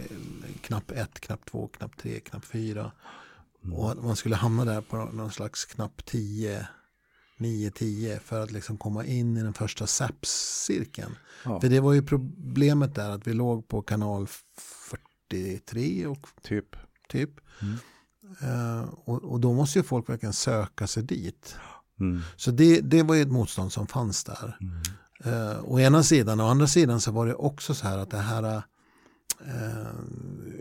knapp 0.61 0.91
ett, 0.91 1.19
knapp 1.19 1.45
två, 1.45 1.67
knapp 1.67 1.97
tre, 1.97 2.19
knapp 2.19 2.45
fyra. 2.45 2.91
Mm. 3.63 3.75
Och 3.75 4.03
man 4.03 4.15
skulle 4.15 4.35
hamna 4.35 4.65
där 4.65 4.81
på 4.81 4.97
någon 4.97 5.31
slags 5.31 5.65
knapp 5.65 6.05
tio, 6.05 6.67
nio, 7.37 7.71
tio 7.71 8.19
för 8.19 8.43
att 8.43 8.51
liksom 8.51 8.77
komma 8.77 9.05
in 9.05 9.37
i 9.37 9.43
den 9.43 9.53
första 9.53 9.87
SAPS-cirkeln. 9.87 11.15
Ja. 11.45 11.61
För 11.61 11.69
det 11.69 11.79
var 11.79 11.93
ju 11.93 12.01
problemet 12.01 12.95
där 12.95 13.09
att 13.09 13.27
vi 13.27 13.33
låg 13.33 13.67
på 13.67 13.81
kanal 13.81 14.27
43 15.29 16.07
och 16.07 16.27
typ. 16.41 16.75
typ. 17.09 17.31
Mm. 17.61 17.77
Uh, 18.43 18.89
och, 19.05 19.23
och, 19.23 19.39
då 19.39 19.53
måste 19.53 19.79
ju 19.79 19.83
folk 19.83 20.09
verkligen 20.09 20.33
söka 20.33 20.87
sig 20.87 21.03
dit. 21.03 21.55
Mm. 21.99 22.21
Så 22.35 22.51
det, 22.51 22.81
det 22.81 23.03
var 23.03 23.15
ju 23.15 23.21
ett 23.21 23.31
motstånd 23.31 23.73
som 23.73 23.87
fanns 23.87 24.23
där. 24.23 24.57
Mm. 24.61 24.81
Uh, 25.25 25.63
å 25.63 25.79
ena 25.79 26.03
sidan, 26.03 26.39
å 26.39 26.47
andra 26.47 26.67
sidan 26.67 27.01
så 27.01 27.11
var 27.11 27.27
det 27.27 27.33
också 27.33 27.73
så 27.73 27.87
här 27.87 27.97
att 27.97 28.11
det 28.11 28.17
här 28.17 28.43
uh, 28.45 28.61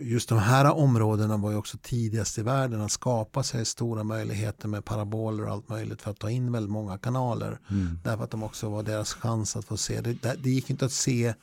just 0.01 0.29
de 0.29 0.39
här 0.39 0.73
områdena 0.73 1.37
var 1.37 1.51
ju 1.51 1.57
också 1.57 1.79
tidigast 1.83 2.39
i 2.39 2.43
världen 2.43 2.81
att 2.81 2.93
skapa 2.93 3.43
sig 3.43 3.65
stora 3.65 4.05
möjligheter 4.05 4.69
med 4.69 4.85
paraboler 4.85 5.45
och 5.45 5.53
allt 5.53 5.69
möjligt 5.69 6.03
för 6.03 6.11
att 6.11 6.19
ta 6.19 6.31
in 6.31 6.53
väldigt 6.53 6.73
många 6.73 6.99
kanaler. 6.99 7.59
Mm. 7.71 7.99
Därför 8.05 8.25
att 8.25 8.31
de 8.31 8.43
också 8.43 8.69
var 8.69 8.83
deras 8.83 9.13
chans 9.13 9.57
att 9.57 9.65
få 9.65 9.77
se. 9.77 10.01
Det, 10.01 10.37
det 10.43 10.51
gick 10.51 10.71
inte 10.71 10.85
att 10.85 10.93
se, 10.93 11.35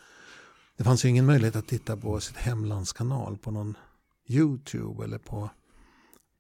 det 0.78 0.84
fanns 0.84 1.06
ju 1.06 1.10
ingen 1.10 1.26
möjlighet 1.26 1.56
att 1.56 1.68
titta 1.68 1.98
på 1.98 2.20
sitt 2.20 2.38
hemlandskanal 2.38 3.38
på 3.38 3.52
någon 3.52 3.78
YouTube 4.28 5.04
eller 5.04 5.18
på 5.18 5.50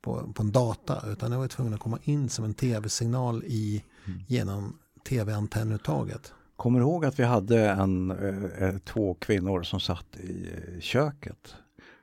på, 0.05 0.33
på 0.33 0.43
en 0.43 0.51
data 0.51 1.03
utan 1.07 1.31
jag 1.31 1.39
var 1.39 1.47
tvungen 1.47 1.73
att 1.73 1.79
komma 1.79 1.99
in 2.03 2.29
som 2.29 2.45
en 2.45 2.53
tv-signal 2.53 3.43
i, 3.43 3.83
mm. 4.07 4.19
genom 4.27 4.79
tv-antennuttaget. 5.09 6.33
Kommer 6.55 6.79
du 6.79 6.85
ihåg 6.85 7.05
att 7.05 7.19
vi 7.19 7.23
hade 7.23 7.69
en, 7.69 8.11
eh, 8.11 8.77
två 8.77 9.13
kvinnor 9.13 9.63
som 9.63 9.79
satt 9.79 10.17
i 10.17 10.49
köket 10.81 11.55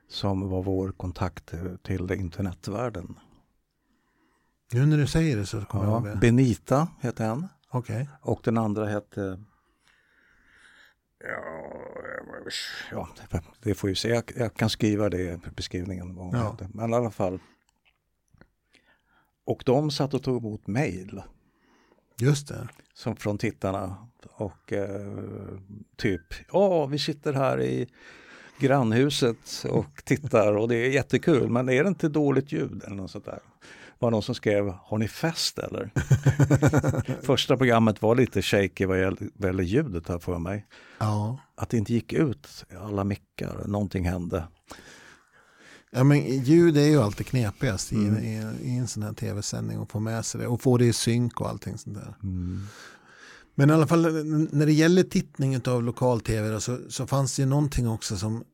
som 0.09 0.49
var 0.49 0.63
vår 0.63 0.93
kontakt 0.93 1.55
till 1.83 2.13
internetvärlden? 2.13 3.19
Nu 4.73 4.87
när 4.87 4.97
du 4.97 5.07
säger 5.07 5.37
det 5.37 5.47
så 5.47 5.65
kommer 5.65 5.85
ja, 5.85 5.91
jag 5.91 6.07
ihåg 6.07 6.17
det. 6.17 6.21
Benita 6.21 6.89
hette 7.01 7.25
en. 7.25 7.49
Okay. 7.73 8.07
Och 8.21 8.41
den 8.45 8.59
andra 8.59 8.87
hette 8.87 9.39
Ja, 12.91 13.09
det 13.63 13.75
får 13.75 13.91
ju 13.91 13.95
se. 13.97 14.09
Jag, 14.09 14.33
jag 14.37 14.55
kan 14.55 14.71
skriva 14.71 15.09
det 15.09 15.23
i 15.23 15.39
beskrivningen. 15.57 16.17
Ja. 16.33 16.57
Men 16.73 16.91
i 16.91 16.95
alla 16.95 17.11
fall. 17.11 17.39
Och 19.45 19.63
de 19.67 19.91
satt 19.91 20.15
och 20.15 20.23
tog 20.23 20.45
emot 20.45 20.67
mejl. 20.67 21.23
Just 22.19 22.49
det. 22.49 22.69
Som 22.95 23.17
från 23.17 23.39
tittarna. 23.39 24.09
Och 24.31 24.73
eh, 24.73 25.59
typ, 25.97 26.35
ja 26.53 26.87
vi 26.87 26.99
sitter 26.99 27.33
här 27.33 27.61
i 27.61 27.89
grannhuset 28.59 29.65
och 29.71 30.03
tittar 30.05 30.53
och 30.53 30.69
det 30.69 30.77
är 30.77 30.91
jättekul 30.91 31.51
men 31.51 31.69
är 31.69 31.83
det 31.83 31.89
inte 31.89 32.09
dåligt 32.09 32.53
ljud 32.53 32.83
eller 32.85 32.97
något 32.97 33.11
sånt 33.11 33.25
där? 33.25 33.41
var 34.03 34.11
någon 34.11 34.23
som 34.23 34.35
skrev, 34.35 34.75
har 34.85 34.99
ni 34.99 35.09
fest 35.09 35.59
eller? 35.59 35.91
Första 37.23 37.57
programmet 37.57 38.03
var 38.03 38.15
lite 38.15 38.43
shaky 38.43 38.87
vad 38.87 39.01
gäller 39.01 39.63
ljudet 39.63 40.09
här 40.09 40.19
för 40.19 40.39
mig. 40.39 40.67
Ja. 40.99 41.39
Att 41.55 41.71
det 41.71 41.77
inte 41.77 41.93
gick 41.93 42.13
ut 42.13 42.65
alla 42.81 43.05
mickar, 43.05 43.65
någonting 43.67 44.05
hände. 44.05 44.45
Ja, 45.95 46.05
men 46.05 46.43
ljud 46.45 46.77
är 46.77 46.87
ju 46.87 47.03
alltid 47.03 47.27
knepigast 47.27 47.93
mm. 47.93 48.25
i, 48.25 48.29
i, 48.29 48.71
i, 48.71 48.77
en 48.77 48.89
sån 48.89 49.03
här 49.03 49.13
tv-sändning 49.13 49.79
och 49.79 49.91
få 49.91 50.01
med 50.01 50.25
sig 50.25 50.41
det 50.41 50.47
och 50.47 50.63
få 50.63 50.79
det 50.79 50.85
i 50.85 50.93
synk 50.93 51.41
och 51.41 51.49
allting 51.49 51.79
sånt 51.79 51.97
där. 51.97 52.15
Mm. 52.23 52.67
Men 53.55 53.71
i 53.71 53.73
alla 53.73 53.87
fall 53.87 54.03
när 54.51 54.67
det 54.67 54.73
gäller 54.73 55.03
tittning 55.03 55.61
av 55.67 55.83
lokal-tv 55.83 56.61
så, 56.61 56.79
så 56.89 57.07
fanns 57.07 57.37
det 57.37 57.43
ju 57.43 57.49
någonting 57.49 57.89
också 57.89 58.17
som 58.17 58.45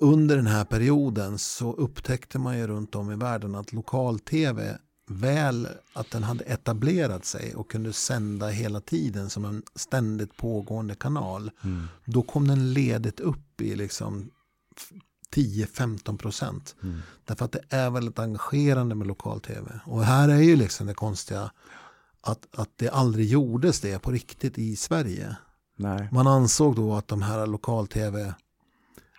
under 0.00 0.36
den 0.36 0.46
här 0.46 0.64
perioden 0.64 1.38
så 1.38 1.72
upptäckte 1.72 2.38
man 2.38 2.58
ju 2.58 2.66
runt 2.66 2.94
om 2.94 3.12
i 3.12 3.16
världen 3.16 3.54
att 3.54 3.72
lokal-tv 3.72 4.78
väl 5.08 5.68
att 5.92 6.10
den 6.10 6.22
hade 6.22 6.44
etablerat 6.44 7.24
sig 7.24 7.54
och 7.54 7.70
kunde 7.70 7.92
sända 7.92 8.48
hela 8.48 8.80
tiden 8.80 9.30
som 9.30 9.44
en 9.44 9.62
ständigt 9.74 10.36
pågående 10.36 10.94
kanal. 10.94 11.50
Mm. 11.64 11.88
Då 12.04 12.22
kom 12.22 12.48
den 12.48 12.72
ledigt 12.72 13.20
upp 13.20 13.60
i 13.60 13.76
liksom 13.76 14.30
10-15 15.36 16.18
procent. 16.18 16.74
Mm. 16.82 17.00
Därför 17.24 17.44
att 17.44 17.52
det 17.52 17.62
är 17.70 17.90
väldigt 17.90 18.18
engagerande 18.18 18.94
med 18.94 19.06
lokal-tv. 19.06 19.80
Och 19.84 20.04
här 20.04 20.28
är 20.28 20.42
ju 20.42 20.56
liksom 20.56 20.86
det 20.86 20.94
konstiga 20.94 21.50
att, 22.20 22.46
att 22.56 22.70
det 22.76 22.88
aldrig 22.88 23.26
gjordes 23.28 23.80
det 23.80 23.98
på 23.98 24.10
riktigt 24.10 24.58
i 24.58 24.76
Sverige. 24.76 25.36
Nej. 25.76 26.08
Man 26.12 26.26
ansåg 26.26 26.76
då 26.76 26.94
att 26.94 27.08
de 27.08 27.22
här 27.22 27.46
lokal-tv 27.46 28.34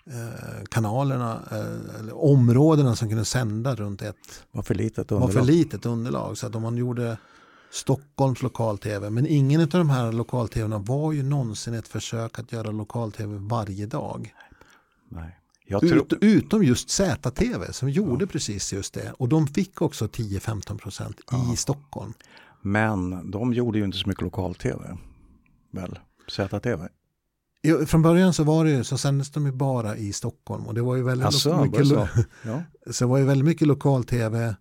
Eh, 0.09 0.63
kanalerna, 0.69 1.41
eh, 1.51 1.99
eller 1.99 2.23
områdena 2.23 2.95
som 2.95 3.09
kunde 3.09 3.25
sända 3.25 3.75
runt 3.75 4.01
ett 4.01 4.45
var 4.51 4.63
för 4.63 4.75
litet 4.75 5.11
underlag. 5.11 5.33
Var 5.33 5.41
för 5.41 5.51
litet 5.51 5.85
underlag. 5.85 6.37
Så 6.37 6.47
att 6.47 6.55
om 6.55 6.61
man 6.61 6.77
gjorde 6.77 7.17
Stockholms 7.71 8.41
lokal-tv, 8.41 9.09
men 9.09 9.27
ingen 9.27 9.61
av 9.61 9.67
de 9.67 9.89
här 9.89 10.11
lokal-tvna 10.11 10.77
var 10.77 11.11
ju 11.11 11.23
någonsin 11.23 11.73
ett 11.73 11.87
försök 11.87 12.39
att 12.39 12.51
göra 12.51 12.71
lokal-tv 12.71 13.37
varje 13.37 13.85
dag. 13.85 14.33
Nej. 15.09 15.39
Ut, 15.69 16.13
utom 16.21 16.63
just 16.63 16.89
ZTV 16.89 17.71
som 17.71 17.89
gjorde 17.89 18.23
ja. 18.25 18.29
precis 18.31 18.73
just 18.73 18.93
det. 18.93 19.13
Och 19.17 19.29
de 19.29 19.47
fick 19.47 19.81
också 19.81 20.05
10-15 20.05 20.77
procent 20.77 21.17
ja. 21.31 21.53
i 21.53 21.57
Stockholm. 21.57 22.13
Men 22.61 23.31
de 23.31 23.53
gjorde 23.53 23.77
ju 23.77 23.85
inte 23.85 23.97
så 23.97 24.09
mycket 24.09 24.23
lokal-tv. 24.23 24.97
Väl, 25.71 25.99
ZTV? 26.27 26.87
Från 27.85 28.01
början 28.01 28.33
så 28.33 28.43
var 28.43 28.65
det 28.65 28.83
så 28.83 28.97
sändes 28.97 29.31
de 29.31 29.45
ju 29.45 29.51
bara 29.51 29.97
i 29.97 30.13
Stockholm 30.13 30.67
och 30.67 30.73
det 30.73 30.81
var 30.81 30.95
ju 30.95 31.03
väldigt 31.03 31.25
alltså, 31.25 31.63
mycket, 31.63 31.87
så. 31.87 32.07
Ja. 32.43 32.63
så 32.91 33.03
det 33.03 33.09
var 33.09 33.17
ju 33.17 33.23
väldigt 33.23 33.45
mycket 33.45 33.67
lokal-tv 33.67 34.55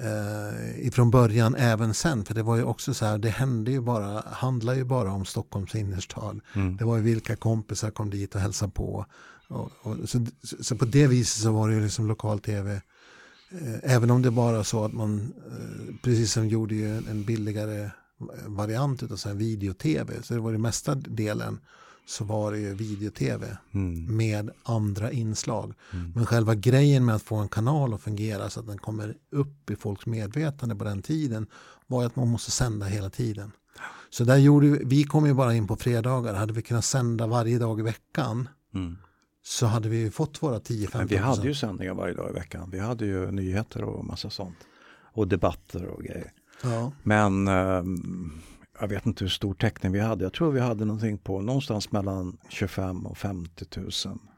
eh, 0.00 0.86
ifrån 0.86 1.10
början 1.10 1.54
även 1.54 1.94
sen. 1.94 2.24
För 2.24 2.34
det 2.34 2.42
var 2.42 2.56
ju 2.56 2.62
också 2.62 2.94
så 2.94 3.06
här, 3.06 3.18
det 3.18 3.28
hände 3.28 3.70
ju 3.70 3.80
bara, 3.80 4.22
handlade 4.26 4.78
ju 4.78 4.84
bara 4.84 5.12
om 5.12 5.24
Stockholms 5.24 5.74
innerstad. 5.74 6.40
Mm. 6.54 6.76
Det 6.76 6.84
var 6.84 6.96
ju 6.96 7.02
vilka 7.02 7.36
kompisar 7.36 7.90
kom 7.90 8.10
dit 8.10 8.34
och 8.34 8.40
hälsade 8.40 8.72
på. 8.72 9.06
Och, 9.48 9.70
och, 9.82 10.08
så, 10.08 10.26
så 10.60 10.76
på 10.76 10.84
det 10.84 11.06
viset 11.06 11.42
så 11.42 11.52
var 11.52 11.68
det 11.68 11.74
ju 11.74 11.82
liksom 11.82 12.06
lokal-tv. 12.06 12.72
Eh, 13.50 13.94
även 13.94 14.10
om 14.10 14.22
det 14.22 14.30
bara 14.30 14.64
så 14.64 14.84
att 14.84 14.92
man, 14.92 15.34
eh, 15.50 15.94
precis 16.02 16.32
som 16.32 16.48
gjorde 16.48 16.74
ju 16.74 16.96
en 16.96 17.24
billigare 17.24 17.90
variant 18.46 19.26
av 19.26 19.36
video-tv. 19.36 20.22
Så 20.22 20.34
det 20.34 20.40
var 20.40 20.52
det 20.52 20.58
mesta 20.58 20.94
delen 20.94 21.60
så 22.06 22.24
var 22.24 22.52
det 22.52 22.58
ju 22.58 22.74
video-tv 22.74 23.56
mm. 23.72 24.16
med 24.16 24.50
andra 24.62 25.12
inslag. 25.12 25.74
Mm. 25.92 26.12
Men 26.14 26.26
själva 26.26 26.54
grejen 26.54 27.04
med 27.04 27.14
att 27.14 27.22
få 27.22 27.36
en 27.36 27.48
kanal 27.48 27.94
att 27.94 28.00
fungera 28.00 28.50
så 28.50 28.60
att 28.60 28.66
den 28.66 28.78
kommer 28.78 29.16
upp 29.30 29.70
i 29.70 29.76
folks 29.76 30.06
medvetande 30.06 30.76
på 30.76 30.84
den 30.84 31.02
tiden 31.02 31.46
var 31.86 32.04
att 32.04 32.16
man 32.16 32.28
måste 32.28 32.50
sända 32.50 32.86
hela 32.86 33.10
tiden. 33.10 33.52
Så 34.10 34.24
där 34.24 34.36
gjorde 34.36 34.66
vi, 34.66 34.84
vi 34.84 35.04
kom 35.04 35.26
ju 35.26 35.34
bara 35.34 35.54
in 35.54 35.66
på 35.66 35.76
fredagar. 35.76 36.34
Hade 36.34 36.52
vi 36.52 36.62
kunnat 36.62 36.84
sända 36.84 37.26
varje 37.26 37.58
dag 37.58 37.80
i 37.80 37.82
veckan 37.82 38.48
mm. 38.74 38.96
Så 39.46 39.66
hade 39.66 39.88
vi 39.88 40.10
fått 40.10 40.42
våra 40.42 40.58
10-15 40.58 40.88
Men 40.98 41.06
vi 41.06 41.16
hade 41.16 41.48
ju 41.48 41.54
sändningar 41.54 41.94
varje 41.94 42.14
dag 42.14 42.30
i 42.30 42.32
veckan. 42.32 42.70
Vi 42.70 42.78
hade 42.78 43.06
ju 43.06 43.30
nyheter 43.30 43.84
och 43.84 44.04
massa 44.04 44.30
sånt. 44.30 44.56
Och 45.12 45.28
debatter 45.28 45.86
och 45.86 46.02
grejer. 46.02 46.32
Ja. 46.62 46.92
Men 47.02 47.48
um, 47.48 48.42
jag 48.80 48.88
vet 48.88 49.06
inte 49.06 49.24
hur 49.24 49.28
stor 49.28 49.54
täckning 49.54 49.92
vi 49.92 50.00
hade. 50.00 50.24
Jag 50.24 50.32
tror 50.32 50.52
vi 50.52 50.60
hade 50.60 50.84
någonting 50.84 51.18
på 51.18 51.40
någonstans 51.40 51.92
mellan 51.92 52.36
25 52.48 53.06
och 53.06 53.18
50 53.18 53.66
000 53.76 53.90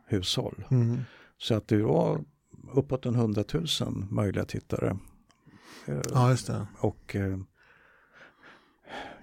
hushåll. 0.06 0.64
Mm. 0.70 1.00
Så 1.38 1.54
att 1.54 1.68
det 1.68 1.82
var 1.82 2.24
uppåt 2.72 3.06
en 3.06 3.14
100 3.14 3.44
000 3.52 3.66
möjliga 4.10 4.44
tittare. 4.44 4.98
Ja, 6.12 6.30
just 6.30 6.46
det. 6.46 6.66
Och 6.78 7.16
eh, 7.16 7.38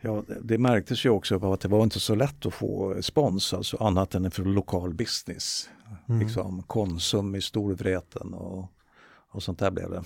ja, 0.04 0.24
det 0.42 0.58
märktes 0.58 1.06
ju 1.06 1.10
också 1.10 1.40
på 1.40 1.54
att 1.54 1.60
det 1.60 1.68
var 1.68 1.84
inte 1.84 2.00
så 2.00 2.16
lätt 2.16 2.46
att 2.46 2.54
få 2.54 3.02
spons, 3.02 3.54
alltså 3.54 3.78
annat 3.78 4.16
än 4.16 4.32
för 4.32 4.44
lokal 4.44 4.94
business. 4.94 5.70
Mm. 6.10 6.22
Liksom 6.22 6.64
Konsum 6.64 7.36
i 7.36 7.42
Storvreten 7.42 8.34
och, 8.34 8.72
och 9.32 9.44
sånt 9.44 9.60
där 9.60 9.72
blev 9.72 9.92
det. 9.92 10.04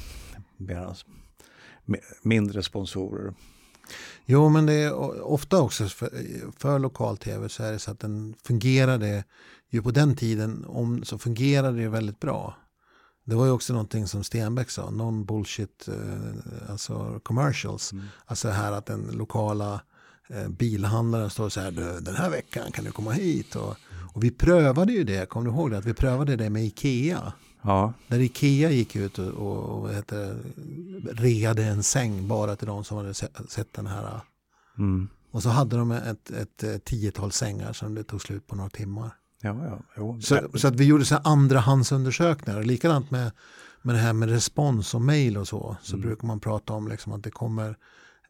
Mindre 2.22 2.64
sponsorer. 2.64 3.34
Jo, 4.26 4.50
men 4.50 4.66
det 4.66 4.74
är 4.74 5.22
ofta 5.24 5.62
också 5.62 5.86
för, 5.86 6.10
för 6.58 6.80
lokal-tv 6.80 7.50
så 7.50 7.64
är 7.64 7.72
det 7.72 7.80
så 7.80 7.92
att 7.92 8.00
den 8.00 8.36
fungerade 8.44 9.24
ju 9.70 9.82
på 9.82 9.92
den 9.92 10.16
tiden 10.16 10.66
om, 10.68 11.04
så 11.04 11.18
fungerade 11.18 11.78
det 11.78 11.90
väldigt 11.90 12.20
bra. 12.20 12.56
Det 13.24 13.36
var 13.36 13.46
ju 13.46 13.52
också 13.52 13.74
någonting 13.74 14.08
som 14.08 14.24
Stenbeck 14.24 14.70
sa, 14.70 14.90
non-bullshit, 14.90 15.88
eh, 15.88 16.72
alltså 16.72 17.20
commercials. 17.24 17.92
Mm. 17.92 18.06
Alltså 18.26 18.50
här 18.50 18.72
att 18.72 18.86
den 18.86 19.10
lokala 19.12 19.82
bilhandlaren 20.50 21.30
står 21.30 21.50
så 21.50 21.62
här, 21.62 21.72
den 22.02 22.16
här 22.16 22.30
veckan 22.30 22.72
kan 22.72 22.86
du 22.86 22.92
komma 22.92 23.12
hit. 23.12 23.56
Och, 23.56 23.76
och 24.14 24.24
vi 24.24 24.32
prövade 24.32 24.94
ju 24.94 25.04
det, 25.04 25.30
kommer 25.30 25.46
du 25.46 25.56
ihåg 25.56 25.72
det? 25.72 25.78
Att 25.78 25.86
vi 25.86 25.94
prövade 25.94 26.36
det 26.36 26.50
med 26.50 26.66
Ikea. 26.66 27.34
Ja. 27.62 27.94
Där 28.08 28.20
Ikea 28.20 28.72
gick 28.72 28.96
ut 28.96 29.20
och, 29.20 29.28
och, 29.28 29.82
och 29.82 29.94
heter, 29.94 30.38
reade 31.12 31.64
en 31.64 31.84
säng 31.84 32.28
bara 32.28 32.56
till 32.56 32.68
de 32.68 32.84
som 32.84 32.98
hade 32.98 33.14
sett 33.14 33.74
den 33.74 33.88
här. 33.88 34.22
Mm. 34.78 35.08
Och 35.32 35.44
så 35.44 35.50
hade 35.50 35.78
de 35.78 35.92
ett, 35.92 36.32
ett, 36.32 36.64
ett 36.64 36.86
tiotal 36.86 37.32
sängar 37.32 37.74
som 37.74 37.96
det 37.96 38.04
tog 38.04 38.22
slut 38.22 38.48
på 38.48 38.56
några 38.56 38.70
timmar. 38.70 39.10
Ja, 39.42 39.58
ja, 39.66 39.80
jo. 39.98 40.22
Så, 40.22 40.40
så 40.56 40.68
att 40.68 40.76
vi 40.76 40.86
gjorde 40.86 41.06
så 41.06 41.16
här 41.16 41.22
andrahandsundersökningar. 41.28 42.64
Likadant 42.64 43.12
med, 43.12 43.32
med 43.82 43.96
det 43.96 44.00
här 44.00 44.14
med 44.14 44.30
respons 44.30 44.94
och 44.94 45.02
mail 45.02 45.38
och 45.38 45.48
så. 45.48 45.78
Så 45.82 45.96
mm. 45.96 46.08
brukar 46.08 46.28
man 46.28 46.40
prata 46.40 46.74
om 46.74 46.88
liksom 46.88 47.14
att 47.14 47.24
det 47.24 47.32
kommer, 47.32 47.78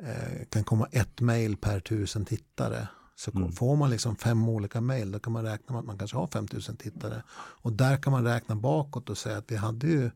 eh, 0.03 0.45
kan 0.49 0.63
komma 0.63 0.87
ett 0.91 1.21
mail 1.21 1.57
per 1.57 1.79
tusen 1.79 2.25
tittare. 2.25 2.87
Så 3.15 3.31
mm. 3.31 3.51
får 3.51 3.75
man 3.75 3.89
liksom 3.89 4.15
fem 4.15 4.49
olika 4.49 4.81
mejl, 4.81 5.11
då 5.11 5.19
kan 5.19 5.33
man 5.33 5.43
räkna 5.43 5.73
med 5.73 5.79
att 5.79 5.85
man 5.85 5.97
kanske 5.97 6.17
har 6.17 6.27
5000 6.27 6.77
tittare. 6.77 7.23
Och 7.35 7.73
där 7.73 7.97
kan 7.97 8.11
man 8.11 8.23
räkna 8.23 8.55
bakåt 8.55 9.09
och 9.09 9.17
säga 9.17 9.37
att 9.37 9.51
vi 9.51 9.55
hade 9.55 9.87
ju, 9.87 10.11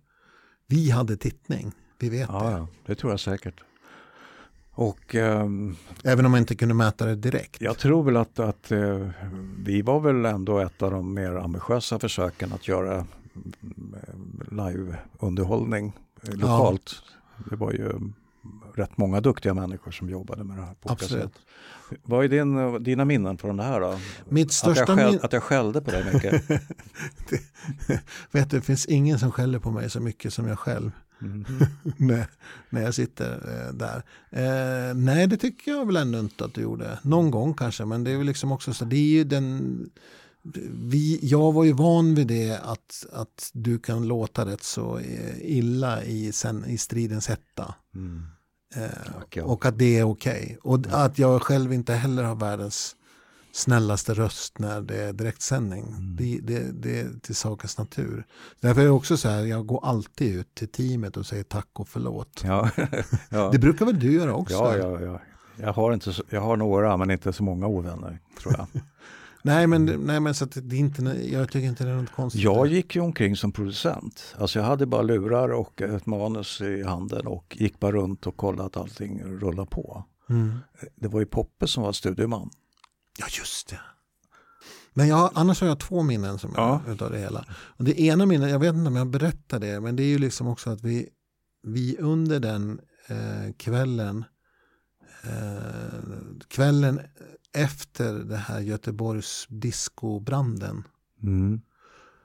vi 0.68 0.90
hade 0.90 1.18
tittning. 1.18 1.72
Vi 2.00 2.10
vet 2.10 2.30
ja, 2.30 2.44
det. 2.44 2.52
Ja, 2.52 2.68
det 2.86 2.96
tror 2.96 3.12
jag 3.12 3.20
säkert. 3.20 3.64
Och, 4.72 5.16
um, 5.16 5.76
Även 6.04 6.26
om 6.26 6.32
man 6.32 6.40
inte 6.40 6.56
kunde 6.56 6.74
mäta 6.74 7.06
det 7.06 7.16
direkt. 7.16 7.62
Jag 7.62 7.78
tror 7.78 8.04
väl 8.04 8.18
att, 8.18 8.40
att 8.40 8.72
uh, 8.72 9.10
vi 9.58 9.82
var 9.82 10.00
väl 10.00 10.26
ändå 10.26 10.60
ett 10.60 10.82
av 10.82 10.92
de 10.92 11.14
mer 11.14 11.36
ambitiösa 11.36 12.00
försöken 12.00 12.54
att 12.54 12.68
göra 12.68 12.98
uh, 12.98 13.06
liveunderhållning 14.52 15.98
uh, 16.30 16.36
lokalt. 16.36 16.96
Ja. 17.38 17.44
Det 17.50 17.56
var 17.56 17.72
ju 17.72 18.00
rätt 18.76 18.98
många 18.98 19.22
duktiga 19.22 19.54
människor 19.54 19.92
som 19.92 20.10
jobbade 20.10 20.44
med 20.44 20.58
det 20.58 20.64
här. 20.64 20.74
På 20.74 20.92
Absolut. 20.92 21.24
Sätt. 21.24 21.42
Vad 22.04 22.26
är 22.26 22.30
din, 22.30 22.84
dina 22.84 23.06
minnen 23.06 23.38
från 23.38 23.58
det 23.58 23.64
här 23.64 23.80
då? 23.80 24.00
Mitt 24.30 24.52
största 24.52 24.84
att, 24.84 24.90
jag 24.90 24.98
skäll, 24.98 25.20
att 25.24 25.34
jag 25.34 25.44
skällde 25.44 25.82
på 25.82 25.92
dig 25.92 26.14
mycket? 26.14 26.48
det, 27.30 27.42
vet 28.32 28.50
du, 28.50 28.58
det 28.58 28.62
finns 28.62 28.86
ingen 28.86 29.20
som 29.20 29.32
skäller 29.32 29.60
på 29.60 29.72
mig 29.72 29.90
så 29.90 30.00
mycket 30.00 30.34
som 30.34 30.48
jag 30.48 30.60
själv. 30.60 30.92
Mm. 31.22 31.46
när, 31.98 32.26
när 32.70 32.82
jag 32.82 32.94
sitter 32.94 33.32
eh, 33.34 33.74
där. 33.74 34.04
Eh, 34.30 34.96
nej, 34.96 35.28
det 35.28 35.38
tycker 35.38 35.72
jag 35.72 35.86
väl 35.86 35.96
ändå 35.96 36.20
inte 36.20 36.46
att 36.46 36.54
du 36.54 36.62
gjorde. 36.62 37.00
Någon 37.02 37.32
gång 37.32 37.54
kanske, 37.54 37.86
men 37.86 38.04
det 38.04 38.12
är 38.12 38.18
väl 38.18 38.28
liksom 38.28 38.52
också 38.52 38.74
så. 38.74 38.86
Det 38.86 38.96
är 38.96 39.12
ju 39.12 39.24
den... 39.24 39.90
Vi, 40.72 41.20
jag 41.22 41.52
var 41.52 41.64
ju 41.64 41.74
van 41.74 42.16
vid 42.16 42.28
det 42.28 42.60
att, 42.64 43.06
att 43.14 43.52
du 43.54 43.80
kan 43.80 44.08
låta 44.08 44.46
rätt 44.46 44.64
så 44.64 44.98
eh, 44.98 45.36
illa 45.42 46.04
i, 46.04 46.32
sen, 46.32 46.66
i 46.66 46.78
stridens 46.78 47.28
hetta. 47.28 47.76
Mm. 47.96 48.24
Eh, 48.76 49.44
och 49.44 49.66
att 49.66 49.78
det 49.80 50.00
är 50.00 50.04
okej. 50.04 50.44
Okay. 50.44 50.58
Och 50.64 51.06
att 51.06 51.20
jag 51.20 51.42
själv 51.42 51.74
inte 51.74 51.94
heller 51.94 52.24
har 52.24 52.36
världens 52.36 52.96
snällaste 53.52 54.14
röst 54.14 54.60
när 54.60 54.82
det 54.82 55.02
är 55.04 55.14
direktsändning. 55.14 55.88
Mm. 55.88 56.16
Det, 56.16 56.40
det, 56.44 56.72
det 56.72 57.00
är 57.00 57.10
till 57.22 57.36
sakens 57.36 57.78
natur. 57.78 58.26
Därför 58.60 58.82
är 58.82 58.86
det 58.86 58.92
också 58.92 59.18
så 59.18 59.30
här, 59.30 59.46
jag 59.46 59.66
går 59.66 59.86
alltid 59.86 60.36
ut 60.36 60.56
till 60.56 60.68
teamet 60.68 61.18
och 61.18 61.26
säger 61.26 61.44
tack 61.44 61.70
och 61.74 61.88
förlåt. 61.88 62.44
Ja, 62.46 62.70
ja. 63.30 63.50
Det 63.52 63.60
brukar 63.60 63.86
väl 63.86 64.00
du 64.00 64.14
göra 64.14 64.34
också? 64.34 64.54
Ja, 64.54 64.78
ja, 64.78 65.02
ja. 65.02 65.22
Jag, 65.56 65.74
har 65.74 65.94
inte 65.94 66.14
så, 66.14 66.24
jag 66.30 66.42
har 66.42 66.58
några 66.58 66.98
men 66.98 67.12
inte 67.12 67.34
så 67.34 67.44
många 67.44 67.68
ovänner 67.68 68.20
tror 68.42 68.56
jag. 68.58 68.68
Nej 69.44 69.68
men, 69.68 69.86
nej, 69.86 70.20
men 70.20 70.34
så 70.34 70.46
det 70.46 70.76
är 70.76 70.80
inte, 70.80 71.02
jag 71.32 71.52
tycker 71.52 71.68
inte 71.68 71.84
det 71.84 71.90
är 71.90 71.96
något 71.96 72.12
konstigt. 72.12 72.42
Jag 72.42 72.68
gick 72.68 72.96
ju 72.96 73.02
omkring 73.02 73.36
som 73.36 73.52
producent. 73.52 74.36
Alltså 74.38 74.60
jag 74.60 74.66
hade 74.66 74.86
bara 74.86 75.02
lurar 75.02 75.50
och 75.50 75.82
ett 75.82 76.06
manus 76.06 76.62
i 76.62 76.84
handen 76.84 77.28
och 77.28 77.58
gick 77.60 77.80
bara 77.80 77.92
runt 77.92 78.28
och 78.28 78.38
kollade 78.38 78.66
att 78.68 78.78
allting 78.78 79.24
rullade 79.24 79.70
på. 79.70 80.04
Mm. 80.30 80.58
Det 80.96 81.08
var 81.08 81.20
ju 81.20 81.26
Poppe 81.26 81.68
som 81.68 81.84
var 81.84 81.92
studieman. 81.92 82.50
Ja 83.20 83.26
just 83.40 83.70
det. 83.70 83.80
Men 84.94 85.08
jag, 85.08 85.32
annars 85.34 85.62
har 85.62 85.68
jag 85.68 85.80
två 85.80 86.02
minnen 86.04 86.40
som 86.40 86.52
Ja. 86.56 86.82
jag, 86.86 86.94
utav 86.94 87.12
det 87.12 87.20
hela. 87.20 87.46
Och 87.52 87.84
det 87.84 88.02
ena 88.02 88.26
minnet, 88.26 88.50
jag 88.52 88.60
vet 88.60 88.76
inte 88.76 88.88
om 88.88 88.96
jag 88.96 89.10
berättar 89.10 89.60
det, 89.60 89.80
men 89.80 89.96
det 89.96 90.04
är 90.04 90.08
ju 90.08 90.18
liksom 90.20 90.48
också 90.48 90.70
att 90.70 90.82
vi, 90.84 91.10
vi 91.64 91.98
under 92.00 92.40
den 92.40 92.80
eh, 93.08 93.54
kvällen, 93.58 94.26
eh, 95.24 96.40
kvällen 96.48 97.02
efter 97.54 98.14
det 98.14 98.38
här 98.38 98.60
Göteborgs 98.60 99.46
discobranden 99.50 100.84
Mm. 101.24 101.62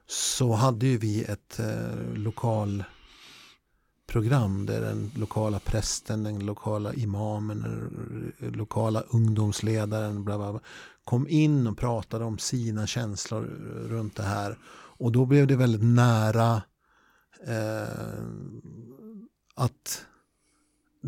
så 0.07 0.53
hade 0.53 0.87
ju 0.87 0.99
vi 0.99 1.25
ett 1.25 1.59
eh, 1.59 2.15
lokal 2.15 2.85
program 4.07 4.67
där 4.67 4.81
den 4.81 5.11
lokala 5.17 5.59
prästen, 5.59 6.23
den 6.23 6.47
lokala 6.47 6.95
imamen, 6.95 7.61
den 8.39 8.53
lokala 8.53 9.01
ungdomsledaren 9.01 10.25
bla 10.25 10.39
bla 10.39 10.53
bla, 10.53 10.61
kom 11.05 11.29
in 11.29 11.67
och 11.67 11.79
pratade 11.79 12.25
om 12.25 12.39
sina 12.39 12.87
känslor 12.87 13.43
runt 13.89 14.17
det 14.17 14.23
här. 14.23 14.59
Och 14.99 15.13
då 15.13 15.27
blev 15.27 15.47
det 15.47 15.57
väldigt 15.57 15.85
nära 15.85 16.63
eh, 17.47 18.25
att 19.55 20.07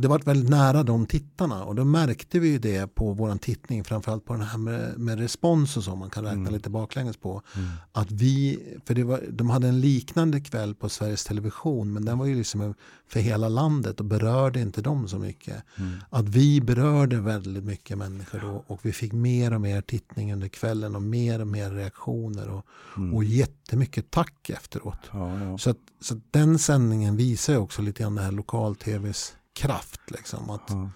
det 0.00 0.08
var 0.08 0.18
väldigt 0.18 0.50
nära 0.50 0.82
de 0.82 1.06
tittarna 1.06 1.64
och 1.64 1.74
då 1.74 1.84
märkte 1.84 2.38
vi 2.38 2.48
ju 2.48 2.58
det 2.58 2.94
på 2.94 3.12
våran 3.12 3.38
tittning, 3.38 3.84
framförallt 3.84 4.24
på 4.24 4.32
den 4.32 4.42
här 4.42 4.58
med, 4.58 4.98
med 4.98 5.18
respons 5.18 5.76
och 5.76 5.84
så, 5.84 5.96
man 5.96 6.11
kan 6.11 6.24
räkna 6.24 6.38
Mm. 6.40 6.52
lite 6.52 6.70
baklänges 6.70 7.16
på. 7.16 7.42
Mm. 7.56 7.68
Att 7.92 8.11
vi, 8.11 8.58
för 8.84 8.94
det 8.94 9.04
var, 9.04 9.20
de 9.30 9.50
hade 9.50 9.68
en 9.68 9.80
liknande 9.80 10.40
kväll 10.40 10.74
på 10.74 10.88
Sveriges 10.88 11.24
Television 11.24 11.92
men 11.92 12.04
den 12.04 12.18
var 12.18 12.26
ju 12.26 12.34
liksom 12.34 12.74
för 13.08 13.20
hela 13.20 13.48
landet 13.48 14.00
och 14.00 14.06
berörde 14.06 14.61
inte 14.61 14.82
dem 14.82 15.08
så 15.08 15.18
mycket. 15.18 15.64
Mm. 15.76 15.92
Att 16.11 16.28
vi 16.28 16.61
berörde 16.61 17.20
väldigt 17.20 17.64
mycket 17.64 17.98
människor 17.98 18.40
då 18.40 18.64
och 18.66 18.80
vi 18.82 18.92
fick 18.92 19.12
mer 19.12 19.54
och 19.54 19.61
mer 19.61 19.80
tittning 19.80 20.32
under 20.32 20.48
kvällen 20.48 20.96
och 20.96 21.02
mer 21.02 21.40
och 21.40 21.46
mer 21.46 21.70
reaktioner 21.70 22.48
och, 22.48 22.64
Mm. 22.96 23.14
och 23.14 23.24
jättemycket 23.24 24.11
tack 24.11 24.50
efteråt. 24.50 24.98
Ja, 25.12 25.40
ja. 25.44 25.58
Så, 25.58 25.70
att, 25.70 25.76
så 26.00 26.14
att 26.14 26.20
den 26.30 26.58
sändningen 26.58 27.16
visar 27.16 27.52
ju 27.52 27.58
också 27.58 27.82
lite 27.82 28.02
grann 28.02 28.14
det 28.14 28.22
här 28.22 28.32
lokal-tvs 28.32 29.34
kraft. 29.58 30.00
Liksom, 30.10 30.50
att 30.50 30.62
Ja. 30.68 30.90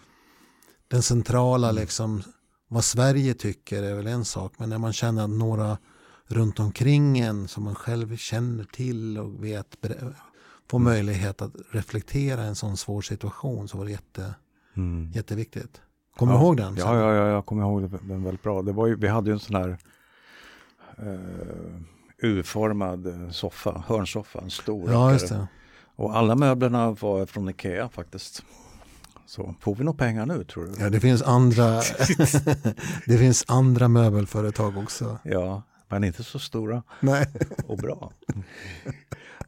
den 0.88 1.03
centrala, 1.03 1.70
liksom, 1.72 2.22
vad 2.68 2.85
Sverige 2.85 3.35
tycker 3.35 3.83
är 3.83 3.94
väl 3.94 4.07
en 4.07 4.25
sak. 4.25 4.53
Men 4.59 4.68
när 4.68 4.79
man 4.79 4.92
känner 4.92 5.25
att 5.25 5.31
några 5.31 5.79
runt 6.27 6.61
omkring 6.61 7.18
en 7.18 7.48
som 7.48 7.64
man 7.64 7.75
själv 7.75 8.16
känner 8.16 8.64
till 8.64 9.18
och 9.18 9.44
vet 9.44 9.77
får 10.70 10.79
möjlighet 10.79 11.42
att 11.42 11.53
reflektera 11.70 12.42
en 12.42 12.55
sån 12.55 12.77
svår 12.77 13.03
situation 13.03 13.68
så 13.68 13.79
var 13.79 13.85
det 13.85 13.90
jätte, 13.90 14.35
Mm. 14.77 15.11
jätteviktigt. 15.14 15.81
Kommer 16.16 16.33
ja. 16.33 16.38
du 16.38 16.44
ihåg 16.44 16.57
den? 16.57 16.77
Ja, 16.77 16.96
ja, 16.98 17.14
ja, 17.14 17.29
jag 17.29 17.46
kommer 17.46 17.62
ihåg 17.62 17.90
den 18.03 18.25
väldigt 18.25 18.42
bra. 18.42 18.62
Det 18.62 18.72
var 18.72 18.87
ju, 18.87 18.96
vi 18.96 19.09
hade 19.09 19.31
ju 19.31 19.33
en 19.35 19.40
sån 19.40 19.57
här 19.57 19.79
eh, 20.98 21.81
U-formad 22.18 23.07
eh, 23.07 23.31
soffa, 23.31 23.85
hörnsoffa, 23.87 24.40
en 24.40 24.51
stor. 24.51 24.90
ja 24.90 25.12
just 25.12 25.29
det. 25.29 25.48
Och 26.03 26.17
alla 26.17 26.35
möblerna 26.35 26.91
var 26.91 27.27
från 27.27 27.49
Ikea 27.49 27.88
faktiskt. 27.88 28.45
Så 29.27 29.55
får 29.61 29.75
vi 29.75 29.85
nog 29.85 29.99
pengar 29.99 30.27
nu 30.27 30.45
tror 30.45 30.65
du? 30.65 30.73
Ja, 30.83 30.91
det 30.91 31.01
finns 31.01 31.23
andra, 31.23 31.65
det 33.07 33.19
finns 33.19 33.45
andra 33.49 33.88
möbelföretag 33.88 34.79
också. 34.79 35.19
Ja, 35.25 35.62
men 35.88 36.05
inte 36.05 36.23
så 36.23 36.38
stora 36.38 36.83
Nej. 37.01 37.27
och 37.67 37.79
bra. 37.79 38.12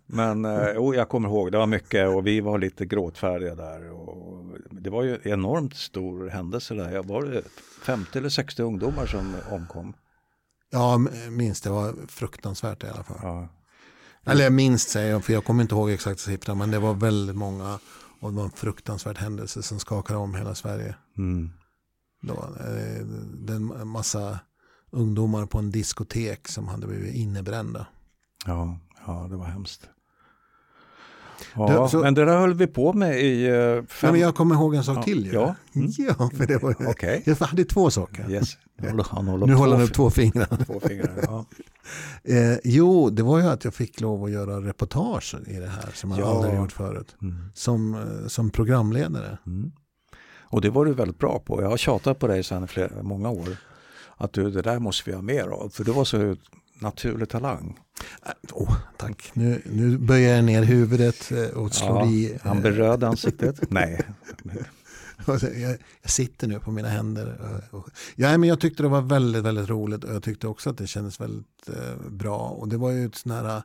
Men 0.07 0.47
jo, 0.75 0.95
jag 0.95 1.09
kommer 1.09 1.29
ihåg, 1.29 1.53
det 1.53 1.59
var 1.59 1.67
mycket 1.67 2.09
och 2.09 2.27
vi 2.27 2.40
var 2.40 2.59
lite 2.59 2.87
gråtfärdiga 2.87 3.55
där. 3.55 3.90
Och 3.90 4.45
det 4.71 4.90
var 4.90 5.03
ju 5.03 5.19
enormt 5.25 5.77
stor 5.77 6.29
händelse 6.29 6.75
där. 6.75 6.93
Jag 6.93 7.07
var 7.07 7.23
det 7.23 7.43
50 7.83 8.19
eller 8.19 8.29
60 8.29 8.62
ungdomar 8.62 9.07
som 9.07 9.37
omkom. 9.51 9.95
Ja, 10.71 10.99
minst 11.31 11.64
det 11.64 11.71
var 11.71 11.95
fruktansvärt 12.09 12.85
i 12.85 12.87
alla 12.87 13.05
fall. 13.05 13.19
Ja. 13.23 13.49
Eller 14.25 14.51
minst 14.51 14.91
säger 14.91 15.11
jag, 15.11 15.25
för 15.25 15.33
jag 15.33 15.45
kommer 15.45 15.63
inte 15.63 15.75
ihåg 15.75 15.91
exakta 15.91 16.23
siffran, 16.23 16.59
men 16.59 16.71
det 16.71 16.79
var 16.79 16.95
väldigt 16.95 17.37
många 17.37 17.79
och 18.21 18.31
det 18.31 18.37
var 18.37 18.45
en 18.45 18.51
fruktansvärd 18.51 19.19
händelse 19.19 19.63
som 19.63 19.79
skakade 19.79 20.19
om 20.19 20.35
hela 20.35 20.55
Sverige. 20.55 20.95
Mm. 21.19 21.51
Då, 22.23 22.35
eh, 22.35 23.07
det 23.35 23.53
är 23.53 23.81
en 23.81 23.89
massa 23.89 24.39
ungdomar 24.91 25.47
på 25.47 25.59
en 25.59 25.71
diskotek 25.71 26.49
som 26.49 26.69
hade 26.69 26.87
blivit 26.87 27.15
innebrända. 27.15 27.87
Ja, 28.47 28.79
ja, 29.07 29.27
det 29.31 29.37
var 29.37 29.47
hemskt. 29.47 29.89
Ja, 31.55 31.89
så- 31.89 31.99
men 31.99 32.15
det 32.15 32.25
där 32.25 32.39
höll 32.39 32.55
vi 32.55 32.67
på 32.67 32.93
med 32.93 33.21
i 33.21 33.47
eh, 33.47 33.53
Nej, 33.55 33.83
fem... 33.89 34.13
men 34.13 34.21
jag 34.21 34.35
kommer 34.35 34.55
ihåg 34.55 34.75
en 34.75 34.85
sak 34.85 34.99
Ja, 34.99 35.03
till. 35.03 35.27
ju. 35.27 35.33
ja. 35.33 35.55
Mm. 35.75 35.89
ja, 36.19 36.31
för 36.37 36.47
det 36.47 36.63
var 36.63 36.77
Okej, 36.89 37.23
Jag 37.27 37.37
hade 37.37 37.65
två 37.65 37.91
saker. 37.91 38.31
yes. 38.31 38.51
Nu 38.79 38.89
håller 38.91 39.05
han 39.11 39.29
håller 39.29 39.47
Nu 39.47 39.55
håller 39.55 39.77
han 39.77 39.81
två, 39.87 39.89
upp 39.89 39.95
två 39.95 40.11
fingrar. 40.11 40.47
fi- 40.59 40.65
två 40.65 40.81
fingrar. 40.81 41.13
Ja. 41.23 41.45
Eh, 42.25 42.59
jo, 42.65 43.11
det 43.11 43.23
var 43.23 43.39
ju 43.41 43.47
att 43.47 43.65
jag 43.65 43.75
fick 43.75 44.01
lov 44.01 44.25
att 44.25 44.31
göra 44.31 44.57
reportage 44.69 45.37
i 45.47 45.53
det 45.57 45.67
här 45.69 45.91
som 45.95 46.11
jag 46.11 46.21
Ja. 46.21 46.25
aldrig 46.37 46.55
gjort 46.55 46.73
förut. 46.73 47.17
Mm. 47.23 47.35
Som, 47.55 47.95
eh, 47.95 48.27
som 48.29 48.51
programledare. 48.51 49.39
Mm. 49.47 49.73
Och 50.41 50.61
det 50.61 50.71
var 50.71 50.85
du 50.85 50.95
väldigt 50.95 51.19
bra 51.19 51.39
på. 51.39 51.63
Jag 51.63 51.69
har 51.71 51.77
tjatat 51.77 52.19
på 52.19 52.27
dig 52.27 52.43
sedan 52.43 52.69
flera, 52.69 53.03
många 53.03 53.31
år. 53.31 53.49
Att 54.17 54.33
du, 54.33 54.51
det 54.51 54.63
där 54.63 54.79
måste 54.79 55.11
vi 55.11 55.17
ha 55.17 55.23
mer 55.23 55.49
av. 55.49 55.69
För 55.69 55.85
du 55.85 55.93
var 55.93 56.05
så 56.05 56.37
naturlig 56.79 57.29
talang. 57.29 57.79
Äh, 58.27 58.33
Åh, 58.53 58.77
tack. 58.97 59.31
Nu, 59.35 59.63
nu 59.65 59.99
böjer 59.99 60.37
jag 60.37 60.45
ner 60.45 60.63
huvudet 60.63 61.33
eh, 61.33 61.49
och 61.49 61.75
slår 61.75 62.01
Ja, 62.01 62.07
i. 62.11 62.39
Han 62.43 62.57
eh, 62.59 62.63
i 62.63 63.05
ansiktet. 63.05 63.61
Nej. 63.71 64.05
jag, 66.03 66.11
sitter 66.11 66.49
nu 66.49 66.61
på 66.61 66.71
mina 66.71 66.89
händer. 66.89 67.27
eh, 67.73 67.81
Ja, 68.17 68.39
men 68.39 68.49
jag 68.49 68.61
tyckte 68.61 68.83
det 68.83 68.89
var 68.89 69.01
väldigt, 69.03 69.43
väldigt 69.45 69.69
roligt 69.69 70.05
och 70.05 70.15
jag 70.15 70.23
tyckte 70.23 70.47
också 70.49 70.71
att 70.71 70.79
det 70.79 70.87
kändes 70.87 71.21
väldigt 71.21 71.69
bra. 72.11 72.39
Och 72.39 72.69
det 72.69 72.77
var 72.77 72.91
ju 72.91 73.07
ett 73.07 73.15
sån 73.15 73.33
här, 73.33 73.63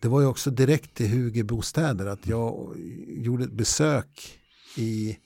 det 0.00 0.08
var 0.08 0.20
ju 0.20 0.26
också 0.26 0.50
direkt 0.50 0.94
till 0.94 1.08
Hugo 1.08 1.42
bostäder 1.42 2.06
att 2.06 2.26
jag 2.26 2.76
gjorde 3.08 3.44
ett 3.44 3.52
besök 3.52 4.38
i, 4.76 5.18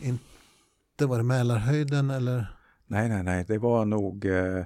inte 0.00 1.06
var 1.06 1.18
det 1.18 1.24
Mälarhöjden 1.24 2.10
eller? 2.10 2.56
Nej, 2.86 3.08
nej, 3.08 3.22
nej. 3.22 3.44
Det 3.48 3.58
var 3.58 3.84
nog 3.84 4.24
eh, 4.24 4.64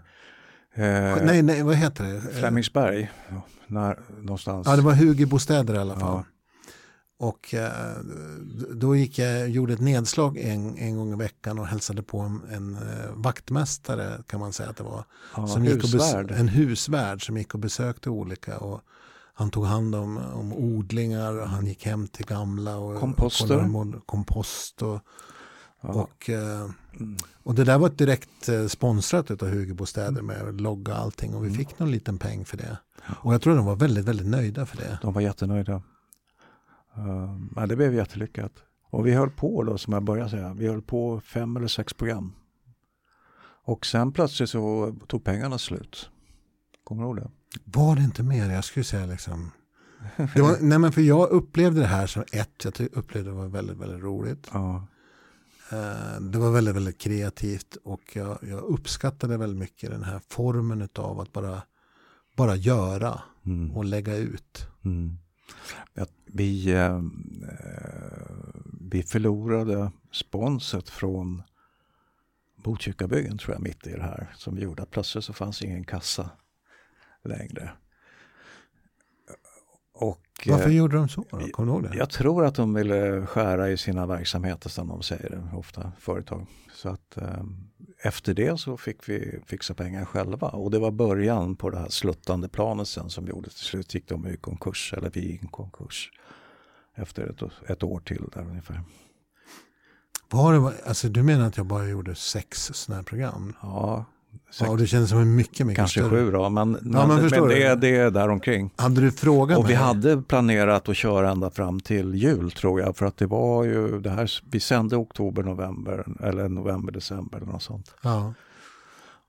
eh, 0.74 1.24
nej, 1.24 1.42
nej, 1.42 1.62
vad 1.62 1.74
heter 1.76 2.04
det? 2.04 2.20
Flemingsberg. 2.20 3.10
Ja, 3.28 3.42
när, 3.66 3.98
någonstans. 4.22 4.66
Ja, 4.66 4.76
det 4.76 4.82
var 4.82 4.92
Hugo 4.94 5.26
bostäder 5.26 5.74
i 5.74 5.78
alla 5.78 5.94
fall. 6.00 6.14
Ja. 6.16 6.24
Och 7.18 7.54
eh, 7.54 7.96
då 8.74 8.96
gick 8.96 9.18
jag, 9.18 9.48
gjorde 9.48 9.72
ett 9.72 9.80
nedslag 9.80 10.38
en, 10.38 10.78
en 10.78 10.96
gång 10.96 11.12
i 11.12 11.16
veckan 11.16 11.58
och 11.58 11.66
hälsade 11.66 12.02
på 12.02 12.18
en, 12.20 12.42
en 12.50 12.74
eh, 12.74 13.10
vaktmästare 13.14 14.22
kan 14.26 14.40
man 14.40 14.52
säga 14.52 14.70
att 14.70 14.76
det 14.76 14.82
var. 14.84 15.04
ja, 15.36 15.46
som 15.46 15.64
gick 15.64 15.84
och 15.84 16.30
en 16.30 16.48
husvärd 16.48 17.26
som 17.26 17.36
gick 17.36 17.54
och 17.54 17.60
besökte 17.60 18.10
olika. 18.10 18.58
Och 18.58 18.80
han 19.34 19.50
tog 19.50 19.64
hand 19.66 19.94
om, 19.94 20.16
om 20.16 20.52
odlingar 20.52 21.40
och 21.40 21.48
han 21.48 21.66
gick 21.66 21.86
hem 21.86 22.08
till 22.08 22.26
gamla. 22.26 22.76
Och 22.76 23.00
Komposter. 23.00 23.62
mådde- 23.62 24.00
kompost 24.06 24.82
och, 24.82 25.00
Ja. 25.82 25.88
och, 25.88 26.30
eh, 26.30 26.68
Mm. 27.00 27.16
och 27.42 27.54
det 27.54 27.64
där 27.64 27.78
var 27.78 27.86
ett 27.86 27.98
direkt 27.98 28.48
eh, 28.48 28.66
sponsrat 28.66 29.30
av 29.30 29.48
Hugo 29.48 29.74
bostäder 29.74 30.22
med 30.22 30.60
logga 30.60 30.92
och 30.92 30.98
allting. 30.98 31.34
Och 31.34 31.46
vi 31.46 31.50
fick 31.50 31.78
någon 31.78 31.90
liten 31.90 32.18
peng 32.18 32.44
för 32.44 32.56
det. 32.56 32.78
Och 33.20 33.34
jag 33.34 33.42
tror 33.42 33.56
de 33.56 33.66
var 33.66 33.76
väldigt, 33.76 34.04
väldigt 34.04 34.26
nöjda 34.26 34.66
för 34.66 34.76
det. 34.76 34.98
De 35.02 35.12
var 35.12 35.20
jättenöjda. 35.20 35.82
Uh, 36.98 37.38
men 37.50 37.68
det 37.68 37.76
blev 37.76 37.94
jättelyckat. 37.94 38.52
Och 38.90 39.06
vi 39.06 39.12
höll 39.12 39.30
på 39.30 39.62
då, 39.62 39.78
som 39.78 39.92
jag 39.92 40.04
började 40.04 40.30
säga, 40.30 40.54
vi 40.54 40.68
höll 40.68 40.82
på 40.82 41.20
fem 41.20 41.56
eller 41.56 41.68
sex 41.68 41.94
program. 41.94 42.32
Och 43.64 43.86
sen 43.86 44.12
plötsligt 44.12 44.50
så 44.50 44.94
tog 45.06 45.24
pengarna 45.24 45.58
slut. 45.58 46.10
Kommer 46.84 47.02
du 47.02 47.08
ihåg 47.08 47.16
det? 47.16 47.30
Var 47.64 47.96
det 47.96 48.02
inte 48.02 48.22
mer? 48.22 48.50
Jag 48.50 48.64
skulle 48.64 48.84
säga 48.84 49.06
liksom. 49.06 49.50
Var, 50.16 50.60
nej 50.60 50.78
men 50.78 50.92
för 50.92 51.00
jag 51.00 51.30
upplevde 51.30 51.80
det 51.80 51.86
här 51.86 52.06
som 52.06 52.24
ett, 52.32 52.64
jag 52.64 52.88
upplevde 52.92 53.30
det 53.30 53.36
var 53.36 53.46
väldigt, 53.46 53.76
väldigt 53.76 54.02
roligt. 54.02 54.48
Ja. 54.52 54.86
Eh, 55.72 56.20
Det 56.20 56.38
var 56.38 56.50
väldigt, 56.50 56.74
väldigt 56.76 56.98
kreativt 57.00 57.76
och 57.84 58.16
jag, 58.16 58.38
jag 58.42 58.60
uppskattade 58.60 59.36
väldigt 59.36 59.58
mycket 59.58 59.90
den 59.90 60.02
här 60.04 60.20
formen 60.28 60.88
av 60.94 61.20
att 61.20 61.32
bara, 61.32 61.62
bara 62.36 62.56
göra 62.56 63.22
Mm. 63.46 63.70
och 63.76 63.84
lägga 63.84 64.16
ut. 64.16 64.66
Mm. 64.84 65.18
Vi, 66.26 66.72
eh, 66.72 67.02
vi 68.80 69.02
förlorade 69.02 69.92
sponset 70.12 70.88
från 70.88 71.42
Botkyrkabyggen 72.56 73.38
tror 73.38 73.54
jag 73.54 73.62
mitt 73.62 73.86
i 73.86 73.90
det 73.92 74.02
här 74.02 74.32
som 74.36 74.58
gjorde 74.58 74.82
att 74.82 74.90
plötsligt 74.90 75.24
så 75.24 75.32
fanns 75.32 75.62
ingen 75.62 75.84
kassa 75.84 76.30
längre. 77.24 77.70
Och, 79.92 80.23
Varför 80.46 80.70
gjorde 80.70 80.96
de 80.96 81.08
så? 81.08 81.24
Då? 81.30 81.38
Kommer 81.38 81.66
du 81.66 81.72
ihåg 81.72 81.82
det? 81.82 81.96
Jag 81.98 82.10
tror 82.10 82.44
att 82.44 82.54
de 82.54 82.74
ville 82.74 83.26
skära 83.26 83.70
i 83.70 83.76
sina 83.76 84.06
verksamheter 84.06 84.68
som 84.68 84.88
de 84.88 85.02
säger 85.02 85.30
det 85.30 85.56
ofta, 85.56 85.92
företag. 85.98 86.46
Så 86.72 86.88
att 86.88 87.16
eh, 87.16 87.44
efter 88.02 88.34
det 88.34 88.60
så 88.60 88.76
fick 88.76 89.08
vi 89.08 89.40
fixa 89.46 89.74
pengar 89.74 90.04
själva 90.04 90.48
och 90.48 90.70
det 90.70 90.78
var 90.78 90.90
början 90.90 91.56
på 91.56 91.70
det 91.70 91.78
här 91.78 91.88
sluttande 91.88 92.48
planet 92.48 92.88
sen 92.88 93.10
som 93.10 93.26
gjorde. 93.26 93.50
Till 93.50 93.58
slut 93.58 93.94
gick 93.94 94.08
de 94.08 94.26
i 94.26 94.36
konkurs, 94.36 94.94
eller 94.96 95.10
vi 95.10 95.20
i 95.20 95.40
konkurs 95.50 96.10
efter 96.94 97.30
ett, 97.30 97.70
ett 97.70 97.82
år 97.82 98.00
till 98.00 98.28
där 98.34 98.42
ungefär. 98.42 98.80
Var 100.30 100.52
det, 100.52 100.72
alltså, 100.86 101.08
du 101.08 101.22
menar 101.22 101.46
att 101.46 101.56
jag 101.56 101.66
bara 101.66 101.88
gjorde 101.88 102.14
sex 102.14 102.70
sådana 102.74 102.96
här 102.96 103.04
program? 103.04 103.56
Ja, 103.62 104.04
Ja, 104.60 104.70
och 104.70 104.78
det 104.78 104.86
känns 104.86 105.10
som 105.10 105.18
en 105.18 105.34
mycket, 105.34 105.66
mycket 105.66 105.76
Kanske 105.76 106.00
större. 106.00 106.24
sju 106.24 106.30
då, 106.30 106.48
men, 106.48 106.72
Ja, 106.72 107.06
men, 107.06 107.30
men 107.30 107.48
det, 107.48 107.74
det 107.74 107.96
är 107.96 108.10
däromkring. 108.10 108.70
Hade 108.76 109.00
du 109.00 109.12
frågat 109.12 109.58
Och 109.58 109.70
vi 109.70 109.74
hade 109.74 110.22
planerat 110.22 110.88
att 110.88 110.96
köra 110.96 111.30
ända 111.30 111.50
fram 111.50 111.80
till 111.80 112.14
jul 112.14 112.50
tror 112.50 112.80
jag. 112.80 112.96
För 112.96 113.06
att 113.06 113.16
det 113.16 113.26
var 113.26 113.64
ju 113.64 114.00
det 114.00 114.10
här, 114.10 114.30
vi 114.50 114.60
sände 114.60 114.96
oktober, 114.96 115.42
november 115.42 116.04
eller 116.22 116.48
november, 116.48 116.92
december 116.92 117.36
eller 117.38 117.52
något 117.52 117.62
sånt. 117.62 117.94
Ja. 118.02 118.34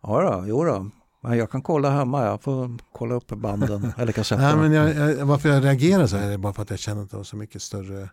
Ja 0.02 0.22
då, 0.22 0.44
jo 0.48 0.64
då. 0.64 0.90
Men 1.22 1.38
jag 1.38 1.52
kan 1.52 1.62
kolla 1.62 1.90
hemma, 1.90 2.26
jag 2.26 2.42
får 2.42 2.78
kolla 2.92 3.16
upp 3.16 3.28
banden 3.28 3.94
eller 3.98 4.12
kassetterna. 4.12 4.56
Nej, 4.56 4.70
men 4.70 4.72
jag, 4.72 5.18
jag, 5.18 5.26
varför 5.26 5.50
jag 5.50 5.64
reagerar 5.64 6.08
så 6.08 6.18
här 6.18 6.32
är 6.32 6.38
bara 6.38 6.54
för 6.54 6.62
att 6.62 6.70
jag 6.70 6.80
känner 6.80 7.04
att 7.04 7.12
det 7.12 7.18
var 7.18 7.24
så 7.24 7.38
mycket 7.38 7.62
större 7.62 8.10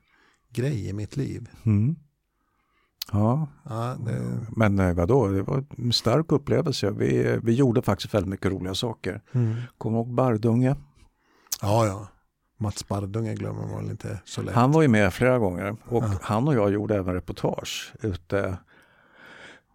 grej 0.53 0.89
i 0.89 0.93
mitt 0.93 1.17
liv. 1.17 1.49
Mm. 1.67 1.97
Ja, 3.13 3.49
Ja, 3.69 3.97
det, 4.07 4.21
men 4.57 4.79
eh, 4.79 4.95
vadå, 4.95 5.29
det 5.29 5.43
var 5.43 5.65
en 5.79 5.93
stark 5.93 6.33
upplevelse. 6.33 6.91
Vi, 6.91 7.39
vi 7.43 7.53
gjorde 7.55 7.83
faktiskt 7.83 8.15
väldigt 8.15 8.29
mycket 8.31 8.53
roliga 8.53 8.75
saker. 8.75 9.21
mm. 9.33 9.55
Kommer 9.79 9.99
du 9.99 10.05
ihåg 10.05 10.15
Bardunge? 10.15 10.77
ja, 11.63 11.87
ja. 11.87 12.09
Mats 12.59 12.89
Bardunge 12.89 13.35
glömmer 13.35 13.67
man 13.67 13.77
väl 13.83 13.91
inte 13.91 14.21
så 14.25 14.43
lätt. 14.43 14.55
Han 14.55 14.73
var 14.73 14.83
ju 14.83 14.89
med 14.89 15.13
flera 15.15 15.39
gånger 15.39 15.77
och 15.89 16.03
Ja. 16.05 16.11
han 16.23 16.49
och 16.49 16.55
jag 16.55 16.73
gjorde 16.73 16.97
även 16.97 17.15
reportage 17.15 17.93
ute, 18.03 18.57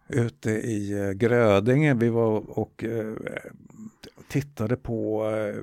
ute 0.08 0.50
i 0.50 0.92
eh, 1.06 1.10
Grödinge. 1.10 1.94
Vi 1.94 2.08
var 2.08 2.58
och 2.58 2.84
eh, 2.84 3.14
tittade 4.28 4.76
på 4.76 5.24
eh, 5.30 5.62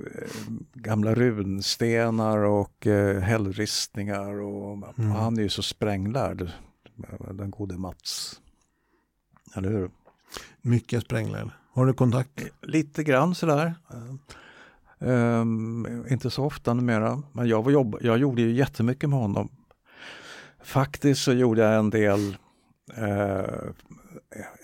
gamla 0.73 1.15
runstenar 1.15 2.38
och 2.38 2.88
eh, 2.88 3.19
hällristningar. 3.21 4.41
Och, 4.41 4.65
Mm. 4.97 5.11
och 5.11 5.17
han 5.17 5.38
är 5.38 5.41
ju 5.41 5.49
så 5.49 5.61
spränglärd, 5.63 6.49
den 7.34 7.51
gode 7.51 7.77
Mats. 7.77 8.41
Eller 9.55 9.69
hur? 9.69 9.91
Mycket 10.62 11.03
spränglar. 11.03 11.51
Har 11.73 11.86
du 11.86 11.93
kontakt? 11.93 12.43
Lite 12.62 13.03
grann 13.03 13.36
sådär. 13.36 13.75
Um, 14.99 16.05
inte 16.10 16.29
så 16.29 16.45
ofta 16.45 16.73
numera. 16.73 17.21
Men 17.31 17.47
jag, 17.47 17.63
var 17.63 17.71
jobb, 17.71 17.97
jag 18.01 18.17
gjorde 18.17 18.41
ju 18.41 18.51
jättemycket 18.51 19.10
med 19.10 19.19
honom. 19.19 19.49
Faktiskt 20.63 21.23
så 21.23 21.34
gjorde 21.34 21.62
jag 21.62 21.79
en 21.79 21.89
del 21.89 22.38
eh, 22.95 23.43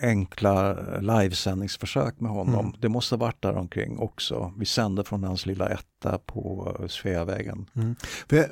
enkla 0.02 0.78
livesändningsförsök 1.00 2.20
med 2.20 2.32
honom. 2.32 2.66
Mm. 2.66 2.76
Det 2.80 2.90
måste 2.90 3.16
varit 3.16 3.42
där 3.42 3.58
omkring 3.58 4.00
också. 4.00 4.54
Vi 4.58 4.66
sände 4.66 5.04
från 5.04 5.24
hans 5.24 5.46
lilla 5.46 5.70
etta 5.70 6.18
på 6.18 6.76
eh, 6.80 6.88
Sveavägen. 6.88 7.66
Mm. 7.76 7.96
Jag, 8.30 8.46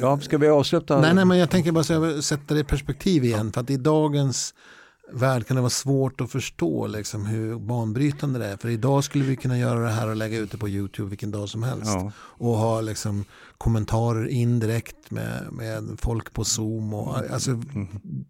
Ja, 0.00 0.20
ska 0.20 0.38
vi 0.38 0.48
avsluta? 0.48 1.00
nej, 1.00 1.14
nej, 1.14 1.24
men 1.24 1.38
jag 1.38 1.50
tänker 1.50 1.72
bara 1.72 1.84
så 1.84 2.22
sätta 2.22 2.54
det 2.54 2.60
i 2.60 2.64
perspektiv 2.64 3.24
igen. 3.24 3.52
För 3.52 3.60
att 3.60 3.70
i 3.70 3.76
dagens 3.76 4.54
värld 5.12 5.46
kan 5.46 5.54
det 5.56 5.60
vara 5.60 5.70
svårt 5.70 6.20
att 6.20 6.30
förstå 6.30 6.86
liksom, 6.86 7.26
hur 7.26 7.58
banbrytande 7.58 8.38
det 8.38 8.46
är. 8.46 8.56
För 8.56 8.68
idag 8.68 9.04
skulle 9.04 9.24
vi 9.24 9.36
kunna 9.36 9.58
göra 9.58 9.80
det 9.80 9.90
här 9.92 10.08
och 10.08 10.16
lägga 10.16 10.38
ut 10.38 10.50
det 10.50 10.58
på 10.58 10.68
YouTube 10.68 11.08
vilken 11.08 11.30
dag 11.30 11.48
som 11.48 11.62
helst. 11.62 11.86
Ja. 11.86 12.12
Och 12.18 12.56
ha 12.56 12.80
liksom, 12.80 13.24
kommentarer 13.58 14.26
indirekt 14.28 15.10
med, 15.10 15.48
med 15.52 15.96
folk 15.98 16.32
på 16.32 16.44
Zoom. 16.44 16.94
Och, 16.94 17.16
alltså, 17.30 17.62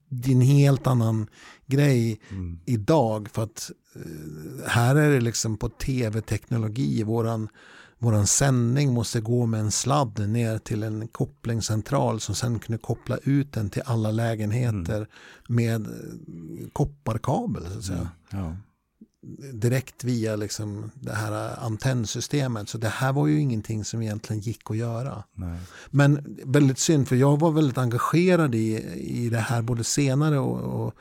det 0.08 0.30
är 0.30 0.34
en 0.34 0.40
helt 0.40 0.86
annan 0.86 1.26
grej 1.66 2.20
Mm. 2.30 2.58
idag. 2.64 3.28
För 3.32 3.42
att 3.42 3.70
eh, 3.94 4.68
här 4.68 4.96
är 4.96 5.10
det 5.10 5.20
liksom 5.20 5.56
på 5.56 5.68
tv-teknologi. 5.68 7.02
Våran, 7.02 7.48
våran 8.02 8.26
sändning 8.26 8.92
måste 8.92 9.20
gå 9.20 9.46
med 9.46 9.60
en 9.60 9.70
sladd 9.70 10.28
ner 10.28 10.58
till 10.58 10.82
en 10.82 11.08
kopplingscentral 11.08 12.20
som 12.20 12.34
sen 12.34 12.58
kunde 12.58 12.78
koppla 12.78 13.16
ut 13.22 13.52
den 13.52 13.70
till 13.70 13.82
alla 13.86 14.10
lägenheter 14.10 15.08
med 15.48 15.86
eh, 15.86 16.68
kopparkabel. 16.72 17.66
Så 17.72 17.78
att 17.78 17.84
säga. 17.84 18.08
Ja. 18.30 18.56
Direkt 19.52 20.04
via 20.04 20.36
liksom 20.36 20.90
det 20.94 21.12
här 21.12 21.64
antennsystemet. 21.64 22.68
Så 22.68 22.78
det 22.78 22.88
här 22.88 23.12
var 23.12 23.26
ju 23.26 23.40
ingenting 23.40 23.84
som 23.84 24.02
egentligen 24.02 24.42
gick 24.42 24.70
att 24.70 24.76
göra. 24.76 25.24
Nej. 25.34 25.58
Men 25.90 26.38
väldigt 26.44 26.78
synd 26.78 27.08
för 27.08 27.16
jag 27.16 27.40
var 27.40 27.50
väldigt 27.50 27.78
engagerad 27.78 28.54
i, 28.54 28.82
i 28.94 29.28
det 29.28 29.38
här 29.38 29.62
både 29.62 29.84
senare 29.84 30.38
och, 30.38 30.94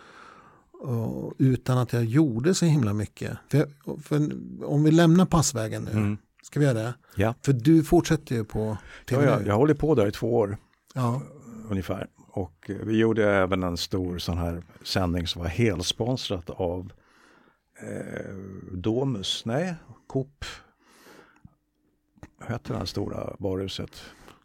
och, 0.82 1.34
utan 1.38 1.78
att 1.78 1.94
jag 1.94 2.06
gjorde 2.06 2.54
så 2.54 2.66
himla 2.66 2.94
mycket. 2.94 3.38
För, 3.50 3.68
för 4.02 4.32
om 4.66 4.84
vi 4.84 4.92
lämnar 4.92 5.26
passvägen 5.26 5.84
nu, 5.84 5.92
Mm. 5.92 6.18
Ska 6.52 6.60
vi 6.60 6.66
göra 6.66 6.78
det? 6.80 6.94
Ja. 7.16 7.34
För 7.42 7.54
du 7.54 7.84
fortsätter 7.84 8.36
ju 8.36 8.44
på 8.44 8.60
Ja, 8.60 8.78
TV 9.06 9.26
jag, 9.26 9.42
nu. 9.42 9.48
jag 9.48 9.56
håller 9.56 9.74
på 9.74 9.96
där 9.96 10.08
i 10.08 10.12
två 10.12 10.34
år. 10.36 10.58
Ja. 10.94 11.22
ungefär. 11.70 12.08
Och 12.28 12.70
eh, 12.70 12.76
vi 12.76 12.98
gjorde 12.98 13.32
även 13.36 13.64
en 13.64 13.78
stor 13.78 14.18
sån 14.18 14.38
här 14.38 14.64
sändning 14.84 15.28
som 15.28 15.42
var 15.42 15.50
helsponsrat 15.50 16.50
av 16.50 16.92
eh, 17.82 18.36
Domus, 18.72 19.46
nej, 19.46 19.76
Coop. 20.08 20.46
Vad 22.40 22.50
hette 22.50 22.74
det 22.74 22.80
här 22.80 22.86
stora 22.86 23.36
varuhuset? 23.40 24.02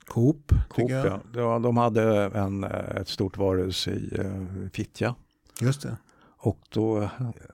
Coop, 0.07 0.53
Coop, 0.69 0.90
jag. 0.90 1.07
ja. 1.07 1.21
ja. 1.35 1.59
De 1.59 1.77
hade 1.77 2.25
en, 2.25 2.64
eh, 2.64 2.97
ett 2.97 3.09
stort 3.09 3.37
varuhus 3.37 3.88
i 3.88 4.19
eh, 4.19 4.69
Fittja. 4.73 5.14
Just 5.61 5.83
det. 5.83 5.97
Och 6.38 6.59
då 6.69 7.09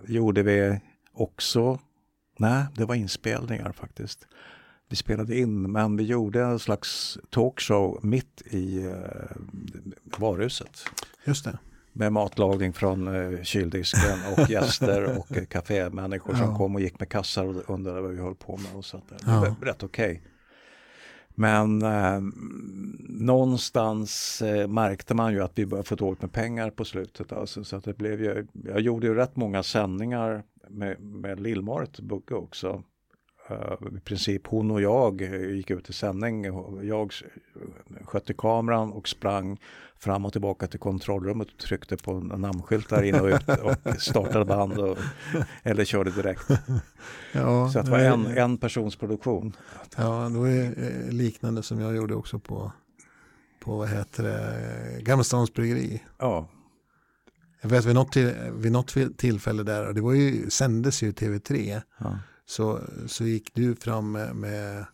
gjorde 0.07 0.43
vi 0.43 0.81
också, 1.12 1.79
nej 2.42 2.64
det 2.74 2.85
var 2.85 2.94
inspelningar 2.94 3.72
faktiskt. 3.72 4.26
Vi 4.88 4.96
spelade 4.96 5.38
in 5.38 5.72
men 5.72 5.96
vi 5.96 6.05
gjorde 6.05 6.42
en 6.42 6.59
slags 6.59 7.18
talkshow 7.31 7.98
mitt 8.02 8.42
i 8.46 8.83
eh, 8.87 9.37
varuhuset. 10.18 10.85
Just 11.24 11.44
det. 11.44 11.59
Med 11.92 12.12
matlagning 12.12 12.72
från 12.72 13.09
eh, 13.35 13.42
kyldisken 13.42 14.18
och 14.37 14.50
gäster 14.50 15.18
och 15.18 15.37
eh, 15.37 15.44
kafémänniskor 15.44 16.35
som 16.35 16.50
Ja. 16.50 16.57
kom 16.57 16.74
och 16.74 16.81
gick 16.81 16.98
med 17.00 17.09
kassar 17.09 17.44
och 17.44 17.70
undrade 17.74 18.00
vad 18.00 18.11
vi 18.11 18.20
höll 18.20 18.35
på 18.35 18.57
med. 18.57 18.74
Och 18.74 18.85
där. 19.09 19.16
Det 19.16 19.33
Ja. 19.33 19.40
var 19.61 19.66
rätt 19.66 19.83
okej. 19.83 20.22
Men 21.35 21.83
eh, 21.83 22.20
någonstans 23.09 24.42
eh, 24.42 24.68
märkte 24.68 25.14
man 25.14 25.33
ju 25.33 25.42
att 25.42 25.52
vi 25.55 25.66
började 25.66 25.88
få 25.88 25.94
dåligt 25.94 26.22
med 26.22 26.33
pengar 26.33 26.70
på 26.70 26.85
slutet. 26.85 27.33
Alltså, 27.33 27.64
så 27.64 27.76
att 27.76 27.85
det 27.85 27.96
blev 27.98 28.20
ju, 28.22 28.46
jag 28.52 28.81
gjorde 28.81 29.07
ju 29.07 29.14
rätt 29.14 29.37
många 29.37 29.62
sändningar 29.62 30.42
med, 30.68 31.01
med 31.01 31.40
Lill-Marit 31.40 32.01
Bugge 32.01 32.35
också. 32.35 32.83
Eh, 33.48 33.96
I 33.96 34.01
princip 34.01 34.46
hon 34.46 34.70
och 34.70 34.83
jag 34.83 35.20
gick 35.55 35.70
ut 35.70 35.90
i 35.90 35.92
sändning. 35.92 36.44
Jag 36.83 37.12
skötte 38.05 38.35
kameran 38.35 38.92
och 38.92 39.09
sprang 39.09 39.59
fram 39.96 40.25
och 40.25 40.33
tillbaka 40.33 40.66
till 40.66 40.81
kontrollrummet 40.81 41.48
och 41.53 41.59
tryckte 41.59 41.96
på 41.96 42.11
en 42.12 42.40
namnskylt 42.40 42.88
där 42.88 43.03
inne 43.03 43.20
och 43.20 43.27
ut 43.27 43.48
och 43.62 44.01
startade 44.01 44.44
band 44.44 44.79
och, 44.79 44.98
eller 45.62 45.85
körde 45.85 46.11
direkt. 46.11 46.48
Ja, 47.33 47.70
Så 47.72 47.83
det 47.83 47.90
var 47.90 47.98
en, 47.98 48.27
en 48.27 48.59
persons 48.59 48.96
produktion. 48.96 49.57
Ja, 49.96 50.29
det 50.29 50.38
var 50.38 50.48
eh, 50.48 51.11
liknande 51.12 51.62
som 51.62 51.81
jag 51.81 51.96
gjorde 51.96 52.14
också 52.14 52.38
på, 52.38 52.72
på 53.61 53.77
vad 53.77 53.88
heter 53.88 54.22
det, 54.22 55.03
Gamla 55.03 55.25
Stans 55.25 55.53
Bryggeri. 55.55 56.03
Ja, 56.18 56.48
Jag 57.62 57.68
vet 57.68 57.85
vid 57.85 57.94
något, 57.94 58.12
till, 58.12 58.35
vid 58.53 58.72
något 58.72 58.88
till- 58.88 59.14
tillfälle 59.14 59.62
där, 59.62 59.87
och 59.88 59.94
det 59.94 60.01
var 60.01 60.12
ju, 60.12 60.51
sändes 60.51 61.03
ju 61.03 61.09
i 61.09 61.12
TV3, 61.12 61.81
ja. 61.98 62.18
så, 62.46 62.81
så 63.07 63.25
gick 63.25 63.55
du 63.55 63.75
fram 63.75 64.12
med, 64.12 64.37
med 64.37 64.87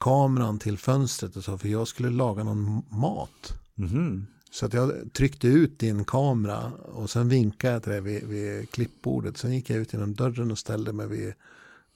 kameran 0.00 0.58
till 0.58 0.78
fönstret 0.78 1.36
och 1.36 1.44
sa, 1.44 1.58
för 1.58 1.68
jag 1.68 1.88
skulle 1.88 2.10
laga 2.10 2.44
någon 2.44 2.82
mat. 2.90 3.60
Mhm. 3.74 4.26
Så 4.50 4.66
att 4.66 4.72
jag 4.72 4.92
tryckte 5.12 5.48
ut 5.48 5.78
din 5.78 6.04
kamera 6.04 6.72
och 6.72 7.10
sen 7.10 7.28
vinkade 7.28 7.72
jag 7.72 7.82
till 7.82 7.92
dig 7.92 8.00
vid, 8.00 8.24
vid 8.24 8.70
klippbordet. 8.70 9.38
Sen 9.38 9.52
gick 9.52 9.70
jag 9.70 9.78
ut 9.78 9.92
genom 9.92 10.14
dörren 10.14 10.50
och 10.50 10.58
ställde 10.58 10.92
mig 10.92 11.06
vid 11.06 11.34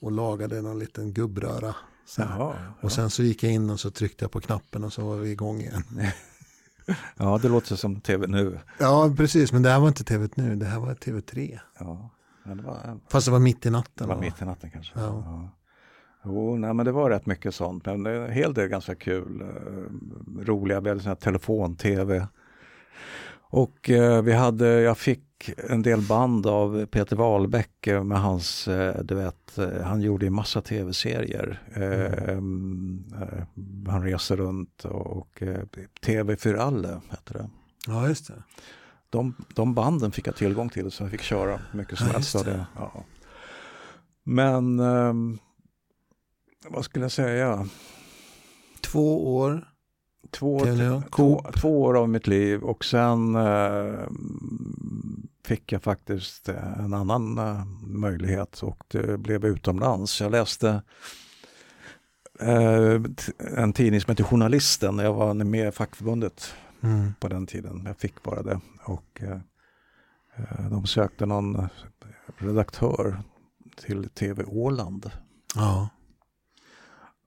och 0.01 0.13
lagade 0.13 0.63
någon 0.63 0.79
liten 0.79 1.13
gubbröra. 1.13 1.75
Jaha, 2.17 2.29
ja. 2.39 2.55
Och 2.81 2.93
sen 2.93 3.11
så 3.11 3.23
gick 3.23 3.43
jag 3.43 3.53
in 3.53 3.71
och 3.71 3.81
så 3.81 3.91
tryckte 3.91 4.25
jag 4.25 4.31
på 4.33 4.41
knappen 4.41 4.85
och 4.85 4.93
så 4.93 5.05
var 5.07 5.17
vi 5.17 5.31
igång 5.31 5.61
igen. 5.61 5.85
ja, 7.17 7.39
det 7.43 7.49
låter 7.49 7.77
som 7.77 8.01
tv 8.01 8.27
nu. 8.27 8.59
Ja, 8.79 9.15
precis. 9.17 9.53
Men 9.53 9.63
det 9.63 9.69
här 9.71 9.81
var 9.81 9.89
inte 9.89 10.05
TV 10.05 10.29
nu. 10.35 10.57
Det 10.57 10.67
här 10.67 10.81
var 10.81 10.95
TV3. 10.95 11.59
Ja, 11.79 12.11
det 12.45 12.63
var, 12.63 12.99
Fast 13.09 13.27
det 13.27 13.33
var 13.33 13.39
mitt 13.39 13.67
i 13.67 13.69
det 13.69 13.71
natten. 13.71 14.09
var 14.09 14.15
va? 14.15 14.21
mitt 14.21 14.43
i 14.43 14.45
natten 14.45 14.71
kanske. 14.71 14.93
Ja. 15.01 15.23
Ja. 15.27 15.49
Jo, 16.25 16.57
nej, 16.57 16.75
men 16.75 16.87
det 16.87 16.93
var 16.93 17.11
rätt 17.11 17.27
mycket 17.27 17.55
sånt. 17.55 17.87
Men 17.87 18.07
en 18.07 18.33
hel 18.33 18.55
del 18.55 18.69
ganska 18.69 18.95
kul. 18.95 19.41
Eh, 19.41 20.47
roliga, 20.47 20.81
vi 20.81 20.89
hade 20.89 21.01
sån 21.01 21.17
telefon-tv. 21.17 22.27
Och 23.41 23.91
eh, 23.91 24.23
vi 24.23 24.33
hade, 24.33 24.67
jag 24.81 24.99
fick 24.99 25.25
en 25.69 25.83
del 25.83 26.03
band 26.03 26.47
av 26.47 26.87
Peter 26.87 27.17
Wahlbeck 27.17 27.87
med 27.87 28.21
hans, 28.21 28.69
eh, 28.69 29.03
du 29.03 29.15
vet, 29.15 29.59
eh, 29.59 29.83
han 29.83 30.01
gjorde 30.01 30.27
en 30.27 30.35
massa 30.35 30.61
tv-serier. 30.61 31.63
Mm, 31.75 33.05
eh, 33.21 33.93
han 33.93 34.03
reser 34.03 34.37
runt 34.37 34.85
och, 34.85 35.17
och 35.17 35.43
TV 36.05 36.37
för 36.37 36.55
alla 36.55 37.03
heter 37.11 37.35
det. 37.35 37.51
Ja, 37.87 38.09
just 38.09 38.27
det. 38.27 38.43
de, 39.11 39.35
de 39.55 39.75
banden 39.75 40.13
fick 40.13 40.27
jag 40.27 40.37
tillgång 40.37 40.69
till 40.69 40.91
så 40.91 41.03
jag 41.03 41.11
fick 41.11 41.23
köra 41.23 41.61
mycket 41.73 41.99
som 41.99 42.07
helst. 42.07 42.37
av 42.37 42.45
det. 42.45 42.67
Ja. 42.77 43.05
Men 44.23 44.81
ehm, 44.81 45.39
vad 46.69 46.85
skulle 46.85 47.05
jag 47.05 47.13
säga? 47.13 47.69
Två 48.81 49.37
år. 49.37 49.69
Två, 50.31 50.61
två, 51.17 51.45
två 51.61 51.83
år 51.83 51.97
av 51.97 52.09
mitt 52.09 52.27
liv 52.27 52.63
och 52.63 52.85
sen 52.85 53.35
eh, 53.35 54.09
fick 55.45 55.73
jag 55.73 55.83
faktiskt 55.83 56.49
eh, 56.49 56.79
en 56.79 56.95
annan 56.95 57.39
eh, 57.39 57.65
möjlighet 57.87 58.63
och 58.63 58.85
det 58.89 59.19
blev 59.19 59.45
utomlands. 59.45 60.21
Jag 60.21 60.31
läste 60.33 60.83
eh, 62.41 63.01
en 63.57 63.73
tidning 63.73 64.01
som 64.01 64.11
heter 64.11 64.25
Journalisten. 64.25 64.99
Jag 64.99 65.15
var 65.15 65.35
med 65.35 65.69
i 65.69 65.73
fackförbundet 65.73 66.55
Mm. 66.85 67.15
på 67.21 67.29
den 67.29 67.47
tiden. 67.47 67.83
Jag 67.87 67.97
fick 67.97 68.23
bara 68.23 68.43
det. 68.43 68.61
Och 68.85 69.23
de 70.71 70.87
sökte 70.87 71.27
någon 71.27 71.69
redaktör 72.39 73.23
till 73.77 74.09
TV 74.09 74.45
Åland. 74.45 75.11
Ja. 75.55 75.89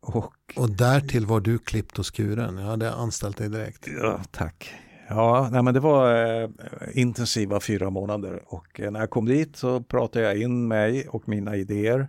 Och 0.01 0.34
Och 0.55 0.70
därtill 0.70 1.26
var 1.26 1.39
du 1.39 1.57
klippt 1.57 1.99
och 1.99 2.16
skuren. 2.16 2.57
Jag 2.57 2.66
hade 2.68 2.93
anställt 2.93 3.38
dig 3.38 3.49
direkt. 3.49 3.88
Ja, 3.88 4.20
tack. 4.32 4.74
Ja, 5.09 5.49
nej, 5.51 5.63
men 5.63 5.73
det 5.73 5.79
var 5.79 6.25
eh, 6.43 6.49
intensiva 6.93 7.59
fyra 7.59 7.89
månader 7.89 8.43
och 8.45 8.79
eh, 8.79 8.91
när 8.91 8.99
jag 8.99 9.09
kom 9.09 9.25
dit 9.25 9.55
så 9.55 9.81
pratade 9.81 10.25
jag 10.25 10.37
in 10.37 10.67
mig 10.67 11.07
och 11.07 11.29
mina 11.29 11.55
idéer 11.55 12.07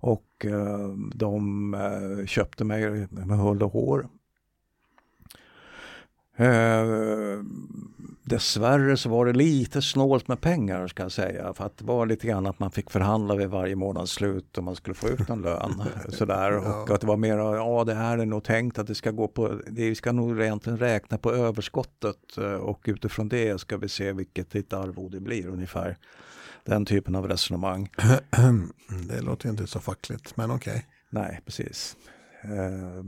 och 0.00 0.44
eh, 0.44 0.88
de 1.14 1.74
eh, 1.74 2.26
köpte 2.26 2.64
mig 2.64 2.84
eh, 2.84 3.08
med 3.10 3.38
hull 3.38 3.62
och 3.62 3.72
hår. 3.72 4.06
Eh, 6.36 7.38
dessvärre 8.22 8.96
så 8.96 9.08
var 9.08 9.26
det 9.26 9.32
lite 9.32 9.82
snålt 9.82 10.28
med 10.28 10.40
pengar 10.40 10.86
ska 10.88 11.02
jag 11.02 11.12
säga. 11.12 11.54
För 11.54 11.64
att 11.64 11.78
det 11.78 11.84
var 11.84 12.06
lite 12.06 12.26
grann 12.26 12.46
att 12.46 12.58
man 12.58 12.70
fick 12.70 12.90
förhandla 12.90 13.34
vid 13.34 13.48
varje 13.48 13.76
månads 13.76 14.12
slut 14.12 14.58
om 14.58 14.64
man 14.64 14.76
skulle 14.76 14.94
få 14.94 15.08
ut 15.08 15.30
en 15.30 15.42
lön. 15.42 15.82
sådär. 16.08 16.52
Och 16.58 16.64
Ja. 16.64 16.94
att 16.94 17.00
det 17.00 17.06
var 17.06 17.16
mer, 17.16 17.36
ja 17.38 17.84
det 17.84 17.94
här 17.94 18.18
är 18.18 18.26
nog 18.26 18.44
tänkt 18.44 18.78
att 18.78 18.86
det 18.86 18.94
ska 18.94 19.10
gå 19.10 19.28
på, 19.28 19.48
det- 19.48 19.60
vi 19.88 19.94
ska 19.94 20.12
nog 20.12 20.40
egentligen 20.40 20.78
räkna 20.78 21.18
på 21.18 21.32
överskottet 21.32 22.38
eh, 22.38 22.44
och 22.52 22.80
utifrån 22.84 23.28
det 23.28 23.60
ska 23.60 23.76
vi 23.76 23.88
se 23.88 24.12
vilket 24.12 24.50
ditt 24.50 24.72
arvode 24.72 25.20
blir 25.20 25.46
ungefär. 25.48 25.96
Den 26.64 26.84
typen 26.86 27.14
av 27.14 27.28
resonemang. 27.28 27.88
Det 29.08 29.20
låter 29.20 29.46
ju 29.46 29.50
inte 29.50 29.66
så 29.66 29.80
fackligt, 29.80 30.36
men 30.36 30.50
okej. 30.50 30.86
Nej, 31.10 31.40
precis. 31.44 31.96
Eh, 32.44 33.04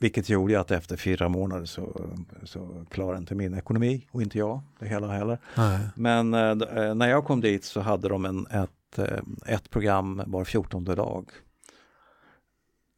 vilket 0.00 0.28
gjorde 0.28 0.60
att 0.60 0.70
efter 0.70 0.96
fyra 0.96 1.28
månader 1.28 1.64
så, 1.64 2.10
så 2.44 2.84
klarade 2.90 3.18
inte 3.18 3.34
min 3.34 3.54
ekonomi 3.54 4.06
och 4.10 4.22
inte 4.22 4.38
jag 4.38 4.60
det 4.78 4.86
hela 4.86 5.08
heller. 5.08 5.38
Nej. 5.56 5.78
Men 5.94 6.34
eh, 6.34 6.40
eh, 6.50 6.94
när 6.94 7.08
jag 7.08 7.24
kom 7.24 7.40
dit 7.40 7.64
så 7.64 7.80
hade 7.80 8.08
de 8.08 8.24
en, 8.24 8.46
ett, 8.46 8.98
eh, 8.98 9.18
ett 9.46 9.70
program 9.70 10.22
var 10.26 10.44
fjortonde 10.44 10.94
dag 10.94 11.30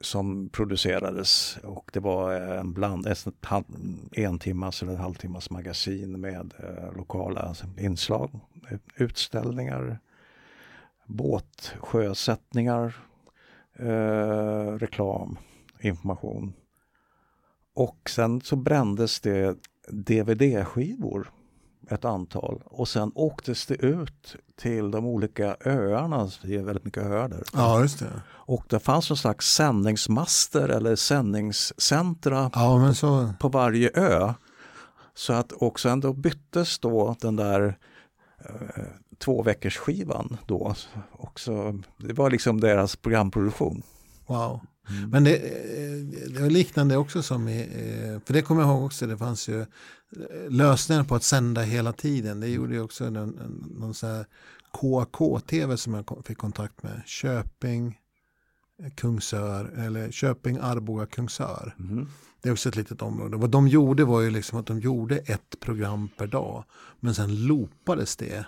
som 0.00 0.48
producerades 0.48 1.58
och 1.62 1.90
det 1.92 2.00
var 2.00 2.34
eh, 2.34 2.60
en 2.60 2.72
bland, 2.72 3.06
ett 3.06 3.26
halv, 3.40 3.64
en 4.12 4.38
timmas 4.38 4.82
eller 4.82 4.92
en 4.92 4.98
halvtimmas 4.98 5.50
magasin 5.50 6.20
med 6.20 6.54
eh, 6.58 6.96
lokala 6.96 7.40
alltså, 7.40 7.66
inslag, 7.78 8.30
utställningar, 8.96 9.98
båtsjösättningar, 11.06 12.96
eh, 13.78 14.72
reklam, 14.78 15.38
information. 15.80 16.52
Och 17.74 18.10
sen 18.10 18.40
så 18.40 18.56
brändes 18.56 19.20
det 19.20 19.56
DVD-skivor 19.88 21.30
ett 21.90 22.04
antal 22.04 22.62
och 22.64 22.88
sen 22.88 23.12
åktes 23.14 23.66
det 23.66 23.74
ut 23.74 24.36
till 24.56 24.90
de 24.90 25.06
olika 25.06 25.56
öarna, 25.64 26.30
det 26.42 26.54
är 26.56 26.62
väldigt 26.62 26.84
mycket 26.84 27.02
öar 27.02 27.28
där. 27.28 27.42
Ja, 27.52 27.80
just 27.80 27.98
det. 27.98 28.22
Och 28.28 28.64
det 28.68 28.78
fanns 28.80 29.10
en 29.10 29.16
slags 29.16 29.54
sändningsmaster 29.54 30.68
eller 30.68 30.96
sändningscentra 30.96 32.50
Ja, 32.54 32.94
så. 32.94 33.32
på 33.40 33.48
varje 33.48 33.90
ö. 33.94 34.34
Så 35.14 35.32
att 35.32 35.52
och 35.52 35.80
sen 35.80 36.00
då 36.00 36.12
byttes 36.12 36.78
då 36.78 37.16
den 37.20 37.36
där 37.36 37.78
eh, 38.44 38.84
två 39.18 39.42
veckors 39.42 39.76
skivan 39.76 40.36
då. 40.46 40.74
Också, 41.12 41.78
det 41.96 42.12
var 42.12 42.30
liksom 42.30 42.60
deras 42.60 42.96
programproduktion. 42.96 43.82
Wow. 44.26 44.60
Men 45.10 45.24
det, 45.24 45.36
eh, 45.36 46.30
det 46.34 46.42
var 46.42 46.50
liknande 46.50 46.96
också 46.96 47.22
som 47.22 47.48
i, 47.48 47.60
eh, 47.60 48.20
för 48.26 48.32
det 48.32 48.42
kommer 48.42 48.62
jag 48.62 48.70
ihåg 48.70 48.84
också, 48.84 49.06
det 49.06 49.18
fanns 49.18 49.48
ju 49.48 49.60
eh, 49.60 49.66
lösningar 50.50 51.04
på 51.04 51.14
att 51.14 51.22
sända 51.22 51.62
hela 51.62 51.92
tiden. 51.92 52.40
Det 52.40 52.48
gjorde 52.48 52.74
ju 52.74 52.80
också 52.80 53.10
någon, 53.10 53.30
någon 53.78 53.94
sån 53.94 54.10
här 54.10 54.26
KK-TV 54.72 55.76
som 55.76 55.94
jag 55.94 56.22
fick 56.24 56.38
kontakt 56.38 56.82
med. 56.82 57.02
Köping, 57.06 57.98
Kungsör, 58.96 59.64
eller 59.64 60.10
Köping, 60.10 60.58
Arboga, 60.60 61.06
Kungsör. 61.06 61.74
Det 62.42 62.48
är 62.48 62.52
också 62.52 62.68
ett 62.68 62.76
litet 62.76 63.02
område. 63.02 63.36
Vad 63.36 63.50
de 63.50 63.68
gjorde 63.68 64.04
var 64.04 64.20
ju 64.20 64.30
liksom 64.30 64.58
att 64.58 64.66
de 64.66 64.80
gjorde 64.80 65.16
ett 65.16 65.60
program 65.60 66.08
per 66.16 66.26
dag. 66.26 66.64
Men 67.00 67.14
sen 67.14 67.46
loopades 67.46 68.16
det 68.16 68.44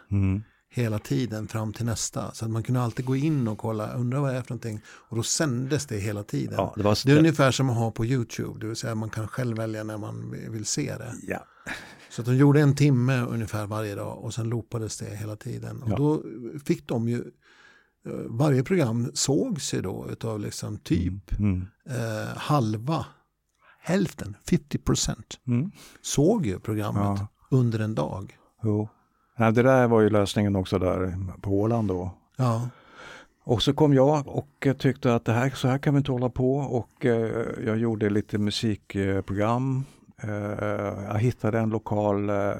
hela 0.75 0.99
tiden 0.99 1.49
fram 1.49 1.73
till 1.73 1.87
nästa. 1.87 2.33
Så 2.35 2.45
att 2.45 2.51
man 2.51 2.63
kunde 2.63 2.81
alltid 2.81 3.07
gå 3.07 3.17
in 3.17 3.49
och 3.49 3.59
kolla, 3.59 3.93
undra 3.95 4.21
vad 4.21 4.31
det 4.33 4.39
är 4.39 4.43
för 4.43 4.51
någonting. 4.51 4.81
Och 4.87 5.17
då 5.17 5.23
sändes 5.23 5.87
det 5.87 5.97
hela 5.99 6.23
tiden. 6.23 6.55
Ja, 6.59 6.73
det 6.77 6.83
var 6.83 6.99
Det 7.07 7.13
är 7.13 7.19
ungefär 7.19 7.51
som 7.51 7.71
att 7.71 7.77
ha 7.77 7.91
på 7.91 8.07
YouTube, 8.07 8.61
det 8.61 8.67
vill 8.67 8.77
säga 8.77 8.95
man 8.95 9.11
kan 9.11 9.29
själv 9.29 9.57
välja 9.57 9.85
när 9.85 9.99
man 9.99 10.31
vill 10.51 10.65
se 10.65 10.97
det. 10.99 11.15
Ja. 11.23 11.45
Så 12.11 12.23
att 12.23 12.27
de 12.27 12.37
gjorde 12.37 12.61
en 12.61 12.77
timme 12.77 13.21
ungefär 13.23 13.67
varje 13.67 13.95
dag 13.95 14.19
och 14.25 14.35
sen 14.35 14.49
loopades 14.49 14.99
det 14.99 15.17
hela 15.17 15.37
tiden. 15.37 15.83
Och 15.83 15.91
Ja. 15.91 15.97
då 15.97 16.23
fick 16.65 16.89
de 16.89 17.09
ju, 17.09 17.19
eh, 18.07 18.13
varje 18.29 18.63
program 18.65 19.11
sågs 19.15 19.75
ju 19.75 19.83
då 19.83 20.07
utav 20.11 20.41
liksom 20.41 20.79
typ 20.79 21.39
Mm. 21.39 21.67
eh, 21.91 22.37
halva, 22.37 23.07
hälften, 23.81 24.37
50% 24.45 25.39
Mm. 25.47 25.71
såg 26.03 26.47
ju 26.47 26.59
programmet 26.61 27.19
Ja. 27.21 27.27
under 27.51 27.79
en 27.79 27.95
dag. 27.95 28.37
Jo. 28.63 28.89
Ja, 29.43 29.51
det 29.51 29.63
där 29.63 29.89
var 29.89 30.01
ju 30.01 30.11
lösningen 30.11 30.57
också 30.57 30.79
där 30.79 31.17
på 31.41 31.51
Åland 31.51 31.89
då. 31.89 32.11
Ja, 32.37 32.69
Och 33.45 33.63
så 33.63 33.75
kom 33.75 33.95
jag 33.95 34.29
och 34.29 34.67
tyckte 34.79 35.15
att 35.15 35.25
det 35.25 35.33
här, 35.33 35.51
så 35.51 35.69
här 35.69 35.79
kan 35.79 35.95
vi 35.95 35.99
inte 35.99 36.13
hålla 36.13 36.29
på 36.29 36.57
och 36.57 37.07
eh, 37.07 37.47
jag 37.67 37.79
gjorde 37.79 38.11
lite 38.11 38.39
musikprogram. 38.39 39.85
Eh, 40.23 40.31
jag 41.09 41.19
hittade 41.19 41.59
en 41.59 41.71
lokal 41.71 42.31
eh, 42.31 42.55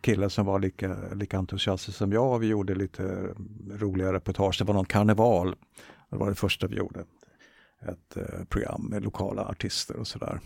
kille 0.00 0.30
som 0.30 0.46
var 0.46 0.58
lika, 0.58 0.96
lika 1.14 1.38
entusiastisk 1.38 1.98
som 1.98 2.12
jag. 2.12 2.38
Vi 2.38 2.46
gjorde 2.46 2.74
lite 2.74 3.28
roliga 3.72 4.12
reportage. 4.12 4.56
Det 4.58 4.64
var 4.64 4.74
någon 4.74 4.84
karneval. 4.84 5.54
Det 6.10 6.16
var 6.16 6.28
det 6.28 6.34
första 6.34 6.66
vi 6.66 6.76
gjorde. 6.76 7.00
Ett 7.82 8.16
eh, 8.16 8.44
program 8.48 8.86
med 8.90 9.04
lokala 9.04 9.44
artister 9.44 9.96
och 9.96 10.06
sådär. 10.06 10.40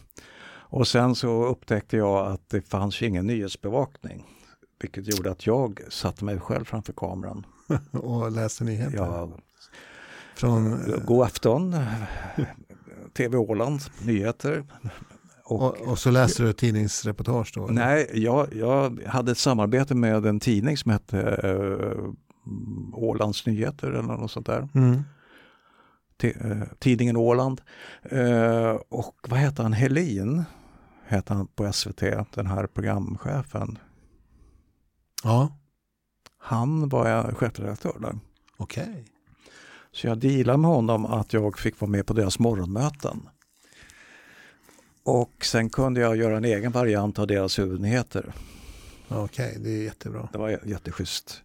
Och 0.69 0.89
sen 0.89 1.15
så 1.15 1.45
upptäckte 1.45 1.97
jag 1.97 2.27
att 2.27 2.49
det 2.51 2.69
fanns 2.69 3.03
ingen 3.03 3.27
nyhetsbevakning. 3.27 4.25
Vilket 4.81 5.17
gjorde 5.17 5.31
att 5.31 5.47
jag 5.47 5.81
satte 5.89 6.25
mig 6.25 6.41
själv 6.41 6.65
framför 6.65 6.93
kameran. 6.93 7.47
och 7.93 8.33
läste 8.33 8.65
nyheter. 8.65 8.97
Jag 8.97 9.33
Från, 10.37 10.73
eh, 10.73 11.05
God 11.05 11.27
afton, 11.27 11.77
TV 13.17 13.37
Åland, 13.37 13.81
nyheter. 14.03 14.65
Och, 15.45 15.63
och, 15.63 15.89
och 15.89 15.99
så 15.99 16.11
läste 16.11 16.43
du 16.43 16.53
tidningsreportage 16.53 17.53
då? 17.55 17.65
eller? 17.65 17.75
nej, 17.75 18.11
jag, 18.13 18.55
jag 18.55 19.01
hade 19.07 19.33
ett 19.33 19.39
samarbete 19.39 19.95
med 19.95 20.27
en 20.27 20.41
tidning 20.41 20.77
som 20.77 20.91
hette 20.91 21.21
eh, 21.21 22.11
Ålands 22.93 23.47
Nyheter 23.47 23.89
eller 23.89 24.03
något 24.03 24.31
sånt 24.31 24.47
där. 24.47 24.69
Mm. 24.75 25.03
Eh, 26.23 26.69
tidningen 26.79 27.17
Åland. 27.17 27.61
Eh, 28.03 28.77
och 28.89 29.17
vad 29.29 29.39
heter 29.39 29.63
han, 29.63 29.73
Helin? 29.73 30.45
Heter 31.09 31.35
han 31.35 31.47
på 31.47 31.73
SVT, 31.73 32.01
den 32.35 32.47
här 32.47 32.67
programchefen. 32.67 33.79
Ja, 35.23 35.53
Han 36.39 36.89
var 36.89 37.09
jag 37.09 37.37
chefredaktör 37.37 37.97
där. 38.01 38.19
okej. 38.57 39.05
Så 39.93 40.07
jag 40.07 40.19
dealade 40.19 40.59
med 40.59 40.71
honom 40.71 41.07
att 41.07 41.33
jag 41.33 41.59
fick 41.59 41.81
vara 41.81 41.91
med 41.91 42.07
på 42.07 42.13
deras 42.13 42.39
morgonmöten. 42.39 43.29
Och 45.03 45.45
sen 45.45 45.71
kunde 45.71 46.01
jag 46.01 46.17
göra 46.17 46.37
en 46.37 46.45
egen 46.45 46.73
variant 46.73 47.19
av 47.19 47.27
deras 47.27 47.59
huvudnyheter. 47.59 48.33
Okej, 49.09 49.57
det 49.61 49.71
är 49.71 49.83
jättebra. 49.85 50.29
Det 50.33 50.39
var 50.39 50.49
jätteschysst. 50.65 51.43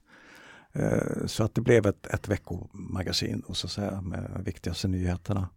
Eh, 0.72 1.26
Så 1.26 1.44
att 1.44 1.56
det 1.56 1.62
blev 1.62 1.86
ett, 1.86 2.06
ett 2.08 2.28
veckomagasin 2.28 3.40
och 3.40 3.58
så 3.58 3.68
säga, 3.68 4.02
med 4.02 4.32
de 4.36 4.44
viktigaste 4.44 4.88
nyheterna. 4.88 5.50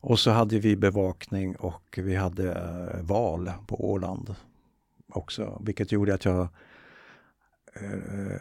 Och 0.00 0.18
så 0.18 0.30
hade 0.30 0.58
vi 0.58 0.76
bevakning 0.76 1.56
och 1.56 1.98
vi 2.02 2.16
hade 2.16 2.52
eh, 2.52 3.02
val 3.02 3.52
på 3.66 3.90
Åland 3.90 4.34
också. 5.08 5.62
Vilket 5.64 5.92
gjorde 5.92 6.14
att 6.14 6.24
jag 6.24 6.48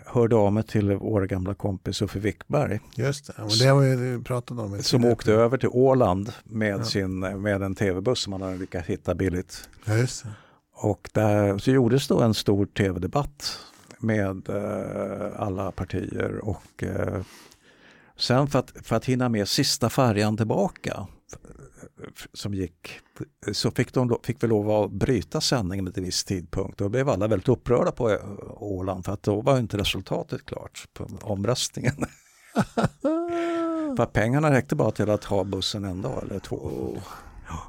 hörde 0.05 0.35
av 0.35 0.53
mig 0.53 0.63
till 0.63 0.91
vår 0.91 1.25
gamla 1.25 1.53
kompis 1.53 2.01
Uffe 2.01 2.19
Wickberg. 2.19 2.79
Just 2.95 3.27
det, 3.27 3.43
och 3.43 3.51
det 3.59 3.65
har 3.67 3.81
vi 3.95 4.23
pratat 4.23 4.59
om. 4.59 4.69
Som 4.83 4.99
tidigare 5.01 5.13
åkte 5.13 5.31
över 5.33 5.57
till 5.57 5.69
Åland 5.71 6.31
med, 6.43 6.79
Ja. 6.79 6.83
sin, 6.83 7.19
med 7.19 7.61
en 7.61 7.75
tv-buss 7.75 8.19
som 8.19 8.33
han 8.33 8.41
hade 8.41 8.55
lyckats 8.57 8.87
hitta 8.87 9.15
billigt. 9.15 9.69
Ja, 9.85 9.97
just 9.97 10.23
det. 10.23 10.29
Och 10.75 11.09
där 11.13 11.57
så 11.57 11.71
gjordes 11.71 12.07
då 12.07 12.21
en 12.21 12.33
stor 12.33 12.65
tv-debatt 12.65 13.59
med 13.99 14.49
alla 15.35 15.71
partier 15.71 16.37
och 16.45 16.83
sen 18.17 18.47
för 18.47 18.59
att, 18.59 18.73
för 18.83 18.95
att 18.95 19.05
hinna 19.05 19.29
med 19.29 19.47
sista 19.47 19.89
färjan 19.89 20.37
tillbaka 20.37 21.07
som 22.33 22.53
gick 22.53 22.99
så 23.51 23.71
fick, 23.71 23.93
de, 23.93 24.17
fick 24.23 24.43
vi 24.43 24.47
lov 24.47 24.71
att 24.71 24.91
bryta 24.91 25.41
sändningen 25.41 25.85
med 25.85 25.97
en 25.97 26.03
viss 26.03 26.23
tidpunkt. 26.23 26.77
Då 26.77 26.89
blev 26.89 27.09
alla 27.09 27.27
väldigt 27.27 27.49
upprörda 27.49 27.91
på 27.91 28.17
Åland 28.59 29.05
för 29.05 29.11
att 29.11 29.23
då 29.23 29.41
var 29.41 29.59
inte 29.59 29.77
resultatet 29.77 30.45
klart 30.45 30.87
på 30.93 31.07
omröstningen. 31.21 31.95
för 33.97 34.05
pengarna 34.05 34.51
räckte 34.51 34.75
bara 34.75 34.91
till 34.91 35.09
att 35.09 35.23
ha 35.23 35.43
bussen 35.43 35.85
en 35.85 36.01
dag 36.01 36.23
eller 36.23 36.39
två. 36.39 36.71
Ja. 37.47 37.63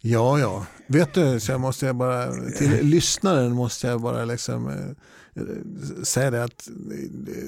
ja, 0.00 0.38
ja. 0.38 0.66
Vet 0.86 1.14
du, 1.14 1.40
så 1.40 1.52
jag 1.52 1.60
måste 1.60 1.92
bara, 1.92 2.32
till 2.32 2.80
lyssnaren 2.82 3.52
måste 3.52 3.86
jag 3.86 4.00
bara 4.00 4.24
liksom 4.24 4.68
eh, 4.68 4.96
säga 6.04 6.30
det 6.30 6.44
att 6.44 6.68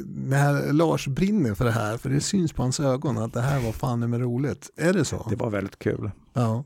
när 0.07 0.72
Lars 0.72 1.07
brinner 1.09 1.55
för 1.55 1.64
det 1.64 1.70
här, 1.70 1.97
för 1.97 2.11
det 2.11 2.20
syns 2.20 2.53
på 2.53 2.62
hans 2.62 2.80
ögon 2.80 3.18
att 3.18 3.32
det 3.32 3.41
här 3.41 3.61
var 3.61 3.72
fan 3.72 4.11
med 4.11 4.20
roligt. 4.20 4.70
Är 4.76 4.93
det 4.93 5.05
så? 5.05 5.26
Det 5.30 5.37
var 5.37 5.51
väldigt 5.51 5.78
kul. 5.78 6.11
Ja. 6.32 6.64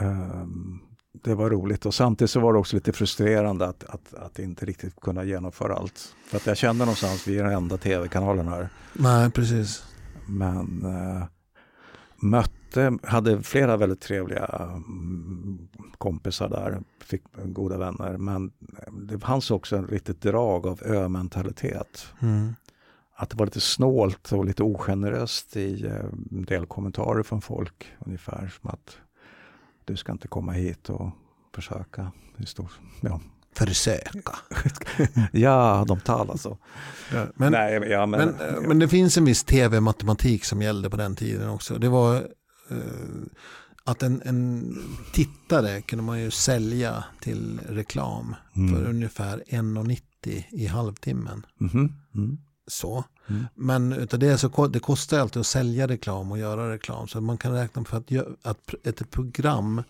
Um, 0.00 0.80
det 1.24 1.34
var 1.34 1.50
roligt 1.50 1.86
och 1.86 1.94
samtidigt 1.94 2.30
så 2.30 2.40
var 2.40 2.52
det 2.52 2.58
också 2.58 2.76
lite 2.76 2.92
frustrerande 2.92 3.66
att, 3.66 3.84
att, 3.84 4.14
att 4.14 4.38
inte 4.38 4.66
riktigt 4.66 5.00
kunna 5.00 5.24
genomföra 5.24 5.74
allt. 5.74 6.14
För 6.26 6.36
att 6.36 6.46
jag 6.46 6.56
kände 6.56 6.84
någonstans, 6.84 7.28
vi 7.28 7.38
är 7.38 7.44
den 7.44 7.52
enda 7.52 7.76
tv-kanalen 7.76 8.48
här. 8.48 8.68
Nej, 8.92 9.30
precis. 9.30 9.84
Men 10.26 10.84
uh, 10.84 11.24
mötte, 12.76 13.08
hade 13.08 13.42
flera 13.42 13.76
väldigt 13.76 14.00
trevliga 14.00 14.70
um, 14.74 15.68
kompisar 15.98 16.48
där, 16.48 16.80
fick 17.00 17.22
goda 17.44 17.78
vänner. 17.78 18.16
Men 18.16 18.52
det 18.92 19.18
fanns 19.18 19.50
också 19.50 19.76
en 19.76 19.86
riktigt 19.86 20.20
drag 20.20 20.66
av 20.66 20.82
ö-mentalitet. 20.84 22.06
Mm. 22.20 22.54
Att 23.16 23.30
det 23.30 23.36
var 23.36 23.46
lite 23.46 23.60
snålt 23.60 24.32
och 24.32 24.44
lite 24.44 24.62
ogeneröst 24.62 25.56
i 25.56 25.86
en 25.86 26.44
del 26.44 26.66
kommentarer 26.66 27.22
från 27.22 27.40
folk. 27.40 27.92
Ungefär 28.06 28.52
som 28.60 28.70
att 28.70 28.96
du 29.84 29.96
ska 29.96 30.12
inte 30.12 30.28
komma 30.28 30.52
hit 30.52 30.90
och 30.90 31.10
försöka. 31.54 32.12
I 32.38 32.44
ja. 33.00 33.20
Försöka. 33.54 34.38
ja, 35.32 35.84
de 35.88 36.00
talar 36.00 36.36
så. 36.36 36.58
Ja, 37.12 37.26
men, 37.34 37.52
Nej, 37.52 37.74
ja, 37.74 38.06
men, 38.06 38.20
men, 38.20 38.34
ja. 38.38 38.60
men, 38.60 38.78
det 38.78 38.88
finns 38.88 39.16
en 39.16 39.24
viss 39.24 39.44
tv-matematik 39.44 40.44
som 40.44 40.62
gällde 40.62 40.90
på 40.90 40.96
den 40.96 41.16
tiden 41.16 41.48
också. 41.48 41.78
Det 41.78 41.88
var 41.88 42.14
eh, 42.14 42.22
att 43.84 44.02
en, 44.02 44.22
en, 44.24 44.76
tittare 45.12 45.80
kunde 45.80 46.04
man 46.04 46.20
ju 46.20 46.30
sälja 46.30 47.04
till 47.20 47.60
reklam 47.68 48.34
mm. 48.56 48.74
för 48.74 48.88
ungefär 48.88 49.42
1,90 49.48 50.44
i 50.50 50.66
halvtimmen. 50.66 51.46
Mm. 51.60 51.92
Mm. 52.14 52.38
Så. 52.66 53.04
Mm. 53.26 53.46
Men 53.54 53.92
utav 53.92 54.20
det 54.20 54.38
så 54.38 54.66
det 54.66 54.80
kostar 54.80 55.18
alltid 55.18 55.40
att 55.40 55.46
sälja 55.46 55.88
reklam 55.88 56.32
och 56.32 56.38
göra 56.38 56.72
reklam. 56.72 57.08
Så 57.08 57.20
man 57.20 57.38
kan 57.38 57.52
räkna 57.52 57.84
för 57.84 57.96
att, 57.96 58.12
att 58.42 58.74
ett 58.86 59.10
program 59.10 59.82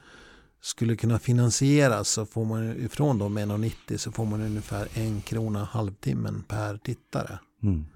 skulle 0.63 0.97
kunna 0.97 1.19
finansieras 1.19 2.09
så 2.09 2.27
får 2.27 2.45
man 2.45 2.85
ifrån 2.85 3.19
de 3.19 3.39
1,90 3.39 3.97
så 3.97 4.13
får 4.13 4.25
man 4.25 4.41
ungefär 4.41 4.89
en 4.95 5.21
krona 5.21 5.65
halvtimmen 5.65 6.43
per 6.49 6.77
tittare. 6.77 7.39
Mm. 7.63 7.87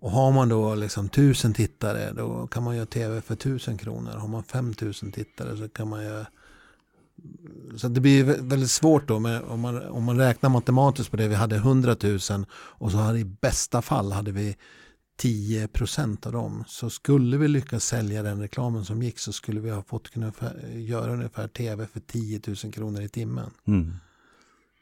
Och 0.00 0.10
har 0.10 0.32
man 0.32 0.48
då 0.48 0.74
liksom 0.74 1.08
tusen 1.08 1.54
tittare 1.54 2.12
då 2.12 2.46
kan 2.46 2.62
man 2.62 2.76
göra 2.76 2.86
tv 2.86 3.20
för 3.20 3.34
tusen 3.34 3.78
kronor. 3.78 4.12
Har 4.12 4.28
man 4.28 4.42
5000 4.42 5.12
tittare 5.12 5.56
så 5.56 5.68
kan 5.68 5.88
man 5.88 6.04
göra 6.04 6.26
så 7.76 7.88
det 7.88 8.00
blir 8.00 8.24
väldigt 8.24 8.70
svårt 8.70 9.08
då 9.08 9.18
med, 9.18 9.42
om, 9.42 9.60
man, 9.60 9.82
om 9.88 10.04
man 10.04 10.18
räknar 10.18 10.50
matematiskt 10.50 11.10
på 11.10 11.16
det. 11.16 11.28
Vi 11.28 11.34
hade 11.34 11.56
100 11.56 11.96
000 12.02 12.18
och 12.50 12.90
så 12.90 12.96
hade 12.96 13.18
i 13.18 13.24
bästa 13.24 13.82
fall 13.82 14.12
hade 14.12 14.32
vi 14.32 14.56
10 15.16 15.68
procent 15.68 16.26
av 16.26 16.32
dem. 16.32 16.64
Så 16.68 16.90
skulle 16.90 17.36
vi 17.36 17.48
lyckas 17.48 17.84
sälja 17.84 18.22
den 18.22 18.40
reklamen 18.40 18.84
som 18.84 19.02
gick 19.02 19.18
så 19.18 19.32
skulle 19.32 19.60
vi 19.60 19.70
ha 19.70 19.82
fått 19.82 20.10
kunna 20.10 20.32
göra 20.74 21.12
ungefär 21.12 21.48
tv 21.48 21.86
för 21.86 22.00
10 22.00 22.40
000 22.64 22.72
kronor 22.72 23.02
i 23.02 23.08
timmen. 23.08 23.50
Mm. 23.66 23.94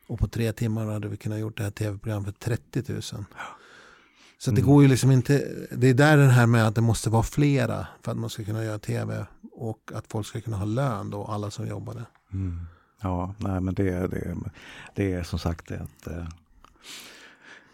Och 0.06 0.18
på 0.18 0.28
tre 0.28 0.52
timmar 0.52 0.86
hade 0.86 1.08
vi 1.08 1.16
kunnat 1.16 1.38
gjort 1.38 1.56
det 1.56 1.62
här 1.62 1.70
tv-programmet 1.70 2.34
för 2.38 2.56
30 2.56 2.92
000. 2.92 3.24
Så 4.38 4.50
det 4.50 4.60
mm. 4.60 4.72
går 4.72 4.82
ju 4.82 4.88
liksom 4.88 5.10
inte, 5.10 5.48
det 5.70 5.88
är 5.88 5.94
där 5.94 6.16
den 6.16 6.30
här 6.30 6.46
med 6.46 6.66
att 6.66 6.74
det 6.74 6.80
måste 6.80 7.10
vara 7.10 7.22
flera 7.22 7.86
för 8.02 8.12
att 8.12 8.18
man 8.18 8.30
ska 8.30 8.44
kunna 8.44 8.64
göra 8.64 8.78
tv 8.78 9.26
och 9.52 9.92
att 9.94 10.04
folk 10.08 10.26
ska 10.26 10.40
kunna 10.40 10.56
ha 10.56 10.64
lön 10.64 11.10
då, 11.10 11.24
alla 11.24 11.50
som 11.50 11.66
jobbade. 11.66 12.02
Mm. 12.32 12.60
Ja, 13.00 13.34
nej 13.38 13.60
men 13.60 13.74
det, 13.74 14.06
det, 14.06 14.36
det 14.94 15.12
är 15.12 15.22
som 15.22 15.38
sagt 15.38 15.70
ett, 15.70 16.06
eh, 16.06 16.28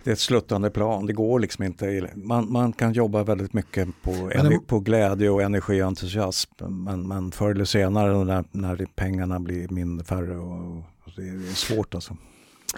det 0.05 0.11
är 0.11 0.13
ett 0.13 0.21
sluttande 0.21 0.71
plan. 0.71 1.07
Det 1.07 1.13
går 1.13 1.41
liksom 1.41 1.65
inte. 1.65 2.11
Man, 2.15 2.53
man 2.53 2.73
kan 2.73 2.93
jobba 2.93 3.23
väldigt 3.23 3.53
mycket 3.53 3.89
på, 4.03 4.31
det... 4.35 4.59
på 4.67 4.81
glädje 4.81 5.31
och 5.31 5.43
energi 5.43 5.83
och 5.83 5.87
entusiasm. 5.87 6.51
Men, 6.59 7.09
men 7.09 7.31
förr 7.31 7.51
eller 7.51 7.65
senare 7.65 8.25
när, 8.25 8.45
när 8.51 8.87
pengarna 8.95 9.41
blir 9.41 9.69
mindre, 9.69 10.05
färre 10.05 10.39
och, 10.39 10.77
och 10.79 11.13
det 11.17 11.23
är 11.23 11.55
svårt 11.55 11.95
alltså. 11.95 12.17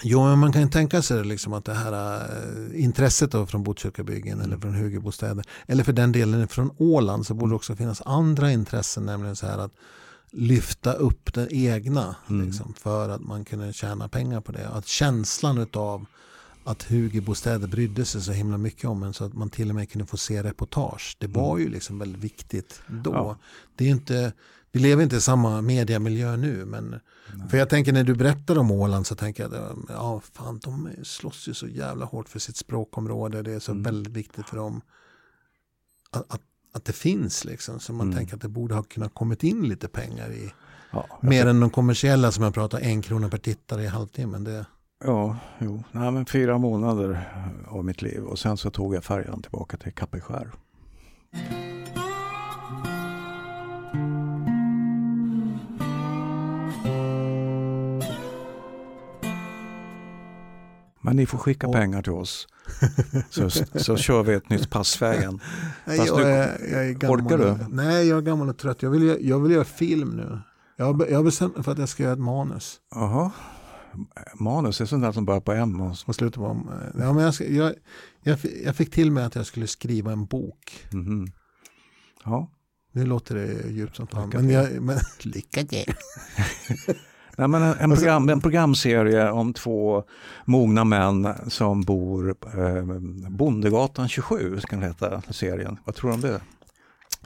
Jo, 0.03 0.24
men 0.24 0.38
man 0.38 0.53
kan 0.53 0.62
ju 0.62 0.68
tänka 0.68 1.03
sig 1.03 1.24
liksom 1.24 1.53
att 1.53 1.64
det 1.64 1.74
här 1.74 2.22
äh, 2.72 2.84
intresset 2.84 3.30
då 3.30 3.47
från 3.47 3.62
Botkyrkabyggen 3.62 4.32
mm. 4.32 4.47
eller 4.47 4.61
från 4.61 4.74
Hugebostäder 4.74 5.45
eller 5.66 5.84
för 5.84 5.92
den 5.92 6.12
delen 6.12 6.49
från 6.49 6.70
Åland 6.78 7.26
så 7.26 7.34
borde 7.34 7.53
det 7.53 7.57
också 7.57 7.76
finnas 7.76 8.03
andra 8.07 8.53
intressen, 8.53 9.07
nämligen 9.07 9.36
så 9.36 9.47
här 9.47 9.59
att 9.59 9.72
lyfta 10.30 10.92
upp 10.92 11.34
det 11.34 11.49
egna 11.51 12.16
mm. 12.30 12.47
liksom, 12.47 12.74
för 12.74 13.09
att 13.09 13.20
man 13.20 13.45
kunde 13.45 13.72
tjäna 13.72 14.09
pengar 14.09 14.40
på 14.40 14.53
det. 14.53 14.68
Att 14.68 14.86
känslan 14.86 15.66
av 15.72 16.07
att 16.64 16.82
Hugebostäder 16.82 17.68
brydde 17.68 18.05
sig 18.05 18.20
så 18.22 18.32
himla 18.32 18.59
mycket 18.59 18.84
om 18.84 19.03
en 19.03 19.14
så 19.14 19.24
att 19.24 19.34
man 19.34 19.51
till 19.51 19.68
och 19.68 19.74
med 19.74 19.90
kunde 19.90 20.07
få 20.07 20.16
se 20.16 20.42
reportage. 20.42 21.16
Det 21.18 21.26
var 21.26 21.51
mm. 21.51 21.62
ju 21.62 21.68
liksom 21.68 21.99
väldigt 21.99 22.22
viktigt 22.22 22.82
då. 22.86 23.12
Ja. 23.12 23.36
Det 23.76 23.84
är 23.84 23.90
inte, 23.90 24.32
vi 24.72 24.80
lever 24.80 25.03
inte 25.03 25.16
i 25.16 25.20
samma 25.20 25.61
mediamiljö 25.61 26.36
nu 26.36 26.64
men 26.64 27.01
Nej. 27.39 27.49
för 27.49 27.59
jag 27.59 27.68
tänker 27.68 27.93
när 27.93 28.05
du 28.05 28.14
berättar 28.14 28.59
om 28.59 28.70
Åland 28.70 29.07
så 29.07 29.14
tänker 29.14 29.43
jag 29.43 29.78
ja 29.89 30.20
fan 30.32 30.59
de 30.59 30.89
slåss 31.03 31.49
ju 31.49 31.55
så 31.55 31.66
jävla 31.66 32.05
hårt 32.05 32.28
för 32.28 32.39
sitt 32.39 32.57
språkområde. 32.57 33.43
Det 33.43 33.53
är 33.53 33.61
så 33.61 33.72
mm. 33.72 33.82
väldigt 33.82 34.12
viktigt 34.12 34.49
för 34.49 34.57
dem 34.57 34.80
att, 36.11 36.35
att 36.35 36.41
att 36.74 36.85
det 36.85 36.93
finns 36.93 37.45
liksom. 37.45 37.80
Så 37.80 37.93
man 37.93 38.07
mm. 38.07 38.16
tänker 38.16 38.35
att 38.35 38.43
det 38.43 38.49
borde 38.49 38.74
ha 38.74 38.82
kunnat 38.82 39.14
kommit 39.14 39.45
in 39.45 39.68
lite 39.68 39.89
pengar 39.89 40.32
i. 40.32 40.53
Ja, 40.91 41.07
mer 41.20 41.47
än 41.47 41.61
de 41.61 41.70
kommersiella 41.70 42.32
som 42.32 42.45
jag 42.45 42.55
pratar, 42.55 42.80
en 42.80 43.03
krona 43.03 43.28
per 43.28 43.39
tittare 43.39 43.82
i 43.82 43.87
halvtimmen. 43.87 44.45
Det... 44.45 44.66
Ja, 45.05 45.37
jo. 45.59 45.82
Nej, 45.93 46.11
men 46.11 46.26
fyra 46.26 46.59
månader 46.59 47.28
av 47.68 47.85
mitt 47.85 48.03
liv 48.03 48.24
och 48.24 48.39
sen 48.39 48.57
så 48.57 48.70
tog 48.70 48.95
jag 48.95 49.05
färjan 49.05 49.43
tillbaka 49.43 49.76
till 49.76 49.93
Kapellskär. 49.93 50.51
Men 61.05 61.16
ni 61.16 61.26
får 61.26 61.38
skicka 61.38 61.66
och. 61.66 61.72
pengar 61.72 62.02
till 62.02 62.12
oss. 62.12 62.46
Så, 63.30 63.50
så 63.74 63.96
kör 63.96 64.22
vi 64.22 64.34
ett 64.34 64.50
nytt 64.50 64.70
Passvägen. 64.70 65.40
Nej, 65.84 65.96
jag, 65.96 66.18
du, 66.18 66.24
är, 66.24 66.72
jag 66.72 66.88
är 66.88 66.92
gammal, 66.92 67.20
orkar 67.20 67.38
du? 67.38 67.57
Nej, 67.68 68.09
jag 68.09 68.18
är 68.18 68.22
gammal 68.22 68.48
och 68.48 68.59
trött. 68.59 68.82
Jag 68.82 68.90
vill, 68.90 69.16
jag 69.20 69.40
vill 69.40 69.52
göra 69.52 69.64
film 69.64 70.11
nu. 70.11 70.38
Jag 70.76 70.92
har, 70.92 71.07
jag 71.07 71.16
har 71.16 71.24
bestämt 71.24 71.55
mig 71.55 71.64
för 71.64 71.72
att 71.72 71.78
jag 71.78 71.88
ska 71.88 72.02
göra 72.02 72.12
ett 72.12 72.18
manus. 72.18 72.80
Jaha. 72.94 73.30
Manus 74.34 74.80
är 74.80 74.84
sånt 74.84 75.02
där 75.02 75.12
som 75.12 75.24
börjar 75.24 75.40
på 75.40 75.52
M 75.52 75.80
och 75.80 76.14
slutar 76.14 76.40
på 76.40 76.46
M. 76.46 76.70
Ja, 76.98 77.12
men 77.12 77.24
jag, 77.24 77.34
ska, 77.34 77.44
jag, 77.44 77.74
jag, 78.22 78.38
jag, 78.64 78.76
fick 78.76 78.90
till 78.90 79.11
mig 79.11 79.24
att 79.24 79.34
jag 79.34 79.46
skulle 79.46 79.66
skriva 79.66 80.12
en 80.12 80.26
bok. 80.26 80.86
Mm 80.92 81.07
-hmm. 81.07 81.32
Ja. 82.24 82.50
Nu 82.92 83.07
låter 83.07 83.34
det 83.34 83.70
djupt 83.70 83.96
som 83.96 84.07
fan. 84.07 84.30
Men, 84.34 84.50
jag, 84.50 84.82
men 84.82 84.98
lycka 85.22 85.64
till. 85.64 85.94
Nej, 87.37 87.49
men 87.49 87.62
en, 87.62 87.76
en, 87.78 87.97
program, 87.97 88.28
en 88.28 88.41
programserie 88.41 89.30
om 89.30 89.53
två 89.53 90.05
mogna 90.45 90.85
män 90.85 91.28
som 91.49 91.82
bor 91.82 92.35
eh, 92.55 92.85
Bondegatan 93.30 94.09
27, 94.09 94.61
kan 94.61 94.80
det 94.80 94.87
heta 94.87 95.22
serien. 95.30 95.78
Vad 95.85 95.95
tror 95.95 96.11
du 96.11 96.14
om 96.14 96.20
det? 96.20 96.41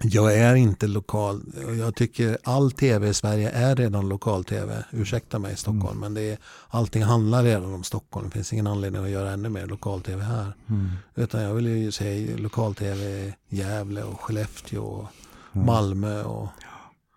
Jag 0.02 0.34
är 0.34 0.54
inte 0.54 0.86
lokal. 0.86 1.42
Jag 1.78 1.94
tycker 1.94 2.38
all 2.44 2.72
tv 2.72 3.08
i 3.08 3.14
Sverige 3.14 3.50
är 3.50 3.76
redan 3.76 4.08
lokal-tv. 4.08 4.84
Ursäkta 4.90 5.38
mig 5.38 5.56
Stockholm, 5.56 5.84
mm. 5.86 6.00
men 6.00 6.14
det 6.14 6.30
är, 6.30 6.38
allting 6.68 7.02
handlar 7.02 7.42
redan 7.42 7.74
om 7.74 7.84
Stockholm. 7.84 8.26
Det 8.28 8.34
finns 8.34 8.52
ingen 8.52 8.66
anledning 8.66 9.04
att 9.04 9.10
göra 9.10 9.30
ännu 9.30 9.48
mer 9.48 9.66
lokal-tv 9.66 10.22
här. 10.22 10.52
Mm. 10.68 10.88
Utan 11.14 11.42
jag 11.42 11.54
vill 11.54 11.66
ju 11.66 11.92
se 11.92 12.36
lokal-tv 12.36 13.04
i 13.04 13.34
Gävle 13.48 14.02
och 14.02 14.20
Skellefteå 14.20 14.82
och 14.82 15.06
mm. 15.52 15.66
Malmö. 15.66 16.22
Och, 16.22 16.48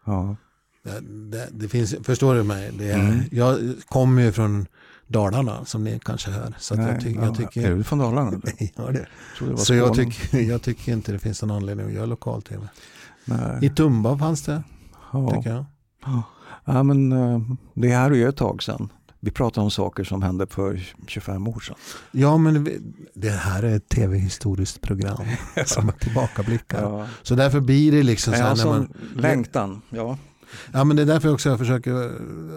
ja. 0.05 0.35
Det, 0.83 0.99
det, 1.01 1.49
det, 1.51 1.67
finns, 1.67 1.95
förstår 2.03 2.35
du 2.35 2.43
mig? 2.43 2.71
Det 2.73 2.91
mm. 2.91 3.21
Jag 3.31 3.59
kommer 3.87 4.21
ju 4.21 4.31
från 4.31 4.67
Dalarna 5.07 5.65
som 5.65 5.83
ni 5.83 5.99
kanske 6.03 6.31
hör. 6.31 6.53
Så 6.59 6.75
Nej, 6.75 6.87
jag, 6.87 7.01
ty, 7.01 7.11
ja, 7.11 7.25
jag 7.25 7.35
tycker, 7.35 7.71
är 7.71 7.75
du 7.75 7.83
från 7.83 7.99
Dalarna? 7.99 8.31
ja, 8.75 8.91
det. 8.91 9.07
det 9.39 9.57
så 9.57 9.73
jag 9.73 9.95
tycker, 9.95 10.39
jag 10.39 10.61
tycker 10.61 10.91
inte 10.91 11.11
det 11.11 11.19
finns 11.19 11.41
någon 11.41 11.51
anledning 11.51 11.85
att 11.85 11.93
göra 11.93 12.05
lokal-tv. 12.05 12.67
I 13.61 13.69
Tumba 13.69 14.17
fanns 14.17 14.41
det, 14.41 14.63
ja. 15.13 15.31
tycker 15.35 15.49
jag. 15.49 15.65
Ja, 16.65 16.83
men 16.83 17.11
eh, 17.11 17.41
det 17.73 17.89
här 17.89 18.11
är 18.11 18.15
ju 18.15 18.29
ett 18.29 18.37
tag 18.37 18.63
sedan. 18.63 18.89
Vi 19.19 19.31
pratar 19.31 19.61
om 19.61 19.71
saker 19.71 20.03
som 20.03 20.21
hände 20.21 20.47
för 20.47 20.93
25 21.07 21.47
år 21.47 21.59
sedan. 21.59 21.75
Ja, 22.11 22.37
men 22.37 22.69
det 23.13 23.29
här 23.29 23.63
är 23.63 23.75
ett 23.75 23.89
tv-historiskt 23.89 24.81
program 24.81 25.25
som 25.65 25.91
tillbakablickar. 25.99 26.81
Ja. 26.81 27.07
Så 27.21 27.35
därför 27.35 27.59
blir 27.59 27.91
det 27.91 28.03
liksom 28.03 28.33
så 28.33 28.39
här 28.39 28.55
när 28.55 28.65
man... 28.65 28.93
Längtan, 29.15 29.81
ja. 29.89 30.17
Ja, 30.73 30.83
men 30.83 30.95
det 30.95 31.01
är 31.01 31.05
därför 31.05 31.27
jag 31.27 31.33
också 31.33 31.57
försöker, 31.57 32.11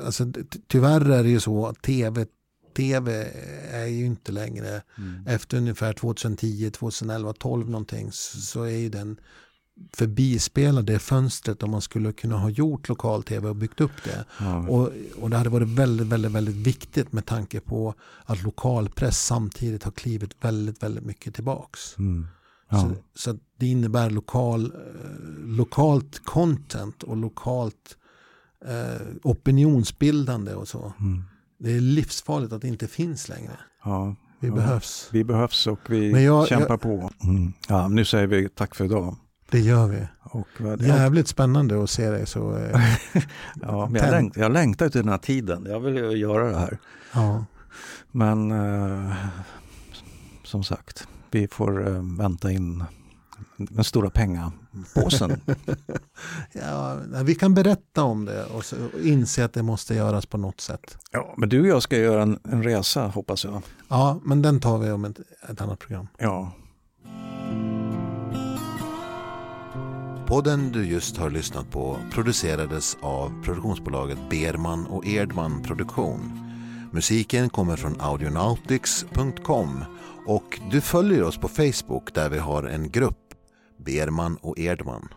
alltså, 0.07 0.33
tyvärr 0.67 1.11
är 1.11 1.23
det 1.23 1.31
ju 1.31 1.41
så 1.41 1.67
att 1.67 1.83
tv 1.83 2.27
tv 2.75 3.31
är 3.71 3.87
ju 3.87 4.07
inte 4.07 4.33
längre, 4.33 4.83
mm. 4.99 5.27
efter 5.27 5.57
ungefär 5.57 5.93
2010, 5.93 6.71
2011, 6.71 7.33
12 7.33 7.71
någonting 7.71 8.13
så 8.13 8.63
är 8.63 8.77
ju 8.77 8.89
den 8.89 9.21
förbispelad 9.93 10.85
det 10.87 10.99
fönstret 10.99 11.63
om 11.63 11.71
man 11.71 11.81
skulle 11.81 12.13
kunna 12.13 12.37
ha 12.37 12.51
gjort 12.51 12.89
lokal-tv 12.89 13.49
och 13.49 13.57
byggt 13.57 13.81
upp 13.81 14.05
det. 14.05 14.25
Ja. 14.41 14.69
Och, 14.69 14.91
och 15.21 15.31
det 15.31 15.37
hade 15.37 15.51
varit 15.51 15.69
väldigt, 15.69 16.07
väldigt, 16.07 16.33
väldigt 16.33 16.55
viktigt 16.55 17.13
med 17.13 17.27
tanke 17.27 17.61
på 17.61 17.95
att 18.25 18.43
lokalpress 18.43 19.27
samtidigt 19.27 19.83
har 19.83 19.93
klivit 19.93 20.31
väldigt, 20.41 20.83
väldigt 20.83 21.05
mycket 21.05 21.35
tillbaks. 21.35 21.99
Mm. 21.99 22.27
Ja. 22.75 22.81
Så, 22.81 22.95
så, 23.15 23.39
det 23.59 23.67
innebär 23.67 24.11
lokal, 24.11 24.65
eh, 24.65 25.47
lokalt 25.57 26.25
content 26.25 27.03
och 27.03 27.17
lokalt 27.17 27.97
eh, 28.65 29.07
opinionsbildande 29.23 30.55
och 30.55 30.69
så. 30.69 30.93
Mm. 31.01 31.23
Det 31.59 31.77
är 31.77 31.81
livsfarligt 31.81 32.53
att 32.53 32.63
det 32.63 32.69
inte 32.69 32.87
finns 32.87 33.29
längre. 33.29 33.53
Ja, 33.85 34.17
vi 34.41 34.49
ja. 34.49 34.55
behövs. 34.55 35.09
Vi 35.13 35.25
behövs 35.25 35.67
och 35.67 35.81
vi 35.89 36.25
jag, 36.25 36.49
kämpar 36.49 36.71
jag, 36.71 36.81
på. 36.81 37.11
Mm. 37.23 37.53
Ja, 37.69 37.89
nu 37.89 38.05
säger 38.05 38.27
vi 38.27 38.49
tack 38.49 38.75
för 38.75 38.85
idag. 38.85 39.17
Det 39.51 39.61
gör 39.61 39.87
vi. 39.87 40.07
Och, 40.23 40.49
Jävligt 40.81 41.29
spännande 41.29 41.83
att 41.83 41.91
se 41.91 42.11
dig 42.11 42.27
så. 42.27 42.57
Eh, 42.57 42.81
ja, 43.63 43.91
jag, 43.95 44.11
längt, 44.11 44.37
jag 44.37 44.53
längtar 44.53 44.89
till 44.89 45.01
den 45.01 45.09
här 45.09 45.19
tiden. 45.19 45.67
Jag 45.69 45.81
vill 45.81 46.21
göra 46.21 46.51
det 46.51 46.59
här. 46.59 46.79
Ja. 47.13 47.45
Men 48.11 48.51
eh, 48.51 49.15
som 50.45 50.65
sagt, 50.65 51.09
vi 51.35 51.49
får 51.49 51.89
eh, 51.89 52.03
vänta 52.19 52.53
in 52.53 52.85
den 53.57 53.85
stora 53.85 54.11
pengapåsen. 54.11 55.41
ja, 56.53 56.99
vi 57.25 57.35
kan 57.35 57.55
berätta 57.55 58.03
om 58.03 58.25
det 58.25 58.45
och, 58.45 58.65
så, 58.65 58.77
och 58.77 59.01
inse 59.01 59.45
att 59.45 59.53
det 59.53 59.63
måste 59.63 59.95
göras 59.95 60.27
på 60.27 60.39
något 60.39 60.61
sätt. 60.61 60.99
Ja, 61.11 61.35
men 61.37 61.49
du 61.49 61.61
och 61.61 61.67
jag 61.67 61.83
ska 61.83 61.97
göra 61.97 62.23
en, 62.23 62.39
en 62.45 62.63
resa 62.63 63.07
hoppas 63.07 63.45
jag. 63.45 63.63
Ja, 63.89 64.21
men 64.25 64.43
den 64.43 64.61
tar 64.61 64.79
vi 64.79 64.91
om 64.91 65.05
ett, 65.05 65.21
ett 65.51 65.61
annat 65.61 65.79
program. 65.79 66.09
Ja. 66.19 66.53
Podden 70.27 70.73
du 70.73 70.87
just 70.87 71.17
har 71.17 71.31
lyssnat 71.31 71.71
på 71.71 71.99
producerades 72.13 72.97
av 73.01 73.43
produktionsbolaget 73.45 74.19
Berman 74.31 74.87
och 74.87 75.07
Erdman 75.07 75.63
Produktion. 75.63 76.41
Musiken 76.93 77.51
kommer 77.51 77.77
från 77.77 78.01
audionautics.com 78.01 79.85
och 80.27 80.61
du 80.71 80.81
följer 80.81 81.23
oss 81.23 81.39
på 81.39 81.49
Facebook 81.49 82.15
där 82.15 82.31
vi 82.31 82.39
har 82.39 82.63
en 82.63 82.91
grupp 82.91 83.35
Berman 83.77 84.37
och 84.37 84.59
Erdman. 84.59 85.09